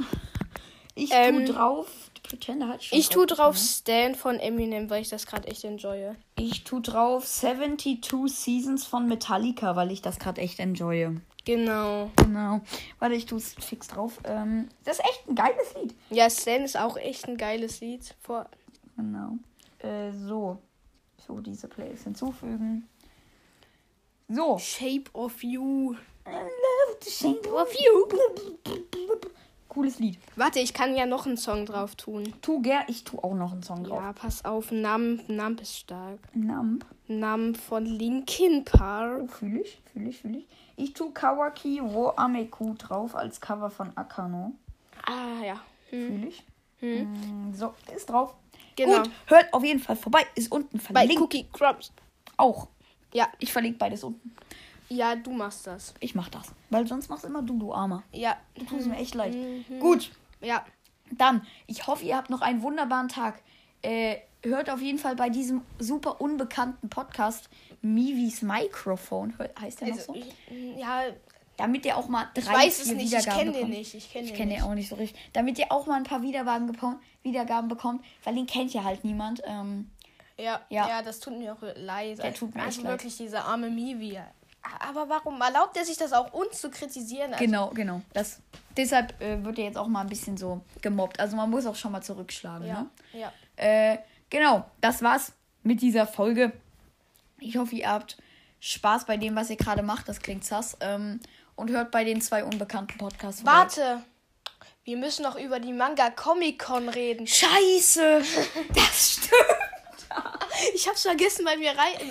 Ich 0.98 1.10
Ähm, 1.12 1.46
tu 1.46 1.52
drauf. 1.52 1.86
Pretender 2.24 2.68
hat 2.68 2.82
schon 2.84 2.98
Ich 2.98 3.08
tue 3.08 3.26
drauf 3.26 3.54
ne? 3.54 3.60
Stan 3.60 4.14
von 4.14 4.38
Eminem, 4.38 4.90
weil 4.90 5.00
ich 5.00 5.08
das 5.08 5.26
gerade 5.26 5.48
echt 5.48 5.64
enjoye. 5.64 6.14
Ich 6.36 6.64
tu 6.64 6.80
drauf 6.80 7.24
72 7.24 8.28
Seasons 8.28 8.84
von 8.84 9.06
Metallica, 9.06 9.76
weil 9.76 9.90
ich 9.92 10.02
das 10.02 10.18
gerade 10.18 10.40
echt 10.40 10.58
enjoye. 10.58 11.20
Genau. 11.44 12.10
Genau. 12.16 12.60
Warte, 12.98 13.14
ich 13.14 13.24
tu's 13.24 13.54
fix 13.58 13.88
drauf. 13.88 14.18
Ähm, 14.24 14.68
das 14.84 14.98
ist 14.98 15.04
echt 15.04 15.28
ein 15.28 15.34
geiles 15.34 15.74
Lied. 15.80 15.94
Ja, 16.10 16.28
Stan 16.28 16.62
ist 16.62 16.76
auch 16.76 16.96
echt 16.96 17.26
ein 17.26 17.38
geiles 17.38 17.80
Lied. 17.80 18.14
Vor 18.20 18.46
Genau. 18.96 19.38
Äh, 19.78 20.10
so. 20.12 20.58
So, 21.26 21.40
diese 21.40 21.68
Playlist 21.68 22.04
hinzufügen. 22.04 22.88
So. 24.28 24.58
Shape 24.58 25.04
of 25.14 25.42
You. 25.42 25.94
I 26.26 26.32
love 26.32 26.98
the 27.02 27.10
shape 27.10 27.48
of 27.50 27.72
you. 27.72 28.08
Cooles 29.68 29.98
Lied. 29.98 30.18
Warte, 30.36 30.60
ich 30.60 30.72
kann 30.72 30.96
ja 30.96 31.04
noch 31.06 31.26
einen 31.26 31.36
Song 31.36 31.66
drauf 31.66 31.94
tun. 31.94 32.32
Tu 32.40 32.62
ger, 32.62 32.84
ich 32.88 33.04
tu 33.04 33.18
auch 33.18 33.34
noch 33.34 33.52
einen 33.52 33.62
Song 33.62 33.84
drauf. 33.84 34.00
Ja, 34.02 34.12
pass 34.12 34.44
auf. 34.44 34.70
Nump, 34.70 35.28
Nump 35.28 35.60
ist 35.60 35.76
stark. 35.76 36.18
Nump. 36.34 36.86
Nump 37.06 37.56
von 37.58 37.84
Linkin 37.84 38.64
Park. 38.64 39.30
Fühle 39.30 39.60
ich, 39.60 39.78
fühle 39.92 40.08
ich, 40.08 40.18
fühle 40.18 40.38
ich. 40.38 40.46
Ich 40.76 40.92
tu 40.94 41.10
Kawaki 41.10 41.80
wo 41.82 42.12
Ameku 42.16 42.74
drauf 42.74 43.14
als 43.14 43.40
Cover 43.40 43.68
von 43.70 43.94
Akano. 43.96 44.52
Ah, 45.06 45.44
ja. 45.44 45.60
Hm. 45.90 46.06
Fühle 46.06 46.26
ich. 46.28 46.44
Mm, 46.80 47.52
So, 47.52 47.74
ist 47.94 48.08
drauf. 48.08 48.34
Genau. 48.76 49.02
Gut, 49.02 49.10
hört 49.26 49.52
auf 49.52 49.64
jeden 49.64 49.80
Fall 49.80 49.96
vorbei. 49.96 50.24
Ist 50.34 50.52
unten 50.52 50.78
Bei 50.78 50.84
verlinkt. 51.00 51.20
Cookie 51.22 51.46
Crumbs. 51.52 51.92
Auch. 52.36 52.68
Ja, 53.12 53.28
Ich 53.38 53.52
verlinke 53.52 53.78
beides 53.78 54.04
unten. 54.04 54.34
Ja, 54.88 55.16
du 55.16 55.30
machst 55.32 55.66
das. 55.66 55.94
Ich 56.00 56.14
mach 56.14 56.28
das. 56.28 56.52
Weil 56.70 56.86
sonst 56.86 57.08
machst 57.08 57.24
immer 57.24 57.42
du, 57.42 57.58
du 57.58 57.72
Armer. 57.74 58.02
Ja. 58.12 58.36
Du 58.54 58.64
tust 58.64 58.86
mir 58.86 58.96
echt 58.96 59.14
leid. 59.14 59.34
Mhm. 59.34 59.80
Gut, 59.80 60.10
Ja. 60.40 60.64
dann. 61.10 61.46
Ich 61.66 61.86
hoffe, 61.86 62.04
ihr 62.04 62.16
habt 62.16 62.30
noch 62.30 62.40
einen 62.40 62.62
wunderbaren 62.62 63.08
Tag. 63.08 63.42
Äh, 63.82 64.16
hört 64.42 64.70
auf 64.70 64.80
jeden 64.80 64.98
Fall 64.98 65.14
bei 65.16 65.30
diesem 65.30 65.62
super 65.78 66.20
unbekannten 66.20 66.88
Podcast 66.88 67.48
Mivis 67.82 68.42
Mikrofon. 68.42 69.34
Heißt 69.60 69.80
der 69.80 69.88
noch 69.88 69.96
Also, 69.98 70.14
so? 70.14 70.18
ich, 70.18 70.34
ja, 70.78 71.02
Damit 71.56 71.84
ihr 71.86 71.96
auch 71.96 72.08
mal 72.08 72.28
drei, 72.34 72.40
ich 72.40 72.48
weiß 72.48 72.78
es 72.82 72.86
nicht. 72.92 73.04
Ich 73.06 73.10
Wiedergaben 73.10 73.38
kenne 73.38 73.52
den 73.52 73.70
nicht. 73.70 73.94
Ich 73.94 74.12
kenne 74.12 74.26
Ich 74.26 74.32
den 74.32 74.62
auch 74.62 74.74
nicht 74.74 74.88
so 74.88 74.94
richtig. 74.94 75.20
Damit 75.32 75.58
ihr 75.58 75.70
auch 75.72 75.86
mal 75.86 75.96
ein 75.96 76.04
paar 76.04 76.22
Wiedergaben, 76.22 76.66
bekommt, 76.70 77.00
Wiedergaben 77.24 77.68
bekommt, 77.68 78.04
weil 78.24 78.34
den 78.36 78.46
kennt 78.46 78.72
ja 78.72 78.84
halt 78.84 79.04
niemand. 79.04 79.42
Ähm, 79.44 79.90
Ja, 80.38 80.60
Ja. 80.70 80.88
ja, 80.88 81.02
das 81.02 81.18
tut 81.18 81.36
mir 81.36 81.52
auch 81.52 81.62
leid. 81.74 82.18
Der 82.22 82.32
tut 82.32 82.54
mir 82.54 82.60
also 82.62 82.76
echt 82.78 82.82
leid. 82.84 82.92
wirklich 82.92 83.16
dieser 83.16 83.44
arme 83.44 83.70
Mivi. 83.70 84.16
Aber 84.86 85.08
warum 85.08 85.40
erlaubt 85.40 85.76
er 85.76 85.84
sich 85.84 85.96
das 85.96 86.12
auch 86.12 86.32
uns 86.32 86.60
zu 86.60 86.70
kritisieren? 86.70 87.32
Also, 87.32 87.44
genau, 87.44 87.68
genau. 87.70 88.02
Das, 88.12 88.40
deshalb 88.76 89.20
äh, 89.20 89.42
wird 89.44 89.58
er 89.58 89.64
jetzt 89.64 89.78
auch 89.78 89.86
mal 89.86 90.02
ein 90.02 90.08
bisschen 90.08 90.36
so 90.36 90.60
gemobbt. 90.82 91.20
Also 91.20 91.36
man 91.36 91.48
muss 91.50 91.64
auch 91.66 91.76
schon 91.76 91.92
mal 91.92 92.02
zurückschlagen. 92.02 92.66
Ja, 92.66 92.82
Ne? 92.82 93.20
ja. 93.20 93.32
Äh, 93.56 93.98
genau, 94.30 94.64
das 94.80 95.02
war's 95.02 95.32
mit 95.62 95.80
dieser 95.80 96.06
Folge. 96.06 96.52
Ich 97.40 97.56
hoffe, 97.56 97.76
ihr 97.76 97.88
habt 97.90 98.18
Spaß 98.60 99.04
bei 99.06 99.16
dem, 99.16 99.36
was 99.36 99.48
ihr 99.50 99.56
gerade 99.56 99.82
macht. 99.82 100.08
Das 100.08 100.20
klingt 100.20 100.44
sass. 100.44 100.76
Ähm, 100.80 101.20
und 101.56 101.70
hört 101.70 101.90
bei 101.90 102.04
den 102.04 102.20
zwei 102.20 102.44
unbekannten 102.44 102.98
Podcasts. 102.98 103.40
vorbei. 103.42 103.58
Warte. 103.58 104.02
Wir 104.84 104.96
müssen 104.96 105.22
noch 105.22 105.36
über 105.38 105.60
die 105.60 105.72
Manga 105.72 106.08
Comic 106.10 106.58
Con 106.60 106.88
reden. 106.88 107.26
Scheiße! 107.26 108.22
Das 108.74 109.12
stimmt! 109.14 109.34
Ich 110.74 110.88
hab's 110.88 111.02
vergessen, 111.02 111.44
weil 111.44 111.60
wir 111.60 111.70
rein 111.70 112.10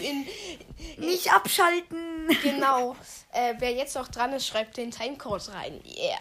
in, 0.98 1.06
Nicht 1.06 1.34
abschalten! 1.34 1.98
genau. 2.44 2.96
äh, 3.34 3.54
wer 3.60 3.74
jetzt 3.74 3.96
noch 3.96 4.08
dran 4.08 4.34
ist, 4.34 4.48
schreibt 4.48 4.78
den 4.78 4.92
Timecode 4.92 5.50
rein. 5.54 5.82
Yeah. 5.86 6.20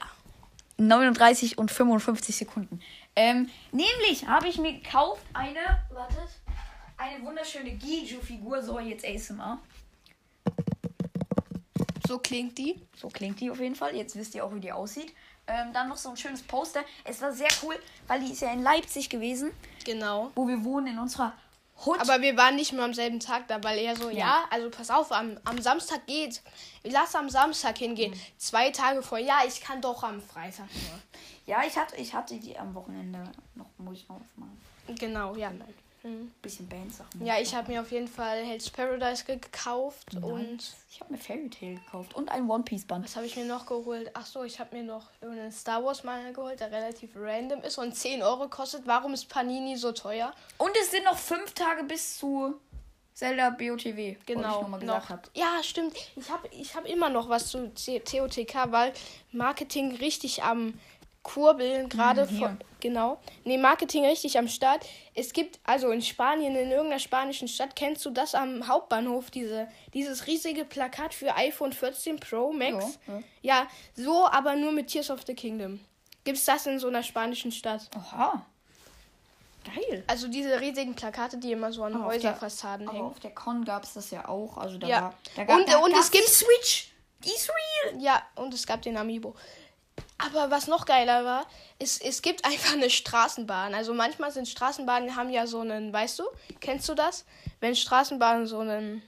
39 0.78 1.58
und 1.58 1.70
55 1.70 2.36
Sekunden. 2.36 2.80
Ähm, 3.14 3.48
nämlich 3.72 4.26
habe 4.26 4.48
ich 4.48 4.58
mir 4.58 4.74
gekauft 4.74 5.22
eine, 5.32 5.82
wartet, 5.90 6.28
eine 6.98 7.24
wunderschöne 7.24 7.70
Giju-Figur. 7.70 8.62
So, 8.62 8.78
jetzt 8.78 9.06
ASMR. 9.06 9.58
So 12.06 12.18
klingt 12.18 12.56
die. 12.58 12.80
So 12.94 13.08
klingt 13.08 13.40
die 13.40 13.50
auf 13.50 13.58
jeden 13.58 13.74
Fall. 13.74 13.96
Jetzt 13.96 14.16
wisst 14.16 14.34
ihr 14.34 14.44
auch, 14.44 14.54
wie 14.54 14.60
die 14.60 14.70
aussieht. 14.70 15.12
Ähm, 15.48 15.72
dann 15.72 15.88
noch 15.88 15.96
so 15.96 16.10
ein 16.10 16.16
schönes 16.16 16.42
Poster. 16.42 16.84
Es 17.04 17.22
war 17.22 17.32
sehr 17.32 17.48
cool, 17.62 17.76
weil 18.06 18.20
die 18.20 18.32
ist 18.32 18.42
ja 18.42 18.52
in 18.52 18.62
Leipzig 18.62 19.08
gewesen, 19.08 19.52
Genau. 19.84 20.30
wo 20.34 20.46
wir 20.46 20.62
wohnen, 20.64 20.88
in 20.88 20.98
unserer 20.98 21.32
Hut. 21.84 22.00
Aber 22.00 22.20
wir 22.22 22.36
waren 22.36 22.56
nicht 22.56 22.72
mehr 22.72 22.84
am 22.84 22.94
selben 22.94 23.20
Tag 23.20 23.48
da, 23.48 23.62
weil 23.62 23.78
er 23.78 23.96
so, 23.96 24.08
ja, 24.08 24.16
Ja. 24.18 24.44
also 24.50 24.70
pass 24.70 24.90
auf, 24.90 25.12
am, 25.12 25.38
am 25.44 25.60
Samstag 25.60 26.06
geht. 26.06 26.40
Lass 26.84 27.14
am 27.14 27.28
Samstag 27.28 27.76
hingehen. 27.78 28.12
Mhm. 28.12 28.20
Zwei 28.38 28.70
Tage 28.70 29.02
vor, 29.02 29.18
ja, 29.18 29.40
ich 29.46 29.60
kann 29.60 29.80
doch 29.80 30.02
am 30.02 30.20
Freitag 30.22 30.66
nur. 30.72 30.98
ja, 31.46 31.62
ich 31.66 31.76
hatte, 31.76 31.96
ich 31.96 32.14
hatte 32.14 32.36
die 32.36 32.58
am 32.58 32.74
Wochenende 32.74 33.22
noch, 33.54 33.66
muss 33.78 33.98
ich 33.98 34.08
noch 34.08 34.16
aufmachen. 34.16 34.60
Genau, 34.98 35.34
ja, 35.36 35.50
nein. 35.50 35.74
Hm. 36.06 36.30
Bisschen 36.40 36.68
Bandsachen. 36.68 37.26
Ja, 37.26 37.40
ich 37.40 37.52
habe 37.52 37.72
mir 37.72 37.80
auf 37.80 37.90
jeden 37.90 38.06
Fall 38.06 38.44
Hell's 38.44 38.70
Paradise 38.70 39.24
gekauft 39.24 40.14
und 40.14 40.58
Ich 40.88 41.00
habe 41.00 41.12
mir 41.12 41.18
Fairy 41.18 41.50
Tail 41.50 41.74
gekauft 41.74 42.14
und 42.14 42.30
ein 42.30 42.48
One 42.48 42.62
Piece 42.62 42.84
Band. 42.84 43.04
was 43.04 43.16
habe 43.16 43.26
ich 43.26 43.34
mir 43.34 43.44
noch 43.44 43.66
geholt? 43.66 44.08
Ach 44.14 44.24
so, 44.24 44.44
ich 44.44 44.60
habe 44.60 44.76
mir 44.76 44.84
noch 44.84 45.10
irgendeinen 45.20 45.50
Star 45.50 45.84
Wars 45.84 46.04
Manga 46.04 46.30
geholt, 46.30 46.60
der 46.60 46.70
relativ 46.70 47.10
random 47.16 47.60
ist 47.62 47.78
und 47.78 47.96
10 47.96 48.22
Euro 48.22 48.48
kostet. 48.48 48.86
Warum 48.86 49.14
ist 49.14 49.28
Panini 49.28 49.76
so 49.76 49.90
teuer? 49.90 50.32
Und 50.58 50.70
es 50.80 50.92
sind 50.92 51.04
noch 51.04 51.18
fünf 51.18 51.54
Tage 51.54 51.82
bis 51.82 52.18
zu 52.18 52.54
Zelda 53.12 53.50
BOTW. 53.50 54.16
Genau. 54.26 54.62
Ich 54.62 54.68
noch 54.68 54.82
noch. 54.82 55.18
Ja, 55.34 55.60
stimmt. 55.62 55.96
Ich 56.14 56.30
habe 56.30 56.46
ich 56.52 56.76
hab 56.76 56.86
immer 56.86 57.08
noch 57.08 57.28
was 57.28 57.48
zu 57.48 57.72
TOTK, 57.74 58.70
weil 58.70 58.92
Marketing 59.32 59.96
richtig 59.96 60.44
am 60.44 60.74
Kurbeln 61.26 61.88
gerade 61.88 62.24
hier. 62.26 62.38
von. 62.38 62.58
Genau. 62.80 63.18
Nee, 63.44 63.58
Marketing 63.58 64.06
richtig 64.06 64.38
am 64.38 64.46
Start. 64.46 64.86
Es 65.14 65.32
gibt, 65.32 65.58
also 65.64 65.90
in 65.90 66.00
Spanien, 66.02 66.54
in 66.54 66.70
irgendeiner 66.70 67.00
spanischen 67.00 67.48
Stadt, 67.48 67.74
kennst 67.74 68.04
du 68.06 68.10
das 68.10 68.34
am 68.36 68.68
Hauptbahnhof, 68.68 69.30
diese, 69.32 69.66
dieses 69.92 70.26
riesige 70.28 70.64
Plakat 70.64 71.12
für 71.14 71.34
iPhone 71.34 71.72
14 71.72 72.20
Pro 72.20 72.52
Max? 72.52 72.98
Ja, 73.08 73.14
ja. 73.14 73.22
ja, 73.42 73.66
so, 73.96 74.26
aber 74.28 74.54
nur 74.54 74.70
mit 74.70 74.86
Tears 74.86 75.10
of 75.10 75.22
the 75.26 75.34
Kingdom. 75.34 75.80
Gibt's 76.22 76.44
das 76.44 76.66
in 76.66 76.78
so 76.78 76.86
einer 76.88 77.02
spanischen 77.02 77.50
Stadt? 77.50 77.90
Oha. 77.96 78.46
Geil. 79.64 80.04
Also 80.06 80.28
diese 80.28 80.60
riesigen 80.60 80.94
Plakate, 80.94 81.38
die 81.38 81.50
immer 81.52 81.72
so 81.72 81.82
an 81.82 81.94
Aber 81.94 82.06
auf 82.06 82.12
der- 82.18 82.30
Häuserfassaden 82.30 82.86
Aber 82.88 82.96
hängen. 82.98 83.08
auf 83.10 83.18
der 83.18 83.32
Con 83.34 83.64
gab 83.64 83.82
es 83.82 83.94
das 83.94 84.10
ja 84.12 84.28
auch. 84.28 84.56
Also 84.58 84.78
da 84.78 84.86
Ja. 84.86 85.00
war. 85.02 85.14
Da 85.34 85.44
gab, 85.44 85.58
Und- 85.58 85.68
da 85.68 85.78
und 85.78 85.92
es 85.92 86.10
gibt- 86.10 86.28
Switch. 86.28 86.88
Die 87.24 87.30
ist 87.30 87.50
real. 87.50 88.00
Ja, 88.00 88.22
und 88.36 88.54
es 88.54 88.64
gab 88.66 88.82
den 88.82 88.96
Amiibo. 88.96 89.34
Aber 90.18 90.50
was 90.50 90.66
noch 90.66 90.86
geiler 90.86 91.24
war, 91.24 91.46
ist, 91.78 92.02
es 92.02 92.22
gibt 92.22 92.44
einfach 92.44 92.72
eine 92.72 92.88
Straßenbahn. 92.88 93.74
Also 93.74 93.92
manchmal 93.92 94.32
sind 94.32 94.48
Straßenbahnen, 94.48 95.14
haben 95.14 95.30
ja 95.30 95.46
so 95.46 95.60
einen, 95.60 95.92
weißt 95.92 96.18
du, 96.18 96.24
kennst 96.60 96.88
du 96.88 96.94
das? 96.94 97.26
Wenn 97.60 97.76
Straßenbahnen 97.76 98.46
so 98.46 98.60
einen, 98.60 99.02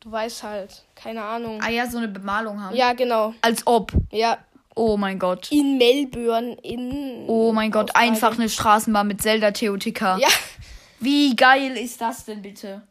du 0.00 0.10
weißt 0.10 0.42
halt, 0.42 0.84
keine 0.96 1.22
Ahnung. 1.22 1.60
Ah 1.62 1.70
ja, 1.70 1.88
so 1.88 1.98
eine 1.98 2.08
Bemalung 2.08 2.60
haben. 2.60 2.74
Ja, 2.74 2.92
genau. 2.92 3.34
Als 3.40 3.66
ob. 3.66 3.92
Ja, 4.10 4.38
Oh 4.78 4.98
mein 4.98 5.18
Gott. 5.18 5.50
in 5.52 5.78
Melbourne, 5.78 6.54
in... 6.62 7.24
Oh 7.28 7.50
mein 7.52 7.70
Gott, 7.70 7.90
Australien. 7.90 8.12
einfach 8.12 8.32
eine 8.34 8.48
Straßenbahn 8.50 9.06
mit 9.06 9.22
Zelda 9.22 9.50
TOTK. 9.50 10.00
Ja, 10.18 10.28
Wie 11.00 11.34
geil 11.34 11.78
ist 11.78 12.00
das 12.00 12.24
denn 12.26 12.42
bitte? 12.42 12.82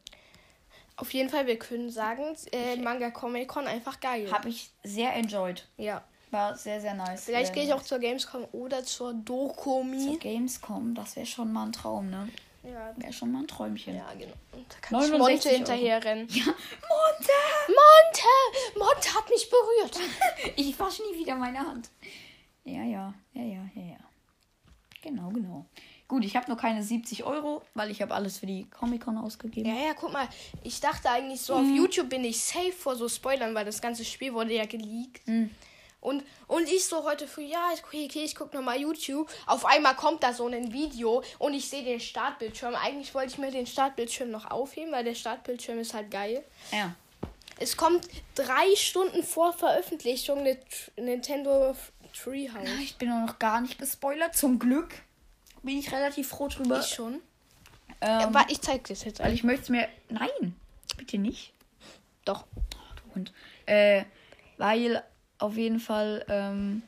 auf 0.98 1.14
jeden 1.14 1.30
Fall, 1.30 1.46
wir 1.46 1.60
können 1.60 1.90
sagen, 1.90 2.24
äh, 2.52 2.78
Manga 2.78 3.12
Comic 3.12 3.50
Con 3.50 3.68
einfach 3.68 4.00
geil. 4.00 4.30
Hab 4.32 4.46
ich 4.46 4.70
sehr 4.84 5.14
enjoyed. 5.14 5.68
ja. 5.78 6.04
War 6.32 6.56
sehr, 6.58 6.82
sehr 6.82 6.94
nice. 6.94 7.24
Vielleicht 7.26 7.54
gehe 7.54 7.64
ich 7.64 7.74
auch 7.74 7.84
zur 7.84 8.00
Gamescom 8.00 8.46
oder 8.52 8.84
zur 8.84 9.12
Zur 9.12 9.14
Dokumi. 9.14 10.18
Gamescom, 10.18 10.94
das 10.96 11.16
wäre 11.16 11.26
schon 11.26 11.52
mal 11.54 11.66
ein 11.68 11.72
Traum, 11.72 12.10
ne? 12.10 12.28
Ja, 12.64 12.92
Wäre 12.98 13.14
schon 13.14 13.32
mal 13.32 13.40
ein 13.42 13.48
Träumchen. 13.48 13.96
ja 13.96 14.12
genau. 14.14 14.34
Und 14.54 14.66
da 14.70 14.76
kann 14.82 15.04
ich 15.04 15.10
69 15.12 15.20
Monte 15.20 15.50
Euro. 15.50 15.56
hinterher 15.58 16.04
rennen. 16.04 16.28
Ja, 16.32 16.46
Monte! 16.46 17.32
Monte! 17.68 18.80
Monte 18.80 19.14
hat 19.14 19.30
mich 19.30 19.50
berührt. 19.50 20.00
Ich 20.56 20.80
wasche 20.80 21.04
nie 21.04 21.20
wieder 21.20 21.36
meine 21.36 21.60
Hand. 21.60 21.90
Ja, 22.64 22.84
ja, 22.84 23.14
ja, 23.34 23.44
ja, 23.44 23.70
ja, 23.76 23.82
ja. 23.84 23.98
Genau, 25.04 25.30
genau. 25.30 25.66
Gut, 26.08 26.26
ich 26.26 26.36
habe 26.36 26.48
nur 26.48 26.58
keine 26.58 26.82
70 26.82 27.24
Euro, 27.24 27.62
weil 27.76 27.92
ich 27.92 28.02
habe 28.02 28.14
alles 28.16 28.40
für 28.40 28.48
die 28.48 28.68
Comic-Con 28.72 29.18
ausgegeben. 29.18 29.70
Ja, 29.70 29.88
ja, 29.88 29.94
guck 29.94 30.12
mal. 30.14 30.28
Ich 30.64 30.80
dachte 30.80 31.10
eigentlich 31.10 31.42
so, 31.42 31.54
auf 31.56 31.68
YouTube 31.68 32.10
bin 32.10 32.24
ich 32.24 32.40
safe 32.42 32.72
vor 32.72 32.96
so 32.96 33.08
Spoilern, 33.08 33.54
weil 33.54 33.66
das 33.66 33.82
ganze 33.82 34.04
Spiel 34.06 34.34
wurde 34.34 34.54
ja 34.56 34.66
geleakt. 34.66 35.28
Mhm. 35.28 35.52
Und, 36.06 36.24
und 36.48 36.70
ich 36.70 36.86
so 36.86 37.04
heute 37.04 37.28
früh, 37.28 37.46
ja, 37.46 37.70
okay, 37.84 38.06
okay 38.08 38.24
ich 38.24 38.36
guck 38.36 38.54
nochmal 38.54 38.80
YouTube. 38.80 39.28
Auf 39.48 39.66
einmal 39.66 39.96
kommt 39.96 40.22
da 40.22 40.34
so 40.34 40.48
ein 40.48 40.72
Video 40.72 41.24
und 41.40 41.56
ich 41.56 41.68
sehe 41.68 41.84
den 41.84 42.00
Startbildschirm. 42.00 42.76
Eigentlich 42.76 43.16
wollte 43.16 43.32
ich 43.32 43.38
mir 43.40 43.50
den 43.50 43.66
Startbildschirm 43.66 44.30
noch 44.30 44.52
aufheben, 44.52 44.92
weil 44.92 45.04
der 45.04 45.16
Startbildschirm 45.16 45.80
ist 45.80 45.96
halt 45.96 46.12
geil. 46.12 46.46
Ja. 46.72 46.96
Es 47.58 47.76
kommt 47.76 48.08
drei 48.36 48.76
Stunden 48.76 49.24
vor 49.24 49.54
Veröffentlichung 49.54 50.40
eine 50.40 50.60
Nintendo 50.98 51.76
Treehouse. 52.14 52.70
Ich 52.82 52.98
bin 52.98 53.12
auch 53.12 53.26
noch 53.26 53.40
gar 53.40 53.62
nicht 53.62 53.80
gespoilert. 53.80 54.36
Zum 54.36 54.60
Glück 54.60 54.94
bin 55.64 55.80
ich 55.80 55.92
relativ 55.92 56.30
froh 56.30 56.50
drüber. 56.50 56.82
Ich 56.82 56.88
schon. 56.88 57.22
ähm, 58.02 58.10
Aber 58.10 58.46
ich 58.50 58.62
zeig 58.62 58.88
das 58.88 59.04
jetzt 59.06 59.22
weil 59.22 59.34
ich 59.34 59.44
möchte 59.44 59.64
es 59.64 59.70
mir. 59.70 59.88
Nein, 60.10 60.56
bitte 60.98 61.18
nicht. 61.18 61.52
Doch. 62.26 62.46
Du 62.96 63.16
Hund. 63.16 63.34
Äh, 63.66 64.04
weil 64.58 65.04
auf 65.40 65.56
jeden 65.56 65.80
Fall. 65.80 66.26
Ähm, 66.30 66.82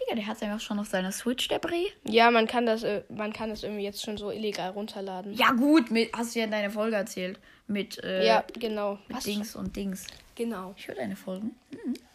Digga, 0.00 0.16
der 0.16 0.26
hat 0.26 0.42
einfach 0.42 0.60
schon 0.60 0.78
auf 0.78 0.88
seiner 0.88 1.12
Switch, 1.12 1.46
der 1.48 1.58
Bre. 1.60 1.86
Ja, 2.04 2.30
man 2.30 2.46
kann 2.46 2.66
das, 2.66 2.82
äh, 2.82 3.02
man 3.08 3.32
kann 3.32 3.50
das 3.50 3.62
irgendwie 3.62 3.84
jetzt 3.84 4.02
schon 4.02 4.16
so 4.16 4.30
illegal 4.30 4.70
runterladen. 4.70 5.32
Ja, 5.34 5.52
gut, 5.52 5.90
mit, 5.90 6.10
hast 6.14 6.34
du 6.34 6.40
ja 6.40 6.44
in 6.46 6.50
deiner 6.50 6.70
Folge 6.70 6.96
erzählt. 6.96 7.38
Mit, 7.66 8.02
äh, 8.02 8.26
Ja, 8.26 8.44
genau. 8.58 8.98
mit 9.08 9.16
Was? 9.18 9.24
Dings 9.24 9.54
und 9.56 9.74
Dings. 9.76 10.06
Genau. 10.34 10.74
Ich 10.76 10.88
höre 10.88 10.96
deine 10.96 11.16
Folgen. 11.16 11.54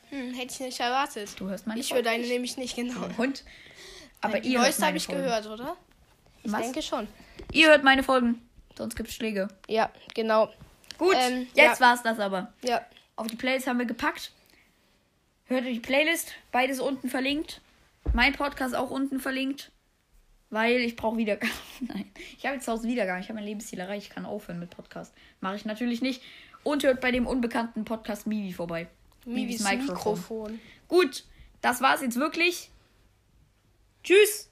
Hm, 0.10 0.34
hätte 0.34 0.54
ich 0.54 0.60
nicht 0.60 0.80
erwartet. 0.80 1.30
Du 1.39 1.47
hörst 1.47 1.68
meine 1.68 1.80
Ich 1.80 1.93
höre 1.93 2.04
deine 2.04 2.26
nämlich 2.28 2.58
nicht 2.58 2.76
genau. 2.76 3.08
Hund. 3.18 3.43
Aber 4.22 4.39
die 4.41 4.50
ihr 4.54 4.60
meine 4.60 4.74
habe 4.76 4.97
ich 4.97 5.06
Folgen. 5.06 5.22
gehört, 5.24 5.47
oder? 5.47 5.78
Ich 6.43 6.52
Was? 6.52 6.62
denke 6.62 6.82
schon. 6.82 7.08
Ihr 7.54 7.68
hört 7.70 7.84
meine 7.84 8.04
Folgen. 8.04 8.41
Sonst 8.78 8.95
gibt's 8.95 9.14
Schläge. 9.14 9.47
Ja, 9.68 9.89
genau. 10.14 10.50
Gut, 10.97 11.16
Ähm, 11.18 11.47
jetzt 11.54 11.80
ja. 11.80 11.88
war's 11.88 12.04
das 12.04 12.20
aber. 12.20 12.52
Ja. 12.64 12.82
Auf 13.20 13.28
die 13.28 13.36
Playlist 13.36 13.67
haben 13.67 13.80
wir 13.80 13.86
gepackt. 13.86 14.32
Hört 15.47 15.65
euch 15.65 15.74
die 15.74 15.80
Playlist. 15.82 16.32
Beides 16.53 16.80
unten 16.80 17.09
verlinkt. 17.09 17.59
Mein 18.13 18.32
Podcast 18.32 18.74
auch 18.74 18.91
unten 18.91 19.20
verlinkt. 19.20 19.74
Weil 20.49 20.78
ich 20.78 20.95
brauche 20.95 21.17
Wiedergaben. 21.17 21.53
Nein. 21.82 22.09
Ich 22.38 22.45
habe 22.45 22.55
jetzt 22.55 22.63
zu 22.63 22.72
Hause 22.72 22.88
Wiedergaben. 22.88 23.22
Ich 23.22 23.28
habe 23.28 23.36
mein 23.36 23.45
Lebensziel 23.45 23.78
erreicht. 23.78 24.07
Ich 24.07 24.15
kann 24.15 24.26
aufhören 24.26 24.57
mit 24.57 24.70
Podcast. 24.70 25.13
Mache 25.41 25.57
ich 25.57 25.65
natürlich 25.65 26.01
nicht. 26.01 26.22
Und 26.63 26.84
hört 26.84 27.01
bei 27.01 27.11
dem 27.11 27.28
unbekannten 27.28 27.84
Podcast 27.84 28.26
Mivi 28.26 28.53
vorbei. 28.53 28.88
Mivis 29.26 29.70
Mikrofon. 29.70 30.57
Gut, 30.88 31.26
das 31.59 31.82
war's 31.82 32.01
jetzt 32.01 32.15
wirklich. 32.15 32.72
Tschüss. 34.01 34.49